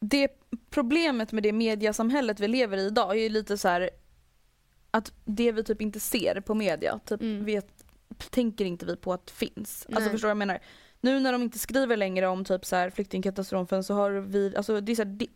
det 0.00 0.28
problemet 0.70 1.32
med 1.32 1.42
det 1.42 1.52
mediasamhället 1.52 2.40
vi 2.40 2.48
lever 2.48 2.76
i 2.76 2.86
idag 2.86 3.10
är 3.10 3.22
ju 3.22 3.28
lite 3.28 3.58
så 3.58 3.68
här 3.68 3.90
att 4.90 5.12
det 5.24 5.52
vi 5.52 5.64
typ 5.64 5.80
inte 5.82 6.00
ser 6.00 6.40
på 6.40 6.54
media, 6.54 6.98
typ 7.04 7.20
Mm. 7.22 7.44
vet, 7.44 7.84
tänker 8.30 8.64
inte 8.64 8.86
vi 8.86 8.96
på 8.96 9.12
att 9.12 9.30
finns. 9.30 9.86
Alltså 9.86 10.00
Nej. 10.00 10.10
förstår 10.10 10.28
du 10.28 10.34
vad 10.34 10.42
jag 10.42 10.48
menar? 10.48 10.60
Nu 11.04 11.20
när 11.20 11.32
de 11.32 11.42
inte 11.42 11.58
skriver 11.58 11.96
längre 11.96 12.26
om 12.26 12.44
typ 12.44 12.64
så 12.64 12.76
här 12.76 12.90
flyktingkatastrofen 12.90 13.84
så 13.84 13.94
har 13.94 14.10
vi, 14.10 14.56
alltså 14.56 14.80
det 14.80 14.92
är 14.92 14.96
så 14.96 15.02
här, 15.02 15.10
det, 15.10 15.26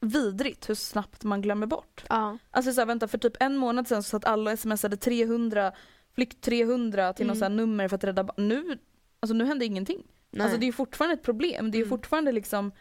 vidrigt 0.00 0.68
hur 0.70 0.74
snabbt 0.74 1.24
man 1.24 1.42
glömmer 1.42 1.66
bort. 1.66 2.04
ja. 2.08 2.38
Alltså 2.50 2.72
så 2.72 2.80
här, 2.80 2.86
vänta 2.86 3.08
för 3.08 3.18
typ 3.18 3.36
en 3.40 3.56
månad 3.56 3.88
sedan 3.88 4.02
så 4.02 4.08
satt 4.08 4.24
alla 4.24 4.56
smsade 4.56 4.96
300, 4.96 5.72
flykt 6.14 6.40
300 6.40 7.12
till 7.12 7.26
något 7.26 7.36
Mm. 7.36 7.38
så 7.38 7.44
här 7.44 7.56
nummer 7.66 7.88
för 7.88 7.96
att 7.96 8.04
rädda 8.04 8.24
barn. 8.24 8.48
Nu, 8.48 8.78
alltså 9.20 9.34
nu 9.34 9.44
händer 9.44 9.66
ingenting. 9.66 10.02
Nej. 10.30 10.42
Alltså 10.44 10.58
det 10.58 10.68
är 10.68 10.72
fortfarande 10.72 11.14
ett 11.14 11.22
problem, 11.22 11.70
det 11.70 11.78
är 11.78 11.82
Mm. 11.82 11.88
fortfarande 11.88 12.32
liksom 12.32 12.72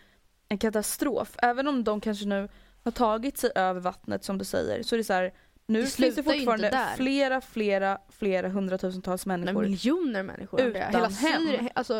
en 0.49 0.57
katastrof. 0.57 1.35
Även 1.37 1.67
om 1.67 1.83
de 1.83 2.01
kanske 2.01 2.25
nu 2.25 2.49
har 2.83 2.91
tagit 2.91 3.37
sig 3.37 3.51
över 3.55 3.79
vattnet 3.81 4.23
som 4.23 4.37
du 4.37 4.45
säger 4.45 4.83
så 4.83 4.95
är 4.95 4.97
det 4.97 5.03
så 5.03 5.13
här, 5.13 5.33
nu 5.71 5.81
Det 5.81 5.88
finns 5.88 6.15
det 6.15 6.23
fortfarande 6.23 6.88
flera, 6.97 7.41
flera, 7.41 7.97
flera 8.10 8.49
hundratusentals 8.49 9.25
människor. 9.25 9.62
miljoner 9.62 10.23
människor. 10.23 10.62
Utan 10.62 10.81
Hela 10.81 11.07
hem. 11.07 11.41
Syrien 11.47 11.69
alltså, 11.75 11.93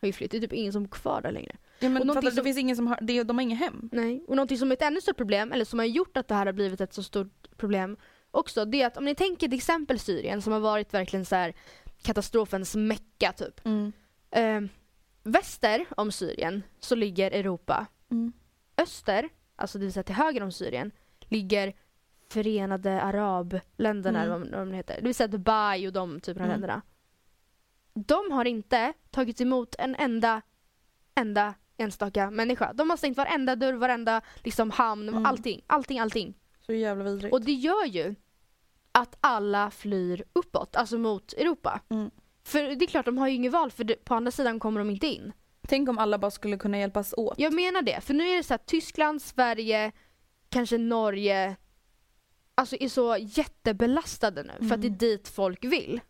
har 0.00 0.06
ju 0.06 0.12
flyttat. 0.12 0.30
Det 0.30 0.36
är 0.36 0.40
typ 0.40 0.52
ingen 0.52 0.72
som 0.72 0.84
är 0.84 0.88
kvar 0.88 1.20
där 1.22 1.32
längre. 1.32 1.56
Ja, 1.78 1.88
men 1.88 2.10
och 2.10 2.14
fattar, 2.14 2.30
som- 2.30 2.36
det 2.36 2.42
finns 2.42 2.58
ingen 2.58 2.76
som 2.76 2.86
har, 2.86 2.98
det, 3.02 3.22
de 3.22 3.36
har 3.38 3.42
inga 3.42 3.56
hem. 3.56 3.88
Nej. 3.92 4.24
Och 4.28 4.36
någonting 4.36 4.58
som 4.58 4.70
är 4.70 4.72
ett 4.76 4.82
ännu 4.82 5.00
större 5.00 5.14
problem, 5.14 5.52
eller 5.52 5.64
som 5.64 5.78
har 5.78 5.86
gjort 5.86 6.16
att 6.16 6.28
det 6.28 6.34
här 6.34 6.46
har 6.46 6.52
blivit 6.52 6.80
ett 6.80 6.94
så 6.94 7.02
stort 7.02 7.56
problem 7.56 7.96
också, 8.30 8.64
det 8.64 8.82
är 8.82 8.86
att 8.86 8.96
om 8.96 9.04
ni 9.04 9.14
tänker 9.14 9.48
till 9.48 9.56
exempel 9.58 9.98
Syrien 9.98 10.42
som 10.42 10.52
har 10.52 10.60
varit 10.60 10.94
verkligen 10.94 11.24
så 11.24 11.36
här 11.36 11.54
katastrofens 12.02 12.74
mecka 12.76 13.32
typ. 13.32 13.60
Eh, 14.30 14.60
väster 15.22 15.84
om 15.96 16.12
Syrien 16.12 16.62
så 16.80 16.94
ligger 16.94 17.30
Europa. 17.30 17.86
Mm. 18.10 18.32
Öster, 18.76 19.28
alltså 19.56 19.78
det 19.78 19.84
vill 19.84 19.92
säga 19.92 20.02
till 20.02 20.14
höger 20.14 20.42
om 20.42 20.52
Syrien, 20.52 20.90
ligger 21.28 21.74
Förenade 22.32 23.02
Arabländerna, 23.02 24.22
Mm. 24.24 24.42
eller 24.42 24.56
vad 24.56 24.66
de 24.68 24.72
heter. 24.74 24.96
Det 24.96 25.02
vill 25.06 25.14
säga 25.14 25.28
Dubai 25.28 25.88
och 25.88 25.92
de 25.92 26.20
typerna 26.20 26.44
av 26.44 26.50
Mm. 26.50 26.60
länderna. 26.60 26.82
De 27.94 28.30
har 28.32 28.44
inte 28.44 28.92
tagit 29.10 29.40
emot 29.40 29.74
en 29.78 29.94
enda, 29.94 30.42
enda 31.14 31.54
enstaka 31.76 32.30
människa. 32.30 32.72
De 32.72 32.90
har 32.90 32.96
stängt 32.96 33.16
varenda 33.16 33.56
dörr, 33.56 33.72
varenda 33.72 34.20
liksom, 34.44 34.70
hamn, 34.70 35.08
Mm. 35.08 35.26
allting, 35.26 35.62
allting, 35.66 35.98
allting. 35.98 36.34
Så 36.66 36.72
jävla 36.72 37.04
vidrigt. 37.04 37.32
Och 37.32 37.40
det 37.44 37.52
gör 37.52 37.86
ju 37.86 38.14
att 38.92 39.16
alla 39.20 39.70
flyr 39.70 40.24
uppåt, 40.32 40.76
alltså 40.76 40.98
mot 40.98 41.32
Europa. 41.32 41.80
Mm. 41.88 42.10
För 42.44 42.62
det 42.62 42.84
är 42.84 42.86
klart, 42.86 43.04
de 43.06 43.18
har 43.18 43.28
ju 43.28 43.34
inget 43.34 43.52
val 43.52 43.70
för 43.70 44.04
på 44.04 44.14
andra 44.14 44.30
sidan 44.30 44.60
kommer 44.60 44.80
de 44.80 44.90
inte 44.90 45.06
in. 45.06 45.32
Tänk 45.68 45.88
om 45.88 45.98
alla 45.98 46.18
bara 46.18 46.30
skulle 46.30 46.56
kunna 46.56 46.78
hjälpas 46.78 47.14
åt. 47.16 47.34
Jag 47.38 47.52
menar 47.54 47.82
det, 47.82 48.00
för 48.00 48.14
nu 48.14 48.28
är 48.28 48.36
det 48.36 48.42
så 48.42 48.54
att 48.54 48.66
Tyskland, 48.66 49.22
Sverige, 49.22 49.92
kanske 50.48 50.78
Norge, 50.78 51.56
alltså 52.54 52.76
är 52.80 52.88
så 52.88 53.16
jättebelastade 53.20 54.42
nu 54.42 54.68
för 54.68 54.74
att 54.74 54.80
det 54.82 54.86
är 54.86 54.88
Mm. 54.88 54.98
dit 54.98 55.28
folk 55.28 55.64
vill. 55.64 56.00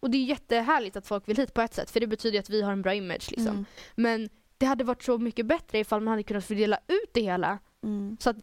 Och 0.00 0.10
det 0.10 0.18
är 0.18 0.24
jättehärligt 0.24 0.96
att 0.96 1.06
folk 1.06 1.28
vill 1.28 1.36
hit 1.36 1.54
på 1.54 1.60
ett 1.60 1.74
sätt 1.74 1.90
för 1.90 2.00
det 2.00 2.06
betyder 2.06 2.38
att 2.38 2.50
vi 2.50 2.62
har 2.62 2.72
en 2.72 2.82
bra 2.82 2.94
image 2.94 3.30
liksom. 3.30 3.48
Mm. 3.48 3.64
Men 3.94 4.28
det 4.58 4.66
hade 4.66 4.84
varit 4.84 5.02
så 5.02 5.18
mycket 5.18 5.46
bättre 5.46 5.78
ifall 5.78 6.00
man 6.00 6.10
hade 6.12 6.22
kunnat 6.22 6.44
fördela 6.44 6.78
ut 6.88 7.10
det 7.14 7.20
hela 7.20 7.58
Mm. 7.82 8.16
så 8.20 8.30
att 8.30 8.36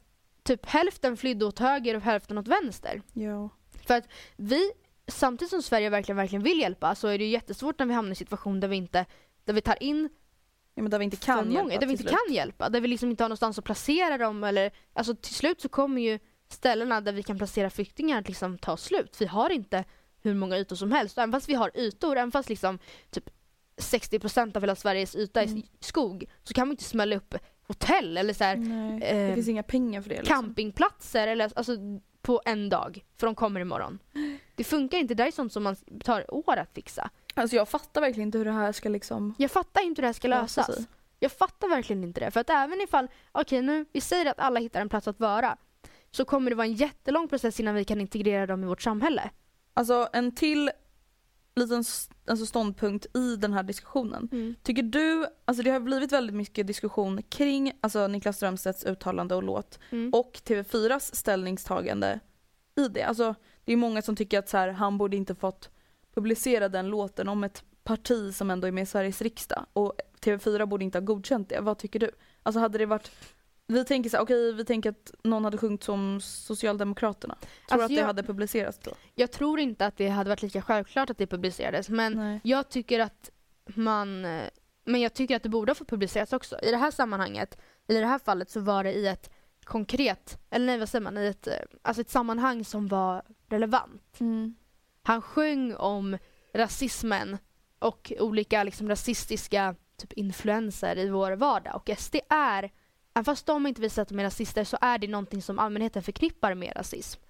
typ 0.43 0.65
hälften 0.65 1.17
flydde 1.17 1.45
åt 1.45 1.59
höger 1.59 1.95
och 1.95 2.01
hälften 2.01 2.37
åt 2.37 2.47
vänster. 2.47 3.01
Ja. 3.13 3.49
För 3.87 3.93
att 3.97 4.07
vi, 4.35 4.71
samtidigt 5.07 5.49
som 5.49 5.61
Sverige 5.61 5.89
verkligen, 5.89 6.17
verkligen 6.17 6.43
vill 6.43 6.59
hjälpa 6.59 6.95
så 6.95 7.07
är 7.07 7.17
det 7.17 7.25
jättesvårt 7.25 7.79
när 7.79 7.85
vi 7.85 7.93
hamnar 7.93 8.09
i 8.09 8.11
en 8.11 8.15
situation 8.15 8.59
där 8.59 8.67
vi 8.67 8.75
inte 8.75 9.05
där 9.45 9.53
vi 9.53 9.61
tar 9.61 9.83
in 9.83 10.09
ja 10.75 10.81
men 10.81 10.91
där 10.91 10.99
vi 10.99 11.05
inte 11.05 11.17
kan 11.17 11.37
många, 11.47 11.59
hjälpa 11.59 11.79
där 11.79 11.87
vi 11.87 11.91
inte 11.91 12.03
slut. 12.03 12.15
kan 12.25 12.33
hjälpa, 12.35 12.69
där 12.69 12.81
vi 12.81 12.87
liksom 12.87 13.09
inte 13.09 13.23
har 13.23 13.29
någonstans 13.29 13.59
att 13.59 13.65
placera 13.65 14.17
dem 14.17 14.43
eller 14.43 14.71
alltså 14.93 15.15
till 15.15 15.35
slut 15.35 15.61
så 15.61 15.69
kommer 15.69 16.01
ju 16.01 16.19
ställena 16.53 17.01
där 17.01 17.11
vi 17.13 17.23
kan 17.23 17.37
placera 17.37 17.69
flyktingar 17.69 18.19
att 18.19 18.27
liksom 18.27 18.57
ta 18.57 18.77
slut. 18.77 19.15
Vi 19.19 19.25
har 19.25 19.49
inte 19.49 19.83
hur 20.21 20.33
många 20.33 20.57
ytor 20.57 20.75
som 20.75 20.91
helst. 20.91 21.17
Även 21.17 21.31
fast 21.31 21.49
vi 21.49 21.53
har 21.53 21.71
ytor, 21.77 22.17
även 22.17 22.31
fast 22.31 22.49
liksom 22.49 22.79
typ 23.11 23.29
60% 23.77 24.57
av 24.57 24.63
hela 24.63 24.75
Sveriges 24.75 25.15
yta 25.15 25.41
är 25.41 25.47
Mm. 25.47 25.61
skog 25.79 26.25
så 26.43 26.53
kan 26.53 26.67
man 26.67 26.73
inte 26.73 26.83
smälla 26.83 27.15
upp 27.15 27.35
hotell 27.67 28.17
eller 28.17 28.33
så 28.33 28.43
här, 28.43 28.55
Nej, 28.55 28.99
det 28.99 29.05
eh, 29.05 29.35
finns 29.35 29.47
inga 29.47 29.63
pengar 29.63 30.01
för 30.01 30.09
det. 30.09 30.15
Liksom. 30.15 30.35
campingplatser 30.35 31.27
eller, 31.27 31.51
alltså, 31.55 31.77
på 32.21 32.41
en 32.45 32.69
dag 32.69 33.05
för 33.17 33.27
de 33.27 33.35
kommer 33.35 33.59
imorgon. 33.59 33.99
Det 34.55 34.63
funkar 34.63 34.97
inte, 34.97 35.13
det 35.13 35.23
är 35.23 35.31
sånt 35.31 35.53
som 35.53 35.63
man 35.63 35.75
tar 36.03 36.33
år 36.33 36.57
att 36.57 36.73
fixa. 36.73 37.09
Alltså 37.33 37.55
jag 37.55 37.69
fattar 37.69 38.01
verkligen 38.01 38.27
inte 38.27 38.37
hur 38.37 38.45
det 38.45 38.51
här 38.51 38.71
ska 38.71 38.89
liksom 38.89 39.35
Jag 39.37 39.51
fattar 39.51 39.81
inte 39.81 39.99
hur 39.99 40.03
det 40.03 40.07
här 40.07 40.13
ska 40.13 40.27
lösa 40.27 40.61
lösas. 40.67 40.85
Jag 41.19 41.31
fattar 41.31 41.67
verkligen 41.69 42.03
inte 42.03 42.19
det. 42.19 42.31
För 42.31 42.39
att 42.39 42.49
även 42.49 42.81
ifall, 42.81 43.07
okej 43.31 43.61
nu, 43.61 43.85
vi 43.93 44.01
säger 44.01 44.25
att 44.25 44.39
alla 44.39 44.59
hittar 44.59 44.81
en 44.81 44.89
plats 44.89 45.07
att 45.07 45.19
vara. 45.19 45.57
Så 46.15 46.25
kommer 46.25 46.49
det 46.49 46.55
vara 46.55 46.67
en 46.67 46.73
jättelång 46.73 47.27
process 47.27 47.59
innan 47.59 47.75
vi 47.75 47.85
kan 47.85 48.01
integrera 48.01 48.45
dem 48.45 48.63
i 48.63 48.67
vårt 48.67 48.81
samhälle. 48.81 49.29
Alltså 49.73 50.09
en 50.13 50.35
till 50.35 50.71
liten 51.55 51.83
alltså 52.27 52.45
ståndpunkt 52.45 53.05
i 53.17 53.35
den 53.35 53.53
här 53.53 53.63
diskussionen. 53.63 54.55
Tycker 54.63 54.83
du, 54.83 55.25
alltså 55.45 55.63
det 55.63 55.71
har 55.71 55.79
blivit 55.79 56.11
väldigt 56.11 56.35
mycket 56.35 56.67
diskussion 56.67 57.23
kring 57.23 57.71
alltså 57.81 58.07
Niklas 58.07 58.35
Strömstedts 58.35 58.85
uttalande 58.85 59.35
och 59.35 59.43
låt 59.43 59.79
Mm. 59.91 60.13
och 60.13 60.41
TV4s 60.45 61.15
ställningstagande 61.15 62.19
i 62.75 62.87
det. 62.87 63.03
Alltså 63.03 63.35
det 63.65 63.73
är 63.73 63.77
många 63.77 64.01
som 64.01 64.15
tycker 64.15 64.39
att 64.39 64.49
så 64.49 64.57
här, 64.57 64.69
han 64.69 64.97
borde 64.97 65.17
inte 65.17 65.35
fått 65.35 65.69
publicera 66.15 66.69
den 66.69 66.87
låten 66.87 67.29
om 67.29 67.43
ett 67.43 67.63
parti 67.83 68.35
som 68.35 68.51
ändå 68.51 68.67
är 68.67 68.71
med 68.71 68.81
i 68.81 68.85
Sveriges 68.85 69.21
riksdag 69.21 69.65
och 69.73 69.93
TV4 70.21 70.65
borde 70.65 70.83
inte 70.85 70.97
ha 70.97 71.05
godkänt 71.05 71.49
det. 71.49 71.59
Vad 71.61 71.77
tycker 71.77 71.99
du? 71.99 72.11
Alltså 72.43 72.59
hade 72.59 72.77
det 72.77 72.85
varit 72.85 73.11
vi 73.67 73.85
tänker 73.85 74.09
så 74.09 74.17
här, 74.17 74.23
okej 74.23 74.53
vi 74.53 74.65
tänker 74.65 74.89
att 74.89 75.11
någon 75.23 75.43
hade 75.45 75.57
sjungit 75.57 75.83
som 75.83 76.19
Socialdemokraterna. 76.21 77.35
Tror 77.35 77.49
Alltså, 77.67 77.85
att 77.85 77.89
det 77.89 77.95
jag- 77.95 78.05
hade 78.05 78.23
publicerats 78.23 78.79
då? 78.83 78.91
Jag 79.15 79.31
tror 79.31 79.59
inte 79.59 79.85
att 79.85 79.97
det 79.97 80.07
hade 80.09 80.29
varit 80.29 80.41
lika 80.41 80.61
självklart 80.61 81.09
att 81.09 81.17
det 81.17 81.27
publicerades 81.27 81.89
men 81.89 82.13
Nej. 82.13 82.39
jag 82.43 82.69
tycker 82.69 82.99
att 82.99 83.29
man 83.75 84.25
eh, 84.25 84.43
men 84.85 85.01
jag 85.01 85.13
tycker 85.13 85.35
att 85.35 85.43
det 85.43 85.49
borde 85.49 85.69
ha 85.69 85.75
fått 85.75 85.89
publiceras 85.89 86.33
också. 86.33 86.59
I 86.63 86.71
det 86.71 86.77
här 86.77 86.91
sammanhanget, 86.91 87.57
i 87.87 87.93
det 87.93 88.05
här 88.05 88.19
fallet 88.19 88.49
så 88.49 88.59
var 88.59 88.83
det 88.83 88.93
i 88.93 89.07
ett 89.07 89.29
konkret, 89.63 90.37
eller 90.49 90.65
nej 90.65 90.77
vad 90.79 90.89
säger 90.89 91.03
man, 91.03 91.17
i 91.17 91.25
ett, 91.27 91.47
eh, 91.47 91.53
alltså 91.81 92.01
ett 92.01 92.09
sammanhang 92.09 92.65
som 92.65 92.87
var 92.87 93.23
relevant. 93.49 94.19
Mm. 94.19 94.55
Han 95.03 95.21
sjöng 95.21 95.75
om 95.75 96.17
rasismen 96.53 97.37
och 97.79 98.13
olika 98.19 98.63
liksom, 98.63 98.89
rasistiska 98.89 99.75
typ, 99.97 100.13
influenser 100.13 100.97
i 100.97 101.09
vår 101.09 101.31
vardag. 101.31 101.75
Och 101.75 101.89
SD 101.97 102.15
är, 102.29 102.71
även 103.13 103.25
fast 103.25 103.45
de 103.45 103.67
inte 103.67 103.81
visar 103.81 104.01
att 104.01 104.07
de 104.09 104.19
är 104.19 104.23
rasister, 104.23 104.63
så 104.63 104.77
är 104.81 104.97
det 104.97 105.07
någonting 105.07 105.41
som 105.41 105.59
allmänheten 105.59 106.03
förknippar 106.03 106.53
med 106.55 106.73
rasism. 106.75 107.21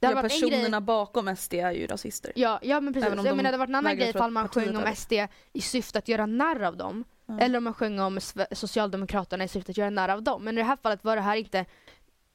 Det 0.00 0.06
Ja, 0.06 0.10
en 0.10 0.28
grej- 0.28 0.40
personerna 0.40 0.80
bakom 0.80 1.36
SD 1.36 1.54
är 1.54 1.72
ju 1.72 1.86
rasister. 1.86 2.32
Ja, 2.36 2.58
ja 2.62 2.80
men 2.80 2.92
precis. 2.94 3.08
Jag 3.08 3.16
de 3.16 3.22
menar 3.22 3.36
det 3.42 3.48
hade 3.48 3.58
varit 3.58 3.68
en 3.68 3.74
annan 3.74 3.96
grej 3.96 4.08
ifall 4.10 4.30
man 4.30 4.48
sjöng 4.48 4.76
om. 4.76 4.94
SD 4.96 5.12
i 5.52 5.60
syfte 5.60 5.98
att 5.98 6.08
göra 6.08 6.26
narr 6.26 6.62
av 6.62 6.76
dem. 6.76 7.04
Ja. 7.26 7.38
Eller 7.40 7.58
om 7.58 7.64
man 7.64 7.74
sjöng 7.74 8.00
om 8.00 8.18
Socialdemokraterna 8.52 9.44
i 9.44 9.48
syfte 9.48 9.70
att 9.70 9.76
göra 9.76 9.90
narr 9.90 10.08
av 10.08 10.22
dem. 10.22 10.44
Men 10.44 10.58
i 10.58 10.60
det 10.60 10.64
här 10.66 10.76
fallet 10.76 11.04
var 11.04 11.16
det 11.16 11.22
här 11.22 11.36
inte 11.36 11.64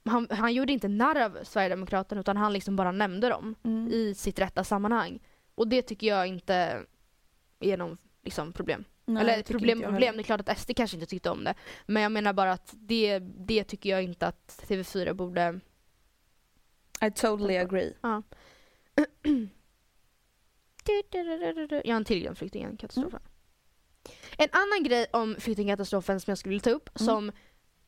han, 0.05 0.27
han 0.31 0.53
gjorde 0.53 0.73
inte 0.73 0.87
narr 0.87 1.21
av 1.21 1.37
Sverigedemokraterna 1.43 2.21
utan 2.21 2.37
han 2.37 2.53
liksom 2.53 2.75
bara 2.75 2.91
nämnde 2.91 3.29
dem 3.29 3.55
Mm. 3.63 3.87
i 3.87 4.13
sitt 4.15 4.39
rätta 4.39 4.63
sammanhang. 4.63 5.19
Och 5.55 5.67
det 5.67 5.81
tycker 5.81 6.07
jag 6.07 6.27
inte 6.27 6.79
är 7.59 7.77
någon 7.77 7.97
liksom, 8.23 8.53
problem. 8.53 8.83
Nej, 9.05 9.23
Eller 9.23 9.43
problem 9.43 9.81
problem, 9.81 10.15
det 10.15 10.21
är 10.21 10.23
klart 10.23 10.49
att 10.49 10.59
SD 10.59 10.71
kanske 10.75 10.97
inte 10.97 11.07
tyckte 11.07 11.29
om 11.29 11.43
det. 11.43 11.53
Men 11.85 12.03
jag 12.03 12.11
menar 12.11 12.33
bara 12.33 12.51
att 12.51 12.73
det, 12.77 13.19
det 13.19 13.63
tycker 13.63 13.89
jag 13.89 14.03
inte 14.03 14.27
att 14.27 14.65
TV4 14.67 15.13
borde 15.13 15.59
I 17.01 17.11
totally 17.11 17.57
agree. 17.57 17.93
Jag 21.83 21.93
har 21.93 21.99
en 21.99 22.05
till 22.05 22.19
grej 22.19 22.29
om 22.29 22.35
flyktingkatastrofen. 22.35 23.19
En 24.37 24.49
annan 24.51 24.83
grej 24.83 25.05
om 25.13 25.35
flyktingkatastrofen 25.39 26.19
som 26.19 26.31
jag 26.31 26.37
skulle 26.37 26.49
vilja 26.49 26.63
ta 26.63 26.69
upp 26.69 26.89
Mm. 26.99 27.05
som 27.05 27.31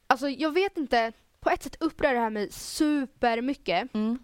Alltså 0.07 0.29
jag 0.29 0.51
vet 0.51 0.77
inte, 0.77 1.11
på 1.39 1.49
ett 1.49 1.63
sätt 1.63 1.77
upprör 1.79 2.13
det 2.13 2.19
här 2.19 2.29
mig 2.29 2.51
supermycket. 2.51 3.93
Mm. 3.93 4.19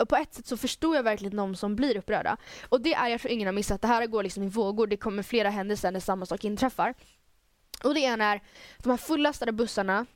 Och 0.00 0.08
på 0.08 0.16
ett 0.16 0.34
sätt 0.34 0.46
så 0.46 0.56
förstår 0.56 0.96
jag 0.96 1.02
verkligen 1.02 1.36
de 1.36 1.54
som 1.54 1.76
blir 1.76 1.96
upprörda. 1.96 2.36
Och 2.68 2.80
det 2.80 2.94
är, 2.94 3.08
jag 3.08 3.20
tror 3.20 3.32
ingen 3.32 3.46
har 3.46 3.52
missat, 3.52 3.82
det 3.82 3.88
här 3.88 4.06
går 4.06 4.22
liksom 4.22 4.42
i 4.42 4.48
vågor. 4.48 4.86
Det 4.86 4.96
kommer 4.96 5.22
flera 5.22 5.50
händelser 5.50 5.90
när 5.90 6.00
samma 6.00 6.26
sak 6.26 6.44
inträffar. 6.44 6.94
Och 7.84 7.94
det 7.94 8.04
är 8.04 8.36
att 8.36 8.42
de 8.82 8.90
här 8.90 8.96
fullastade 8.96 9.52
bussarna 9.52 10.06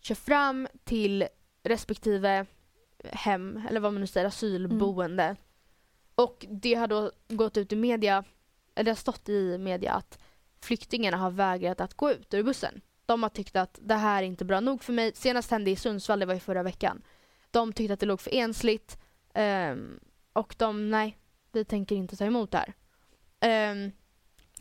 kör 0.00 0.14
fram 0.14 0.68
till 0.84 1.28
respektive 1.62 2.46
hem, 3.04 3.62
eller 3.68 3.80
vad 3.80 3.92
man 3.92 4.00
nu 4.00 4.06
säger, 4.06 4.26
asylboende. 4.26 5.36
Och 6.14 6.46
det 6.48 6.74
har 6.74 6.86
då 6.86 7.12
gått 7.28 7.56
ut 7.56 7.72
i 7.72 7.76
media, 7.76 8.24
eller 8.74 8.84
det 8.84 8.90
har 8.90 8.96
stått 8.96 9.28
i 9.28 9.58
media 9.58 9.92
att 9.92 10.18
flyktingarna 10.60 11.16
har 11.16 11.30
vägrat 11.30 11.80
att 11.80 11.94
gå 11.94 12.10
ut 12.10 12.34
ur 12.34 12.42
bussen. 12.42 12.80
De 13.06 13.22
har 13.22 13.30
tyckt 13.30 13.56
att 13.56 13.78
det 13.82 13.94
här 13.94 14.22
är 14.22 14.26
inte 14.26 14.44
bra 14.44 14.60
nog 14.60 14.82
för 14.82 14.92
mig. 14.92 15.12
Senast 15.14 15.50
hände 15.50 15.70
i 15.70 15.76
Sundsvall, 15.76 16.20
det 16.20 16.26
var 16.26 16.34
i 16.34 16.40
förra 16.40 16.62
veckan. 16.62 17.02
De 17.50 17.72
tyckte 17.72 17.94
att 17.94 18.00
det 18.00 18.06
låg 18.06 18.20
för 18.20 18.34
ensligt. 18.34 18.98
Ehm, 19.34 20.00
och 20.32 20.54
de, 20.58 20.90
nej, 20.90 21.18
vi 21.52 21.64
tänker 21.64 21.96
inte 21.96 22.16
ta 22.16 22.24
emot 22.24 22.50
det 22.50 22.58
här. 22.58 22.74
Ehm, 23.40 23.92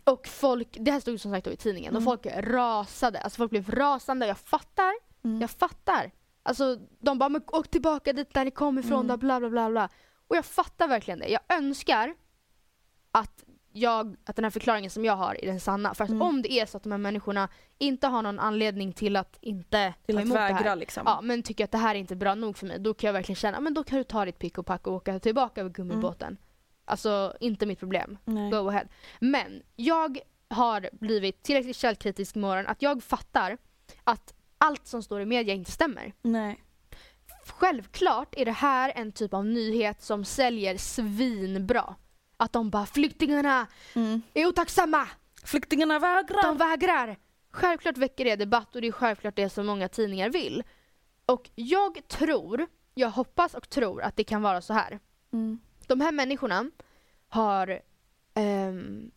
och 0.04 0.28
folk, 0.28 0.68
det 0.80 0.92
här 0.92 1.00
stod 1.00 1.20
som 1.22 1.32
sagt 1.32 1.48
i 1.48 1.58
tidningen, 1.58 1.96
och 1.96 2.02
Mm. 2.02 2.06
folk 2.12 2.26
rasade. 2.38 3.20
Alltså 3.20 3.38
folk 3.38 3.50
blev 3.52 3.70
rasande. 3.72 4.28
Jag 4.28 4.38
fattar, 4.38 4.94
Mm. 5.24 5.42
jag 5.42 5.50
fattar. 5.50 6.12
Alltså 6.44 6.76
de 7.00 7.20
bara, 7.20 7.30
men 7.30 7.42
åk 7.48 7.68
tillbaka 7.72 8.14
dit 8.14 8.34
där 8.34 8.46
ni 8.46 8.52
kom 8.52 8.80
ifrån 8.80 9.06
Mm. 9.06 9.20
bla 9.20 9.40
bla 9.40 9.50
bla 9.50 9.70
bla. 9.70 9.90
Och 10.28 10.36
jag 10.36 10.46
fattar 10.46 10.88
verkligen 10.88 11.20
det. 11.20 11.28
Jag 11.28 11.42
önskar 11.58 12.16
jag, 13.80 14.16
att 14.26 14.36
den 14.36 14.46
här 14.46 14.50
förklaringen 14.52 14.90
som 14.92 15.06
jag 15.06 15.16
har 15.16 15.44
är 15.44 15.48
den 15.48 15.60
sanna. 15.60 15.94
För 15.94 16.04
att 16.04 16.10
Mm. 16.10 16.22
om 16.22 16.42
det 16.42 16.52
är 16.52 16.66
så 16.66 16.78
att 16.78 16.84
de 16.84 16.92
här 16.92 16.98
människorna 17.00 17.50
inte 17.78 18.08
har 18.08 18.22
någon 18.22 18.40
anledning 18.40 18.94
till 18.94 19.16
att 19.16 19.38
inte 19.42 19.94
Till 20.06 20.16
ta 20.16 20.22
emot 20.22 20.34
det 20.38 20.40
vägra 20.40 20.70
här. 20.70 20.76
liksom. 20.76 21.04
Ja, 21.06 21.20
men 21.24 21.44
tycker 21.44 21.64
att 21.64 21.72
det 21.72 21.78
här 21.78 21.96
är 21.96 22.00
inte 22.00 22.16
bra 22.16 22.36
nog 22.36 22.58
för 22.58 22.66
mig, 22.66 22.80
då 22.80 22.94
kan 22.94 23.08
jag 23.08 23.14
verkligen 23.14 23.36
känna, 23.36 23.60
men 23.60 23.74
då 23.74 23.84
kan 23.84 23.98
du 23.98 24.04
ta 24.04 24.26
ditt 24.26 24.40
pick 24.40 24.58
och 24.58 24.66
pack 24.66 24.88
och 24.88 24.94
åka 24.94 25.20
tillbaka 25.20 25.62
över 25.62 25.70
gummibåten. 25.72 26.38
Alltså, 26.86 27.34
inte 27.40 27.66
mitt 27.66 27.80
problem. 27.80 28.18
Nej. 28.26 28.52
Go 28.52 28.68
ahead. 28.70 28.86
Men 29.20 29.62
jag 29.76 30.20
har 30.50 30.90
blivit 30.92 31.44
tillräckligt 31.44 31.76
källkritisk 31.76 32.36
i 32.36 32.40
morgon 32.40 32.68
att 32.68 32.82
jag 32.82 33.04
fattar 33.04 33.58
att 34.04 34.34
allt 34.58 34.88
som 34.88 35.04
står 35.04 35.22
i 35.22 35.26
media 35.26 35.54
inte 35.54 35.72
stämmer. 35.72 36.14
Nej. 36.22 36.64
Självklart 37.46 38.34
är 38.38 38.46
det 38.46 38.52
här 38.52 38.92
en 38.96 39.12
typ 39.12 39.34
av 39.34 39.46
nyhet 39.46 40.02
som 40.02 40.26
säljer 40.26 40.78
svinbra. 40.78 41.96
Att 42.42 42.54
de 42.54 42.70
bara 42.70 42.86
flyktingarna 42.86 43.68
Mm. 43.96 44.22
är 44.34 44.46
otacksamma, 44.46 45.08
Flyktingarna 45.44 46.00
vägrar! 46.00 46.42
de 46.44 46.58
vägrar. 46.58 47.18
Självklart 47.52 47.98
väcker 47.98 48.26
det 48.26 48.36
debatt 48.36 48.76
och 48.76 48.82
det 48.82 48.88
är 48.88 48.92
självklart 48.92 49.36
det 49.36 49.50
som 49.50 49.66
många 49.66 49.88
tidningar 49.88 50.30
vill. 50.30 50.64
Och 51.26 51.50
jag 51.56 52.08
tror, 52.08 52.68
jag 52.94 53.10
hoppas 53.10 53.54
och 53.54 53.70
tror 53.70 54.02
att 54.02 54.16
det 54.16 54.24
kan 54.24 54.42
vara 54.42 54.62
så 54.62 54.74
här. 54.74 55.00
Mm. 55.34 55.60
De 55.88 56.02
här 56.02 56.12
människorna 56.12 56.72
har 57.30 57.82
ehm, 58.34 59.12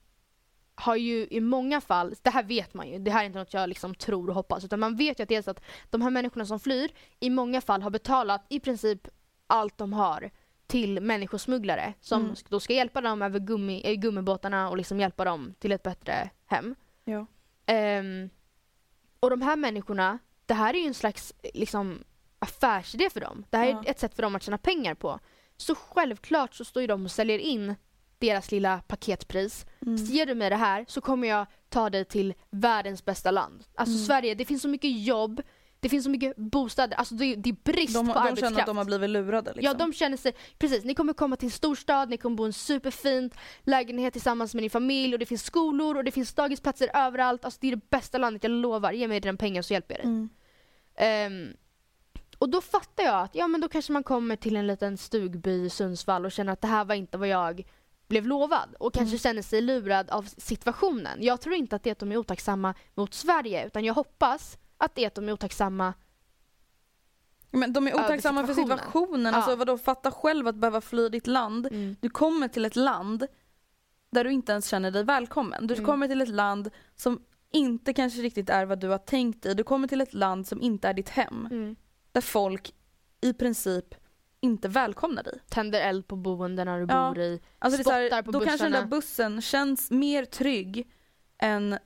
har 0.74 0.96
ju 0.96 1.26
i 1.30 1.40
många 1.40 1.80
fall, 1.80 2.14
det 2.22 2.30
här 2.30 2.42
vet 2.42 2.74
man 2.74 2.88
ju, 2.88 2.98
det 2.98 3.10
här 3.10 3.20
är 3.22 3.26
inte 3.26 3.38
något 3.38 3.54
jag 3.54 3.68
liksom 3.68 3.94
tror 3.94 4.28
och 4.28 4.34
hoppas, 4.34 4.64
utan 4.64 4.80
man 4.80 4.96
vet 4.96 5.18
ju 5.18 5.22
att 5.22 5.28
det 5.28 5.36
är 5.36 5.42
så 5.42 5.50
att 5.50 5.62
de 5.90 6.02
här 6.02 6.10
människorna 6.10 6.46
som 6.46 6.60
flyr 6.60 6.90
i 7.20 7.30
många 7.30 7.60
fall 7.60 7.82
har 7.82 7.90
betalat 7.90 8.46
i 8.48 8.60
princip 8.60 9.08
allt 9.46 9.78
de 9.78 9.92
har 9.92 10.30
till 10.72 11.00
människosmugglare 11.00 11.94
som 12.00 12.22
Mm. 12.22 12.34
då 12.48 12.60
ska 12.60 12.72
hjälpa 12.72 13.00
dem 13.00 13.22
över 13.22 13.38
gummi, 13.40 13.82
eh, 13.84 13.94
gummibåtarna 13.94 14.70
och 14.70 14.76
liksom 14.76 15.00
hjälpa 15.00 15.24
dem 15.24 15.54
till 15.58 15.72
ett 15.72 15.82
bättre 15.82 16.30
hem. 16.46 16.74
Ja. 17.04 17.26
Ehm, 17.66 18.30
och 19.20 19.30
de 19.30 19.42
här 19.42 19.56
människorna, 19.56 20.18
det 20.46 20.54
här 20.54 20.74
är 20.74 20.78
ju 20.78 20.86
en 20.86 20.94
slags 20.94 21.32
liksom, 21.54 22.04
affärsidé 22.38 23.10
för 23.10 23.20
dem. 23.20 23.44
Det 23.50 23.56
här 23.56 23.66
Ja. 23.66 23.82
är 23.86 23.90
ett 23.90 23.98
sätt 24.00 24.14
för 24.14 24.22
dem 24.22 24.34
att 24.34 24.42
tjäna 24.42 24.58
pengar 24.58 24.94
på. 24.94 25.18
Så 25.56 25.74
självklart 25.74 26.54
så 26.54 26.64
står 26.64 26.80
ju 26.80 26.86
de 26.86 27.04
och 27.04 27.10
säljer 27.10 27.38
in 27.38 27.74
deras 28.18 28.50
lilla 28.52 28.78
paketpris. 28.86 29.66
Mm. 29.86 29.98
Så 29.98 30.12
ger 30.12 30.26
du 30.26 30.34
mig 30.34 30.50
det 30.50 30.56
här 30.56 30.84
så 30.88 31.00
kommer 31.00 31.28
jag 31.28 31.46
ta 31.68 31.90
dig 31.90 32.04
till 32.04 32.34
världens 32.50 33.04
bästa 33.04 33.30
land. 33.30 33.64
Alltså 33.74 33.94
Mm. 33.94 34.04
Sverige, 34.06 34.34
det 34.34 34.44
finns 34.44 34.62
så 34.62 34.68
mycket 34.68 35.04
jobb, 35.04 35.42
det 35.82 35.88
finns 35.88 36.04
så 36.04 36.10
mycket 36.10 36.36
bostäder, 36.36 36.96
alltså 36.96 37.14
det, 37.14 37.24
är- 37.24 37.36
det 37.36 37.50
är 37.50 37.56
brist 37.72 37.94
De, 37.94 38.06
på 38.08 38.12
de 38.14 38.18
arbetskraft. 38.20 38.40
känner 38.50 38.60
att 38.60 38.66
de 38.66 38.76
har 38.76 38.84
blivit 38.84 39.10
lurade 39.10 39.52
liksom. 39.54 39.64
Ja, 39.64 39.74
de 39.74 39.92
känner 39.92 40.16
sig, 40.16 40.32
precis, 40.58 40.84
ni 40.84 40.94
kommer 40.94 41.12
komma 41.12 41.36
till 41.36 41.46
en 41.46 41.50
storstad, 41.50 42.08
ni 42.10 42.16
kommer 42.16 42.36
bo 42.36 42.44
i 42.44 42.46
en 42.46 42.52
superfint 42.52 43.34
lägenhet 43.62 44.12
tillsammans 44.12 44.54
med 44.54 44.62
din 44.62 44.70
familj 44.70 45.12
och 45.14 45.18
det 45.18 45.26
finns 45.26 45.44
skolor 45.44 45.96
och 45.96 46.04
det 46.04 46.10
finns 46.10 46.34
dagisplatser 46.34 46.90
överallt. 46.94 47.44
Alltså 47.44 47.58
det 47.60 47.66
är 47.68 47.76
det 47.76 47.90
bästa 47.90 48.18
landet, 48.18 48.42
jag 48.44 48.50
lovar. 48.50 48.92
Ge 48.92 49.08
mig 49.08 49.20
dina 49.20 49.36
pengar 49.36 49.62
så 49.62 49.72
hjälper 49.72 49.94
jag 49.94 50.00
dig. 50.04 50.10
Mm. 50.12 50.28
Ehm, 50.96 51.56
och 52.38 52.48
då 52.48 52.60
fattar 52.60 53.02
jag 53.04 53.20
att 53.22 53.34
ja 53.34 53.48
men 53.48 53.60
då 53.60 53.68
kanske 53.68 53.92
man 53.92 54.02
kommer 54.02 54.36
till 54.36 54.56
en 54.56 54.66
liten 54.66 54.96
stugby 54.96 55.64
i 55.64 55.70
Sundsvall 55.70 56.24
och 56.24 56.32
känner 56.32 56.52
att 56.52 56.60
det 56.60 56.68
här 56.68 56.84
var 56.84 56.94
inte 56.94 57.18
vad 57.18 57.28
jag 57.28 57.62
blev 58.08 58.26
lovad 58.26 58.74
och 58.78 58.94
kanske 58.94 59.12
Mm. 59.12 59.18
känner 59.18 59.42
sig 59.42 59.60
lurad 59.60 60.10
av 60.10 60.22
situationen. 60.22 61.18
Jag 61.22 61.40
tror 61.40 61.54
inte 61.54 61.76
att 61.76 61.82
det 61.82 61.90
är 61.90 61.92
att 61.92 61.98
de 61.98 62.12
är 62.12 62.16
otacksamma 62.16 62.74
mot 62.94 63.14
Sverige 63.14 63.66
utan 63.66 63.84
jag 63.84 63.94
hoppas 63.94 64.58
att 64.84 64.94
det 64.94 65.02
är 65.02 65.06
att 65.06 65.14
de 65.14 65.28
är 65.28 65.32
otacksamma 65.32 65.94
Men 67.50 67.72
de 67.72 67.88
är 67.88 67.94
otacksamma 67.94 68.46
för 68.46 68.54
situationen. 68.54 69.32
Ja. 69.32 69.36
Alltså 69.38 69.56
vadå, 69.56 69.78
fatta 69.78 70.10
själv 70.10 70.48
att 70.48 70.54
behöva 70.56 70.80
fly 70.80 71.08
ditt 71.08 71.26
land. 71.26 71.68
Du 72.00 72.10
kommer 72.10 72.48
till 72.48 72.64
ett 72.64 72.76
land 72.76 73.26
där 74.10 74.24
du 74.24 74.32
inte 74.32 74.52
ens 74.52 74.66
känner 74.66 74.90
dig 74.90 75.04
välkommen. 75.04 75.66
Du 75.66 75.74
Mm. 75.74 75.86
kommer 75.86 76.08
till 76.08 76.20
ett 76.20 76.28
land 76.28 76.70
som 76.96 77.22
inte 77.52 77.92
kanske 77.94 78.20
riktigt 78.20 78.50
är 78.50 78.64
vad 78.66 78.80
du 78.80 78.88
har 78.88 78.98
tänkt 78.98 79.42
dig. 79.42 79.54
Du 79.54 79.64
kommer 79.64 79.88
till 79.88 80.00
ett 80.00 80.14
land 80.14 80.46
som 80.46 80.62
inte 80.62 80.88
är 80.88 80.94
ditt 80.94 81.08
hem. 81.08 81.48
mm, 81.50 81.76
Där 82.12 82.20
folk 82.20 82.74
i 83.20 83.32
princip 83.32 83.94
inte 84.40 84.68
välkomnar 84.68 85.22
dig. 85.22 85.40
tänder 85.48 85.80
eld 85.80 86.06
på 86.08 86.16
boendena 86.16 86.76
du 86.78 86.86
Ja. 86.88 87.08
bor 87.08 87.18
i. 87.18 87.40
Alltså 87.58 87.82
så 87.84 87.90
här, 87.90 88.06
Spottar 88.06 88.22
på 88.22 88.30
då 88.30 88.40
kanske 88.40 88.64
den 88.64 88.72
där 88.72 88.78
bussarna. 88.86 88.96
bussen 89.36 89.42
känns 89.42 89.90
mer 89.90 90.24
trygg 90.24 90.90
än 91.38 91.78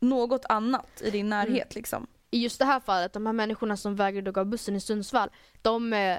något 0.00 0.44
annat 0.48 1.02
i 1.04 1.10
din 1.10 1.28
närhet 1.28 1.74
liksom. 1.74 2.06
I 2.30 2.42
just 2.42 2.58
det 2.58 2.64
här 2.64 2.80
fallet, 2.80 3.12
de 3.12 3.26
här 3.26 3.32
människorna 3.32 3.76
som 3.76 3.96
vägrade 3.96 4.30
gå 4.30 4.40
av 4.40 4.46
bussen 4.46 4.76
i 4.76 4.80
Sundsvall, 4.80 5.30
de 5.62 5.92
eh, 5.92 6.18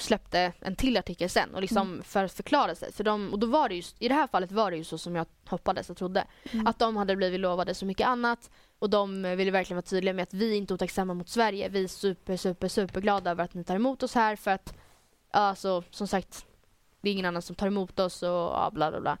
släppte 0.00 0.52
en 0.60 0.76
till 0.76 0.96
artikel 0.96 1.30
sen 1.30 1.54
och 1.54 1.60
liksom 1.60 1.88
Mm. 1.92 2.02
för 2.02 2.24
att 2.24 2.32
förklara 2.32 2.74
sig. 2.74 2.92
För 2.92 3.04
de, 3.04 3.32
och 3.32 3.38
då 3.38 3.46
var 3.46 3.68
det 3.68 3.74
just, 3.74 3.96
I 4.02 4.08
det 4.08 4.14
här 4.14 4.26
fallet 4.26 4.52
var 4.52 4.70
det 4.70 4.76
ju 4.76 4.84
så 4.84 4.98
som 4.98 5.16
jag 5.16 5.26
hoppades 5.46 5.90
och 5.90 5.96
trodde. 5.96 6.24
Mm. 6.52 6.66
Att 6.66 6.78
de 6.78 6.96
hade 6.96 7.16
blivit 7.16 7.40
lovade 7.40 7.74
så 7.74 7.86
mycket 7.86 8.06
annat 8.06 8.50
och 8.78 8.90
de 8.90 9.22
ville 9.36 9.50
verkligen 9.50 9.76
vara 9.76 9.82
tydliga 9.82 10.14
med 10.14 10.22
att 10.22 10.34
vi 10.34 10.52
är 10.52 10.56
inte 10.56 10.74
otacksamma 10.74 11.14
mot 11.14 11.28
Sverige. 11.28 11.68
Vi 11.68 11.84
är 11.84 11.88
super, 11.88 12.36
super, 12.36 12.68
super 12.68 13.00
glada 13.00 13.30
över 13.30 13.44
att 13.44 13.54
ni 13.54 13.64
tar 13.64 13.76
emot 13.76 14.02
oss 14.02 14.14
här 14.14 14.36
för 14.36 14.50
att, 14.50 14.74
alltså, 15.30 15.82
som 15.90 16.06
sagt, 16.06 16.46
det 17.00 17.08
är 17.08 17.12
ingen 17.12 17.26
annan 17.26 17.42
som 17.42 17.56
tar 17.56 17.66
emot 17.66 17.98
oss 17.98 18.22
och 18.22 18.28
ja, 18.28 18.70
bla 18.72 18.90
bla 18.90 19.00
bla. 19.00 19.18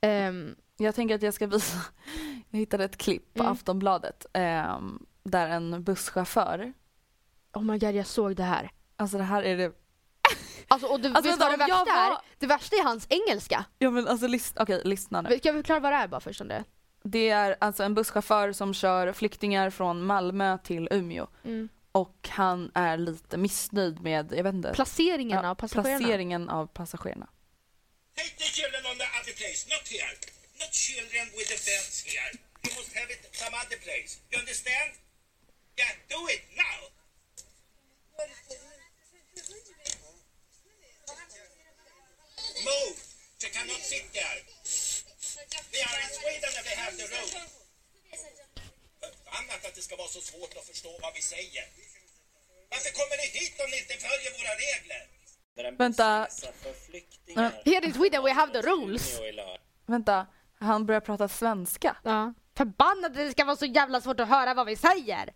Ehm, 0.00 0.54
Jag 0.78 0.94
tänker 0.94 1.14
att 1.14 1.22
jag 1.22 1.34
ska 1.34 1.46
visa, 1.46 1.78
jag 2.50 2.58
hittade 2.58 2.84
ett 2.84 2.96
klipp 2.96 3.34
på 3.34 3.40
Mm. 3.42 3.52
Aftonbladet 3.52 4.26
ehm, 4.32 5.06
där 5.30 5.48
en 5.48 5.82
busschaufför, 5.82 6.72
oh 7.54 7.62
my 7.62 7.78
god, 7.78 7.94
jag 7.94 8.06
såg 8.06 8.36
det 8.36 8.42
här. 8.42 8.70
alltså 8.96 9.18
det 9.18 9.24
här 9.24 9.42
är 9.42 9.56
det, 9.56 9.72
Alltså, 10.68 10.86
och 10.86 11.00
du 11.00 11.08
Alltså, 11.08 11.30
vet 11.30 11.40
vad 11.40 11.50
det 11.52 11.56
värsta 11.56 11.74
är? 11.92 12.10
var- 12.10 12.20
Det 12.38 12.46
värsta 12.46 12.76
är 12.76 12.82
hans 12.82 13.06
engelska. 13.10 13.64
ja 13.78 13.90
men 13.90 14.08
alltså 14.08 14.26
lyssna, 14.26 14.62
okej 14.62 14.80
lyssna 14.84 15.22
nu. 15.22 15.38
Ska 15.38 15.52
vi 15.52 15.58
förklara 15.58 15.80
vad 15.80 15.92
det 15.92 15.96
är 15.96 16.08
bara 16.08 16.20
först 16.20 16.40
om 16.40 16.48
det? 16.48 16.64
Det 17.04 17.28
är 17.28 17.56
alltså 17.60 17.82
en 17.82 17.94
busschaufför 17.94 18.52
som 18.52 18.74
kör 18.74 19.12
flyktingar 19.12 19.70
från 19.70 20.02
Malmö 20.06 20.58
till 20.58 20.88
Umeå 20.90 21.26
och 21.92 22.28
han 22.28 22.70
är 22.74 22.96
lite 22.96 23.36
missnöjd 23.36 24.00
med, 24.00 24.32
jag 24.36 24.44
vet 24.44 24.54
inte, 24.54 24.72
Placeringen 24.74 25.42
ja, 25.44 25.50
av 25.50 25.54
passagerarna. 25.54 25.98
placeringen 25.98 26.48
av 26.48 26.66
passagerarna. 26.66 27.26
Take 28.16 28.30
the 28.38 28.44
children 28.58 28.82
on 28.92 28.96
the 29.02 29.08
other 29.20 29.34
place, 29.40 29.60
not 29.74 29.84
here. 29.94 30.12
Not 30.60 30.72
children 30.72 31.24
with 31.38 31.48
the 31.54 31.60
beds 31.68 31.94
here. 32.06 32.28
You 32.64 32.72
must 32.78 32.92
have 33.00 33.08
it 33.14 33.20
some 33.42 33.54
other 33.62 33.78
place. 33.86 34.10
You 34.30 34.36
understand? 34.42 34.90
Yeah, 35.78 35.92
do 36.08 36.20
it 36.34 36.42
now. 36.56 36.78
Move. 42.68 42.96
You 43.42 43.50
cannot 43.56 43.82
sit 43.92 44.06
there. 44.16 44.38
We 45.72 45.78
are 45.88 45.98
in 46.04 46.10
Sweden 46.18 46.52
and 46.58 46.64
we 46.68 46.74
have 46.84 46.94
the 47.00 47.06
road. 47.16 47.32
Annat 49.38 49.64
att 49.66 49.74
det 49.74 49.82
ska 49.82 49.96
vara 49.96 50.08
så 50.08 50.20
svårt 50.20 50.56
att 50.58 50.66
förstå 50.66 50.90
vad 51.02 51.14
vi 51.14 51.22
säger. 51.22 51.64
Varför 52.70 52.90
kommer 52.98 53.16
ni 53.22 53.26
hit 53.38 53.60
om 53.64 53.70
ni 53.70 53.78
inte 53.78 53.94
följer 54.06 54.30
våra 54.38 54.54
regler? 54.66 55.02
Vänta, 55.78 56.28
Here 57.64 57.86
in 57.86 57.94
Sweden 57.94 58.22
we 58.24 58.32
have 58.32 58.52
the 58.52 58.62
rules. 58.70 59.20
vänta, 59.86 60.26
han 60.58 60.86
börjar 60.86 61.00
prata 61.00 61.28
svenska. 61.28 61.96
Ja. 62.02 62.34
Förbannat 62.56 63.14
det 63.14 63.30
ska 63.30 63.44
vara 63.44 63.56
så 63.56 63.66
jävla 63.66 64.00
svårt 64.00 64.20
att 64.20 64.28
höra 64.28 64.54
vad 64.54 64.66
vi 64.66 64.76
säger. 64.76 65.32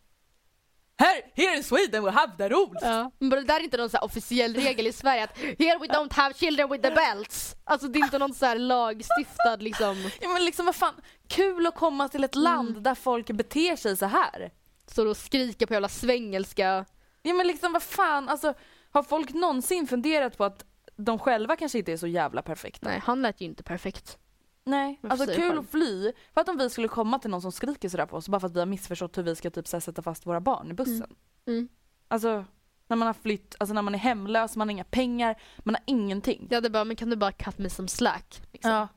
Här, 1.01 1.23
here 1.35 1.57
in 1.57 1.65
Sweden 1.65 2.05
we 2.05 2.11
have 2.11 2.33
the 2.39 2.49
rules! 2.49 2.83
Ja. 2.83 3.11
Men 3.19 3.31
det 3.31 3.45
där 3.45 3.61
är 3.61 3.65
inte 3.65 3.77
någon 3.77 3.91
så 3.91 3.97
här 3.97 4.05
officiell 4.05 4.55
regel 4.55 4.87
i 4.87 4.93
Sverige 4.93 5.25
att 5.25 5.39
here 5.39 5.79
we 5.81 5.87
don't 5.87 6.13
have 6.13 6.35
children 6.35 6.71
with 6.71 6.83
the 6.83 6.95
belts. 6.95 7.57
Alltså 7.65 7.89
det 7.89 7.99
är 7.99 8.05
inte 8.05 8.19
någon 8.19 8.35
så 8.35 8.47
här 8.47 8.59
lagstiftad 8.59 9.57
liksom. 9.57 10.11
Ja 10.21 10.29
men 10.29 10.45
liksom 10.45 10.67
vad 10.67 10.75
fan, 10.75 10.95
kul 11.29 11.67
att 11.67 11.75
komma 11.75 12.09
till 12.09 12.25
ett 12.25 12.35
land 12.35 12.83
där 12.83 12.95
folk 12.95 13.31
beter 13.31 13.77
sig 13.77 13.97
så 13.97 14.07
här. 14.07 14.51
står 14.87 15.07
och 15.07 15.17
skriker 15.17 15.67
på 15.67 15.73
jävla 15.73 15.89
svengelska. 15.89 16.85
Ja 17.23 17.35
men 17.35 17.47
liksom 17.47 17.73
vad 17.73 17.83
fan, 17.83 18.29
alltså 18.29 18.55
har 18.91 19.03
folk 19.03 19.31
någonsin 19.31 19.87
funderat 19.87 20.37
på 20.37 20.45
att 20.45 20.65
de 20.97 21.19
själva 21.19 21.57
kanske 21.57 21.79
inte 21.79 21.93
är 21.93 21.97
så 21.97 22.07
jävla 22.07 22.43
perfekta? 22.43 22.89
Nej, 22.89 23.01
han 23.05 23.23
lät 23.23 23.41
ju 23.41 23.45
inte 23.45 23.63
perfekt. 23.63 24.19
Nej, 24.65 25.01
alltså 25.03 25.27
kul 25.27 25.59
att 25.59 25.71
fly. 25.71 26.13
För 26.35 26.41
att 26.41 26.49
om 26.49 26.59
vi 26.59 26.71
skulle 26.71 26.89
komma 26.89 27.19
till 27.19 27.31
någon 27.31 27.43
som 27.43 27.53
skriker 27.53 27.89
sådär 27.89 28.07
på 28.07 28.17
oss 28.17 28.29
bara 28.29 28.41
för 28.41 28.47
att 28.47 28.55
vi 28.55 28.59
har 28.59 28.67
missförstått 28.67 29.19
hur 29.19 29.23
vi 29.23 29.37
ska 29.37 29.51
typ 29.51 29.69
sätta 29.69 30.03
fast 30.03 30.27
våra 30.27 30.41
barn 30.41 30.71
i 30.71 30.75
bussen. 30.75 31.15
Mm. 31.47 31.69
Alltså 32.09 32.45
när 32.87 32.97
man 32.97 33.07
har 33.07 33.15
flytt, 33.15 33.57
alltså 33.59 33.75
när 33.75 33.83
man 33.83 33.95
är 33.95 33.99
hemlös, 33.99 34.57
man 34.57 34.69
har 34.69 34.73
inga 34.73 34.85
pengar, 34.85 35.43
man 35.59 35.75
har 35.75 35.83
ingenting. 35.87 36.47
Jag 36.51 36.57
hade 36.57 36.71
bara, 36.71 36.85
men 36.85 36.97
kan 36.97 37.11
du 37.11 37.17
bara 37.17 37.33
cut 37.33 37.59
me 37.59 37.71
some 37.71 37.89
slack? 37.89 38.43
Liksom. 38.53 38.71
Ja. 38.71 38.89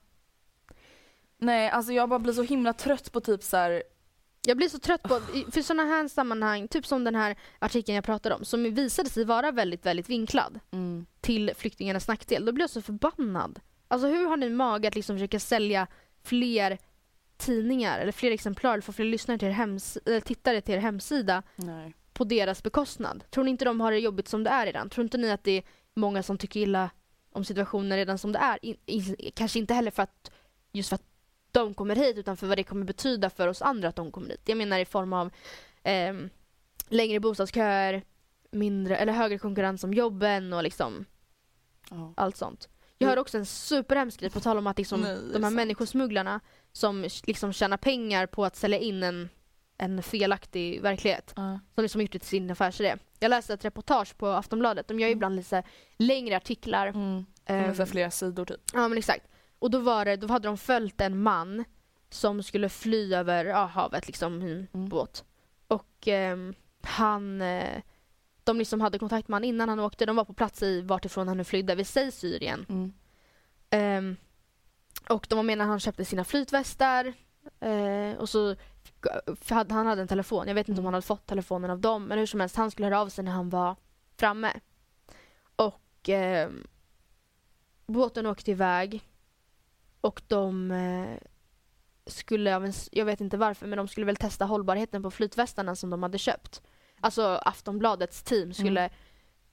Nej, 1.38 1.70
alltså 1.70 1.93
jag 1.93 2.09
bara 2.09 2.20
blir 2.20 2.34
så 2.34 2.43
himla 2.43 2.74
trött 2.74 3.11
på 3.11 3.22
typ 3.22 3.43
så 3.43 3.57
här. 3.57 3.84
Jag 4.45 4.57
blir 4.57 4.70
så 4.70 4.80
trött 4.80 5.03
på, 5.03 5.20
för 5.51 5.61
sådana 5.61 5.84
här 5.84 6.07
sammanhang, 6.07 6.68
typ 6.68 6.86
som 6.86 7.03
den 7.03 7.16
här 7.16 7.36
artikeln 7.59 7.95
jag 7.95 8.05
pratade 8.05 8.36
om, 8.36 8.45
som 8.45 8.64
visade 8.64 9.09
sig 9.09 9.26
vara 9.26 9.51
väldigt, 9.51 9.86
väldigt 9.86 10.09
vinklad 10.09 10.59
till 11.22 11.51
flyktingarnas 11.57 12.07
nackdel. 12.07 12.45
Då 12.45 12.51
blir 12.51 12.64
jag 12.64 12.70
så 12.70 12.82
förbannad. 12.82 13.59
Alltså 13.94 14.08
hur 14.08 14.26
har 14.28 14.38
ni 14.38 14.50
mage 14.50 14.88
att 14.88 14.96
liksom 14.96 15.16
försöka 15.16 15.39
sälja 15.39 15.88
fler 16.24 16.78
tidningar 17.38 18.00
eller 18.00 18.12
fler 18.12 18.32
exemplar 18.32 18.82
få 18.82 18.91
fler 18.94 19.06
lyssnare 19.06 19.38
till 19.38 19.48
er 19.48 19.52
hems- 19.52 19.98
eller 20.06 20.20
tittare 20.22 20.62
till 20.62 20.74
er 20.74 20.80
hemsida 20.80 21.44
Nej. 21.56 21.94
på 22.14 22.24
deras 22.24 22.64
bekostnad? 22.64 23.24
Tror 23.32 23.44
ni 23.44 23.52
inte 23.52 23.66
de 23.66 23.82
har 23.82 23.91
det 23.91 24.00
jobbigt 24.00 24.28
som 24.28 24.44
det 24.44 24.50
är 24.50 24.66
redan? 24.66 24.89
Tror 24.89 25.04
inte 25.04 25.18
ni 25.18 25.32
att 25.32 25.44
det 25.44 25.52
är 25.52 25.64
många 25.94 26.24
som 26.24 26.38
tycker 26.38 26.60
illa 26.60 26.89
om 27.32 27.46
situationen 27.46 27.98
redan 27.98 28.18
som 28.18 28.32
det 28.32 28.39
är? 28.39 28.60
In, 28.62 28.78
in, 28.86 29.16
kanske 29.34 29.60
inte 29.60 29.74
heller 29.74 29.91
för 29.91 30.04
att 30.04 30.32
just 30.72 30.89
för 30.89 30.96
att 30.96 31.06
de 31.52 31.74
kommer 31.74 31.96
hit 31.96 32.18
utan 32.18 32.38
för 32.38 32.48
vad 32.48 32.58
det 32.58 32.64
kommer 32.64 32.86
betyda 32.86 33.30
för 33.30 33.48
oss 33.48 33.62
andra 33.62 33.88
att 33.89 33.96
de 33.96 34.12
kommer 34.12 34.30
hit. 34.30 34.41
Jag 34.46 34.58
menar 34.58 34.80
i 34.80 34.86
form 34.86 35.14
av 35.14 35.32
ehm, 35.84 36.30
längre 36.88 37.20
bostadsköer, 37.20 38.04
mindre 38.52 38.98
eller 38.98 39.14
högre 39.14 39.38
konkurrens 39.38 39.84
om 39.84 39.94
jobben 39.94 40.54
och 40.54 40.64
liksom 40.64 41.06
Ja. 41.89 42.14
allt 42.18 42.38
sånt. 42.38 42.70
Jag 43.04 43.10
hörde 43.10 43.22
också 43.22 43.38
en 43.38 43.45
superhemsk 43.45 44.20
grej 44.20 44.30
på 44.30 44.39
tal 44.39 44.58
om 44.58 44.68
att 44.68 44.78
liksom, 44.78 45.01
Nej, 45.01 45.16
de 45.16 45.34
här 45.34 45.41
sant. 45.41 45.56
människosmugglarna 45.56 46.39
som 46.72 47.08
liksom 47.24 47.54
tjänar 47.54 47.78
pengar 47.78 48.26
på 48.26 48.45
att 48.45 48.56
sälja 48.56 48.78
in 48.80 49.04
en, 49.04 49.30
en 49.78 50.04
felaktig 50.04 50.82
verklighet. 50.82 51.34
Ja. 51.36 51.60
Som 51.76 51.82
liksom 51.82 52.01
gjort 52.01 52.12
det 52.12 52.20
till 52.20 52.28
sin 52.28 52.51
affärsidé. 52.51 52.95
Jag 53.20 53.30
läste 53.30 53.54
ett 53.54 53.66
reportage 53.66 54.18
på 54.18 54.28
Aftonbladet. 54.28 54.88
De 54.88 54.99
gör 54.99 55.08
ju 55.08 55.14
ibland 55.14 55.36
lite 55.36 55.64
längre 55.97 56.38
artiklar. 56.38 56.88
Mm. 56.88 57.26
Ehm, 57.45 57.76
så 57.76 57.82
här 57.82 57.86
flera 57.89 58.12
sidor 58.12 58.45
typ. 58.45 58.62
Ja 58.74 58.88
men 58.88 58.97
exakt. 58.97 59.28
Och 59.60 59.72
då, 59.72 59.80
var 59.80 60.06
det, 60.06 60.16
då 60.16 60.28
hade 60.28 60.47
de 60.47 60.58
följt 60.58 61.01
en 61.01 61.22
man 61.24 61.64
som 62.10 62.43
skulle 62.43 62.70
fly 62.70 63.14
över 63.16 63.45
ja, 63.45 63.66
havet 63.66 64.08
liksom 64.08 64.41
i 64.41 64.51
en 64.51 64.68
Mm. 64.74 64.89
båt. 64.89 65.24
Och 65.68 66.08
ehm, 66.08 66.54
han, 66.82 67.41
eh, 67.41 67.82
de 68.44 68.58
liksom 68.58 68.82
hade 68.82 69.00
kontakt 69.00 69.28
med 69.28 69.36
honom 69.36 69.50
innan 69.50 69.70
han 69.70 69.80
åkte. 69.80 70.06
De 70.06 70.16
var 70.16 70.26
på 70.26 70.34
plats 70.34 70.64
i 70.64 70.82
vartifrån 70.82 71.28
han 71.28 71.38
nu 71.38 71.44
flydde, 71.44 71.76
vi 71.76 71.84
säger 71.86 72.12
Syrien. 72.12 72.66
Mm. 72.70 72.94
Ehm, 73.70 74.16
och 75.10 75.26
de 75.30 75.46
menar 75.46 75.66
att 75.66 75.70
han 75.70 75.80
köpte 75.80 76.06
sina 76.06 76.24
flytvästar. 76.24 77.14
Eh, 77.60 78.18
och 78.18 78.30
så 78.30 78.56
hade- 79.50 79.74
han 79.74 79.86
hade 79.86 80.02
en 80.02 80.08
telefon. 80.08 80.48
Jag 80.48 80.56
vet 80.56 80.70
inte 80.70 80.82
om 80.82 80.86
han 80.86 80.94
hade 80.94 81.06
fått 81.06 81.26
telefonen 81.26 81.72
av 81.72 81.80
dem. 81.80 82.06
Men 82.06 82.18
hur 82.20 82.26
som 82.26 82.39
helst, 82.39 82.56
han 82.56 82.72
skulle 82.72 82.86
höra 82.88 83.00
av 83.02 83.10
sig 83.10 83.24
när 83.24 83.32
han 83.32 83.50
var 83.50 83.76
framme. 84.18 84.54
Och 85.56 86.10
ehm, 86.10 86.68
båten 87.86 88.26
åkte 88.26 88.52
iväg. 88.52 89.04
Och 90.02 90.22
de 90.28 90.72
eh, 90.72 91.18
skulle, 92.06 92.62
jag 92.91 93.06
vet 93.06 93.22
inte 93.22 93.38
varför, 93.38 93.68
men 93.68 93.78
de 93.78 93.88
skulle 93.88 94.06
väl 94.06 94.16
testa 94.16 94.46
hållbarheten 94.46 95.04
på 95.04 95.12
flytvästarna 95.12 95.76
som 95.76 95.89
de 95.89 96.04
hade 96.04 96.18
köpt. 96.18 96.62
Alltså 97.04 97.39
Aftonbladets 97.41 98.24
team 98.24 98.54
skulle 98.54 98.89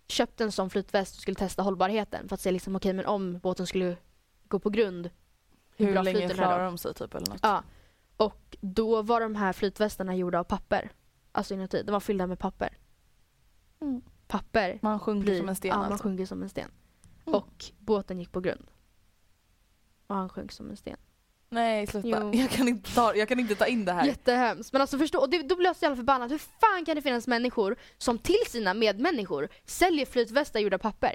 köpt 0.09 0.40
en 0.40 0.53
sån 0.53 0.70
flytväst 0.70 1.16
och 1.16 1.22
skulle 1.22 1.34
testa 1.34 1.62
hållbarheten 1.62 2.28
för 2.28 2.34
att 2.34 2.40
se 2.40 2.51
liksom, 2.51 2.76
okej 2.76 2.92
men 2.92 3.07
om 3.07 3.38
båten 3.38 3.66
skulle 3.66 3.96
gå 4.48 4.59
på 4.59 4.70
grund, 4.70 5.11
hur, 5.76 5.86
Hur 5.86 5.92
bra 5.92 6.03
länge 6.03 6.18
flyter 6.18 6.34
klarar 6.34 6.64
de 6.64 6.78
sig 6.78 6.94
typ 6.94 7.14
eller 7.14 7.26
något? 7.26 7.40
Ja. 7.42 7.62
Och 8.16 8.57
då 8.61 9.03
var 9.03 9.20
de 9.20 9.34
här 9.34 9.53
flytvästarna 9.53 10.16
gjorda 10.16 10.38
av 10.38 10.44
papper. 10.44 10.92
Alltså 11.32 11.55
inuti, 11.55 11.82
de 11.82 11.92
var 11.92 12.01
fyllda 12.01 12.26
med 12.26 12.38
papper. 12.38 12.78
Mm. 13.80 14.03
Papper 14.26 14.78
Man 14.82 15.01
sjunker 15.01 15.24
blir, 15.24 15.38
som 15.38 15.48
en 15.48 15.57
sten 15.57 15.68
ja, 15.68 15.76
man 15.76 15.92
alltså. 15.92 16.03
sjunker 16.03 16.26
som 16.26 16.42
en 16.42 16.48
sten. 16.48 16.70
Mm. 17.26 17.34
Och 17.34 17.64
båten 17.78 18.18
gick 18.18 18.32
på 18.32 18.40
grund. 18.40 18.70
Och 20.07 20.16
han 20.16 20.28
sjönk 20.28 20.53
som 20.53 20.70
en 20.70 20.76
sten. 20.76 20.96
Nej 21.53 21.86
sluta. 21.86 22.09
Jo. 22.09 22.34
Jag 22.34 22.51
kan, 22.51 22.68
inte 22.68 22.94
ta, 22.94 23.14
jag 23.14 23.28
kan 23.28 23.40
inte 23.40 23.55
ta 23.55 23.66
in 23.66 23.84
det 23.84 23.92
här. 23.92 24.07
Jättehemskt. 24.07 24.72
Men 24.72 24.80
alltså 24.80 24.98
förstå, 24.98 25.20
och 25.20 25.30
det, 25.30 25.42
då 25.42 25.57
blir 25.57 25.66
jag 25.66 25.76
så 25.76 25.84
jävla 25.84 25.96
förbannad. 25.96 26.30
Hur 26.30 26.38
fan 26.38 26.84
kan 26.86 26.96
det 26.96 27.03
finnas 27.03 27.26
människor 27.26 27.76
som 27.98 28.18
till 28.18 28.42
sina 28.48 28.74
medmänniskor 28.74 29.48
säljer 29.64 30.07
flytvästar 30.07 30.61
gjorda 30.61 30.76
av 30.76 30.78
papper? 30.78 31.14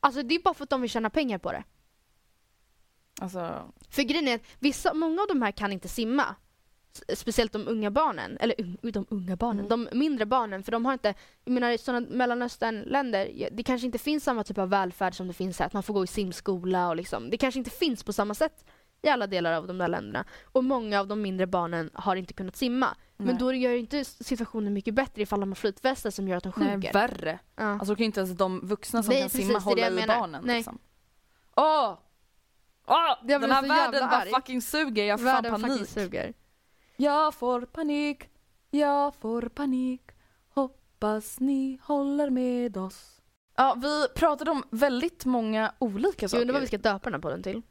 Alltså 0.00 0.22
det 0.22 0.34
är 0.34 0.42
bara 0.42 0.54
för 0.54 0.64
att 0.64 0.70
de 0.70 0.80
vill 0.80 0.90
tjäna 0.90 1.10
pengar 1.10 1.38
på 1.38 1.52
det. 1.52 1.64
Alltså, 3.20 3.72
För 3.90 4.02
grejen 4.02 4.28
är 4.28 4.34
att 4.34 4.46
vissa, 4.58 4.94
många 4.94 5.22
av 5.22 5.28
de 5.28 5.42
här 5.42 5.52
kan 5.52 5.72
inte 5.72 5.88
simma. 5.88 6.34
Speciellt 7.14 7.52
de 7.52 7.68
unga 7.68 7.90
barnen, 7.90 8.36
eller 8.40 8.76
de 8.92 9.06
unga 9.10 9.36
barnen, 9.36 9.68
de 9.68 9.88
mindre 9.92 10.26
barnen 10.26 10.62
för 10.62 10.72
de 10.72 10.84
har 10.84 10.92
inte, 10.92 11.14
jag 11.44 11.52
menar 11.52 11.70
i 11.70 11.78
sådana 11.78 12.06
mellanösternländer, 12.10 13.48
det 13.52 13.62
kanske 13.62 13.86
inte 13.86 13.98
finns 13.98 14.24
samma 14.24 14.44
typ 14.44 14.58
av 14.58 14.68
välfärd 14.70 15.14
som 15.14 15.28
det 15.28 15.34
finns 15.34 15.58
här, 15.58 15.66
att 15.66 15.72
man 15.72 15.82
får 15.82 15.94
gå 15.94 16.04
i 16.04 16.06
simskola 16.06 16.88
och 16.88 16.96
liksom, 16.96 17.30
det 17.30 17.36
kanske 17.36 17.58
inte 17.58 17.70
finns 17.70 18.04
på 18.04 18.12
samma 18.12 18.34
sätt 18.34 18.64
i 19.02 19.08
alla 19.08 19.26
delar 19.26 19.52
av 19.52 19.66
de 19.66 19.78
där 19.78 19.88
länderna. 19.88 20.24
Och 20.44 20.64
många 20.64 21.00
av 21.00 21.06
de 21.06 21.22
mindre 21.22 21.46
barnen 21.46 21.90
har 21.94 22.16
inte 22.16 22.32
kunnat 22.32 22.56
simma. 22.56 22.96
Men 23.16 23.26
Nej. 23.26 23.36
då 23.38 23.52
gör 23.52 23.70
ju 23.70 23.78
inte 23.78 24.04
situationen 24.04 24.72
mycket 24.72 24.94
bättre 24.94 25.22
ifall 25.22 25.40
de 25.40 25.48
har 25.50 25.54
flytvästar 25.56 26.10
som 26.10 26.28
gör 26.28 26.36
att 26.36 26.42
de 26.44 26.52
nej, 26.56 26.68
sjunker. 26.72 26.92
värre. 26.92 27.38
ja. 27.56 27.62
Alltså 27.72 27.86
då 27.86 27.96
kan 27.96 28.02
ju 28.02 28.06
inte 28.06 28.20
ens 28.20 28.36
de 28.36 28.60
vuxna 28.66 29.02
som 29.02 29.12
Nej, 29.12 29.20
kan 29.22 29.30
precis, 29.30 29.46
simma 29.46 29.58
hålla 29.58 29.82
jag 29.82 30.04
i 30.04 30.06
barnen 30.06 30.42
Nej. 30.44 30.56
liksom. 30.56 30.78
Åh! 31.56 31.98
Åh! 32.86 33.16
Jag 33.26 33.40
Den 33.40 33.50
här 33.50 33.68
världen 33.68 34.08
bara 34.08 34.20
arg. 34.20 34.30
fucking 34.30 34.62
suger, 34.62 35.04
jag 35.04 35.20
får 35.20 35.26
fan 35.26 35.60
panik. 35.62 35.88
suger. 35.88 36.34
Jag 36.96 37.34
får 37.34 37.60
panik, 37.60 38.28
jag 38.70 39.14
får 39.14 39.42
panik. 39.42 40.02
Hoppas 40.48 41.40
ni 41.40 41.78
håller 41.82 42.30
med 42.30 42.76
oss. 42.76 43.20
Ja, 43.56 43.76
vi 43.82 44.06
pratade 44.14 44.50
om 44.50 44.62
väldigt 44.70 45.24
många 45.24 45.72
olika 45.78 46.24
Jag 46.24 46.30
saker. 46.30 46.40
undrar 46.40 46.52
vad 46.52 46.60
vi 46.60 46.66
ska 46.66 46.78
döpa 46.78 47.04
den 47.10 47.14
här 47.14 47.20
podden 47.20 47.42
till. 47.42 47.62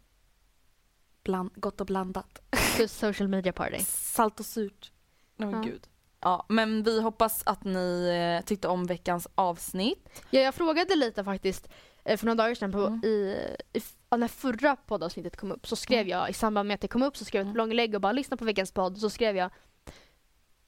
Bland, 1.29 1.51
gott 1.55 1.81
och 1.81 1.87
blandat. 1.87 2.39
Social 2.87 3.27
media 3.29 3.53
party. 3.53 3.79
Salt 3.85 4.39
och 4.39 4.45
surt. 4.45 4.91
Nej 5.35 5.49
men 5.49 5.63
Ja. 5.63 5.69
gud. 5.69 5.87
Ja, 6.21 6.45
men 6.49 6.83
vi 6.83 7.01
hoppas 7.01 7.43
att 7.45 7.63
ni 7.63 8.09
eh, 8.41 8.45
tyckte 8.45 8.67
om 8.67 8.85
veckans 8.85 9.27
avsnitt. 9.35 10.09
Ja, 10.29 10.39
jag 10.39 10.55
frågade 10.55 10.95
lite 10.95 11.23
faktiskt 11.23 11.69
eh, 12.05 12.17
för 12.17 12.25
några 12.25 12.35
dagar 12.43 12.55
sedan 12.55 12.71
på, 12.71 12.77
Mm. 12.85 13.01
i, 13.05 13.37
i, 13.73 13.81
när 14.17 14.27
förra 14.27 14.75
poddavsnittet 14.75 15.37
kom 15.37 15.51
upp 15.51 15.67
så 15.67 15.75
skrev 15.75 15.99
Mm. 15.99 16.09
jag 16.09 16.29
i 16.29 16.33
samband 16.33 16.67
med 16.67 16.75
att 16.75 16.81
det 16.81 16.87
kom 16.87 17.03
upp 17.03 17.17
så 17.17 17.25
skrev 17.25 17.39
jag 17.41 17.47
ett 17.47 17.53
blogginlägg 17.53 17.95
och 17.95 18.01
bara 18.01 18.11
lyssna 18.11 18.37
på 18.37 18.45
veckans 18.45 18.71
podd 18.71 18.97
så 18.97 19.09
skrev 19.09 19.35
jag 19.37 19.51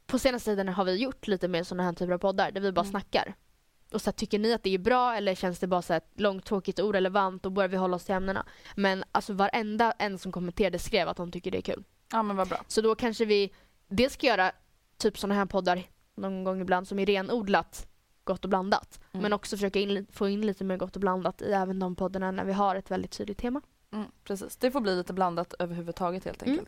på 0.05 0.19
senaste 0.19 0.51
tiden 0.51 0.67
har 0.69 0.83
vi 0.85 0.95
gjort 0.95 1.27
lite 1.27 1.47
mer 1.47 1.63
sådana 1.63 1.83
här 1.83 1.93
typer 1.93 2.13
av 2.13 2.17
poddar 2.17 2.51
där 2.51 2.61
vi 2.61 2.71
bara 2.71 2.81
Mm. 2.81 2.91
snackar. 2.91 3.35
Och 3.93 4.01
så 4.01 4.07
här, 4.07 4.13
tycker 4.13 4.39
ni 4.39 4.53
att 4.53 4.63
det 4.63 4.73
är 4.73 4.77
bra 4.79 5.15
eller 5.15 5.35
känns 5.35 5.59
det 5.59 5.67
bara 5.67 5.81
så 5.81 5.93
här 5.93 6.01
långtråkigt 6.15 6.79
och 6.79 6.87
orelevant 6.87 7.45
och 7.45 7.51
börjar 7.51 7.69
vi 7.69 7.77
hålla 7.77 7.95
oss 7.95 8.05
till 8.05 8.15
ämnena? 8.15 8.45
Men 8.75 9.03
alltså 9.11 9.33
varenda 9.33 9.91
en 9.91 10.17
som 10.17 10.31
kommenterade 10.31 10.79
skrev 10.79 11.09
att 11.09 11.17
de 11.17 11.31
tycker 11.31 11.51
det 11.51 11.57
är 11.57 11.61
kul. 11.61 11.83
Ja 12.11 12.23
men 12.23 12.35
vad 12.35 12.47
bra. 12.47 12.63
Så 12.67 12.81
då 12.81 12.95
kanske 12.95 13.25
vi 13.25 13.53
dels 13.87 14.13
ska 14.13 14.27
göra 14.27 14.51
typ 14.97 15.17
sådana 15.17 15.35
här 15.35 15.45
poddar 15.45 15.83
någon 16.15 16.43
gång 16.43 16.61
ibland 16.61 16.87
som 16.87 16.99
är 16.99 17.05
renodlat 17.05 17.87
gott 18.23 18.43
och 18.43 18.49
blandat. 18.49 18.99
Mm. 19.11 19.23
Men 19.23 19.33
också 19.33 19.57
försöka 19.57 19.79
in, 19.79 20.07
få 20.11 20.29
in 20.29 20.41
lite 20.41 20.63
mer 20.63 20.77
gott 20.77 20.95
och 20.95 21.01
blandat 21.01 21.41
i 21.41 21.51
även 21.51 21.79
de 21.79 21.95
poddarna 21.95 22.31
när 22.31 22.45
vi 22.45 22.53
har 22.53 22.75
ett 22.75 22.91
väldigt 22.91 23.11
tydligt 23.11 23.37
tema. 23.37 23.61
Mm, 23.93 24.05
precis, 24.23 24.57
det 24.57 24.71
får 24.71 24.81
bli 24.81 24.95
lite 24.95 25.13
blandat 25.13 25.53
överhuvudtaget 25.59 26.25
helt 26.25 26.43
Mm. 26.43 26.65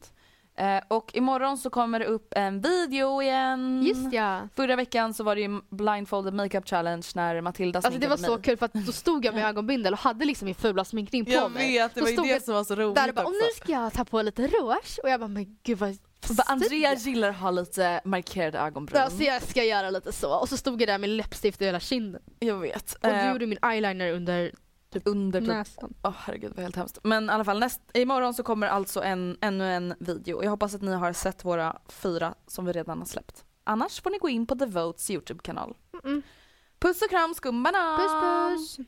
Eh, 0.55 0.79
och 0.87 1.15
imorgon 1.15 1.57
så 1.57 1.69
kommer 1.69 1.99
det 1.99 2.05
upp 2.05 2.33
en 2.35 2.61
video 2.61 3.21
igen. 3.21 3.83
Just 3.83 4.13
ja! 4.13 4.47
Förra 4.55 4.75
veckan 4.75 5.13
så 5.13 5.23
var 5.23 5.35
det 5.35 5.41
ju 5.41 5.61
blindfolded 5.69 6.33
makeup 6.33 6.67
challenge 6.69 7.07
när 7.15 7.41
Matilda 7.41 7.79
Alltså 7.83 7.99
det 7.99 8.07
var 8.07 8.17
sminkade 8.17 8.31
så 8.33 8.37
mig. 8.37 8.43
kul 8.43 8.57
för 8.57 8.65
att 8.65 8.73
då 8.73 8.91
stod 8.91 9.25
jag 9.25 9.35
med 9.35 9.45
ögonbindel 9.45 9.93
och 9.93 9.99
hade 9.99 10.25
liksom 10.25 10.45
min 10.45 10.55
fula 10.55 10.85
sminkning 10.85 11.25
på 11.25 11.31
Jag 11.31 11.51
mig. 11.51 11.71
vet, 11.73 11.95
det 11.95 11.99
Då 12.01 12.05
var 12.05 12.11
ju 12.11 12.17
det 12.17 12.27
jag 12.27 12.41
som 12.41 12.53
var 12.53 12.63
så 12.63 12.75
roligt 12.75 12.95
Där 12.95 13.09
och 13.09 13.15
bara, 13.15 13.21
och 13.25 13.27
också. 13.31 13.45
nu 13.45 13.51
ska 13.63 13.71
jag 13.71 13.93
ta 13.93 14.05
på 14.05 14.21
lite 14.21 14.47
rouge 14.47 14.99
och 15.03 15.09
jag 15.09 15.19
bara, 15.19 15.27
men 15.27 15.57
gud 15.63 15.77
vad 15.77 15.97
bara, 16.29 16.43
Andrea 16.47 16.93
gillar 16.93 17.29
att 17.29 17.35
ha 17.35 17.51
lite 17.51 18.01
markerade 18.05 18.59
ögonbryn. 18.59 19.01
jag? 19.01 19.11
Så 19.11 19.23
jag 19.23 19.41
ska 19.41 19.63
göra 19.63 19.89
lite 19.89 20.11
så. 20.11 20.33
Och 20.39 20.49
så 20.49 20.57
stod 20.57 20.81
jag 20.81 20.89
där 20.89 20.97
med 20.97 21.09
läppstift 21.09 21.61
i 21.61 21.65
hela 21.65 21.79
kinden. 21.79 22.21
Jag 22.39 22.57
vet. 22.57 22.93
Och 22.93 22.99
du 23.01 23.09
Eh, 23.09 23.31
gjorde 23.31 23.45
min 23.47 23.57
eyeliner 23.65 24.11
under 24.11 24.51
under 25.05 25.39
typ 25.39 25.49
näsan. 25.49 25.93
Åh 26.03 26.13
herregud 26.17 26.51
det 26.51 26.55
var 26.55 26.63
helt 26.63 26.75
hemskt. 26.75 26.99
Men 27.03 27.25
i 27.25 27.29
alla 27.29 27.45
fall 27.45 27.59
näst, 27.59 27.81
imorgon 27.93 28.33
så 28.33 28.43
kommer 28.43 28.67
alltså 28.67 29.03
en, 29.03 29.37
ännu 29.41 29.73
en 29.73 29.93
video. 29.99 30.43
Jag 30.43 30.49
hoppas 30.49 30.75
att 30.75 30.81
ni 30.81 30.93
har 30.93 31.13
sett 31.13 31.45
våra 31.45 31.77
fyra 31.87 32.35
som 32.47 32.65
vi 32.65 32.71
redan 32.71 32.99
har 32.99 33.05
släppt. 33.05 33.45
Annars 33.63 34.01
får 34.01 34.09
ni 34.09 34.17
gå 34.17 34.29
in 34.29 34.45
på 34.45 34.55
The 34.55 34.65
Votes 34.65 35.09
YouTube-kanal. 35.09 35.75
Mm. 36.03 36.21
Puss 36.79 37.01
och 37.01 37.09
kram 37.09 37.33
skumbanan! 37.33 37.99
Puss 37.99 38.77
puss! 38.77 38.87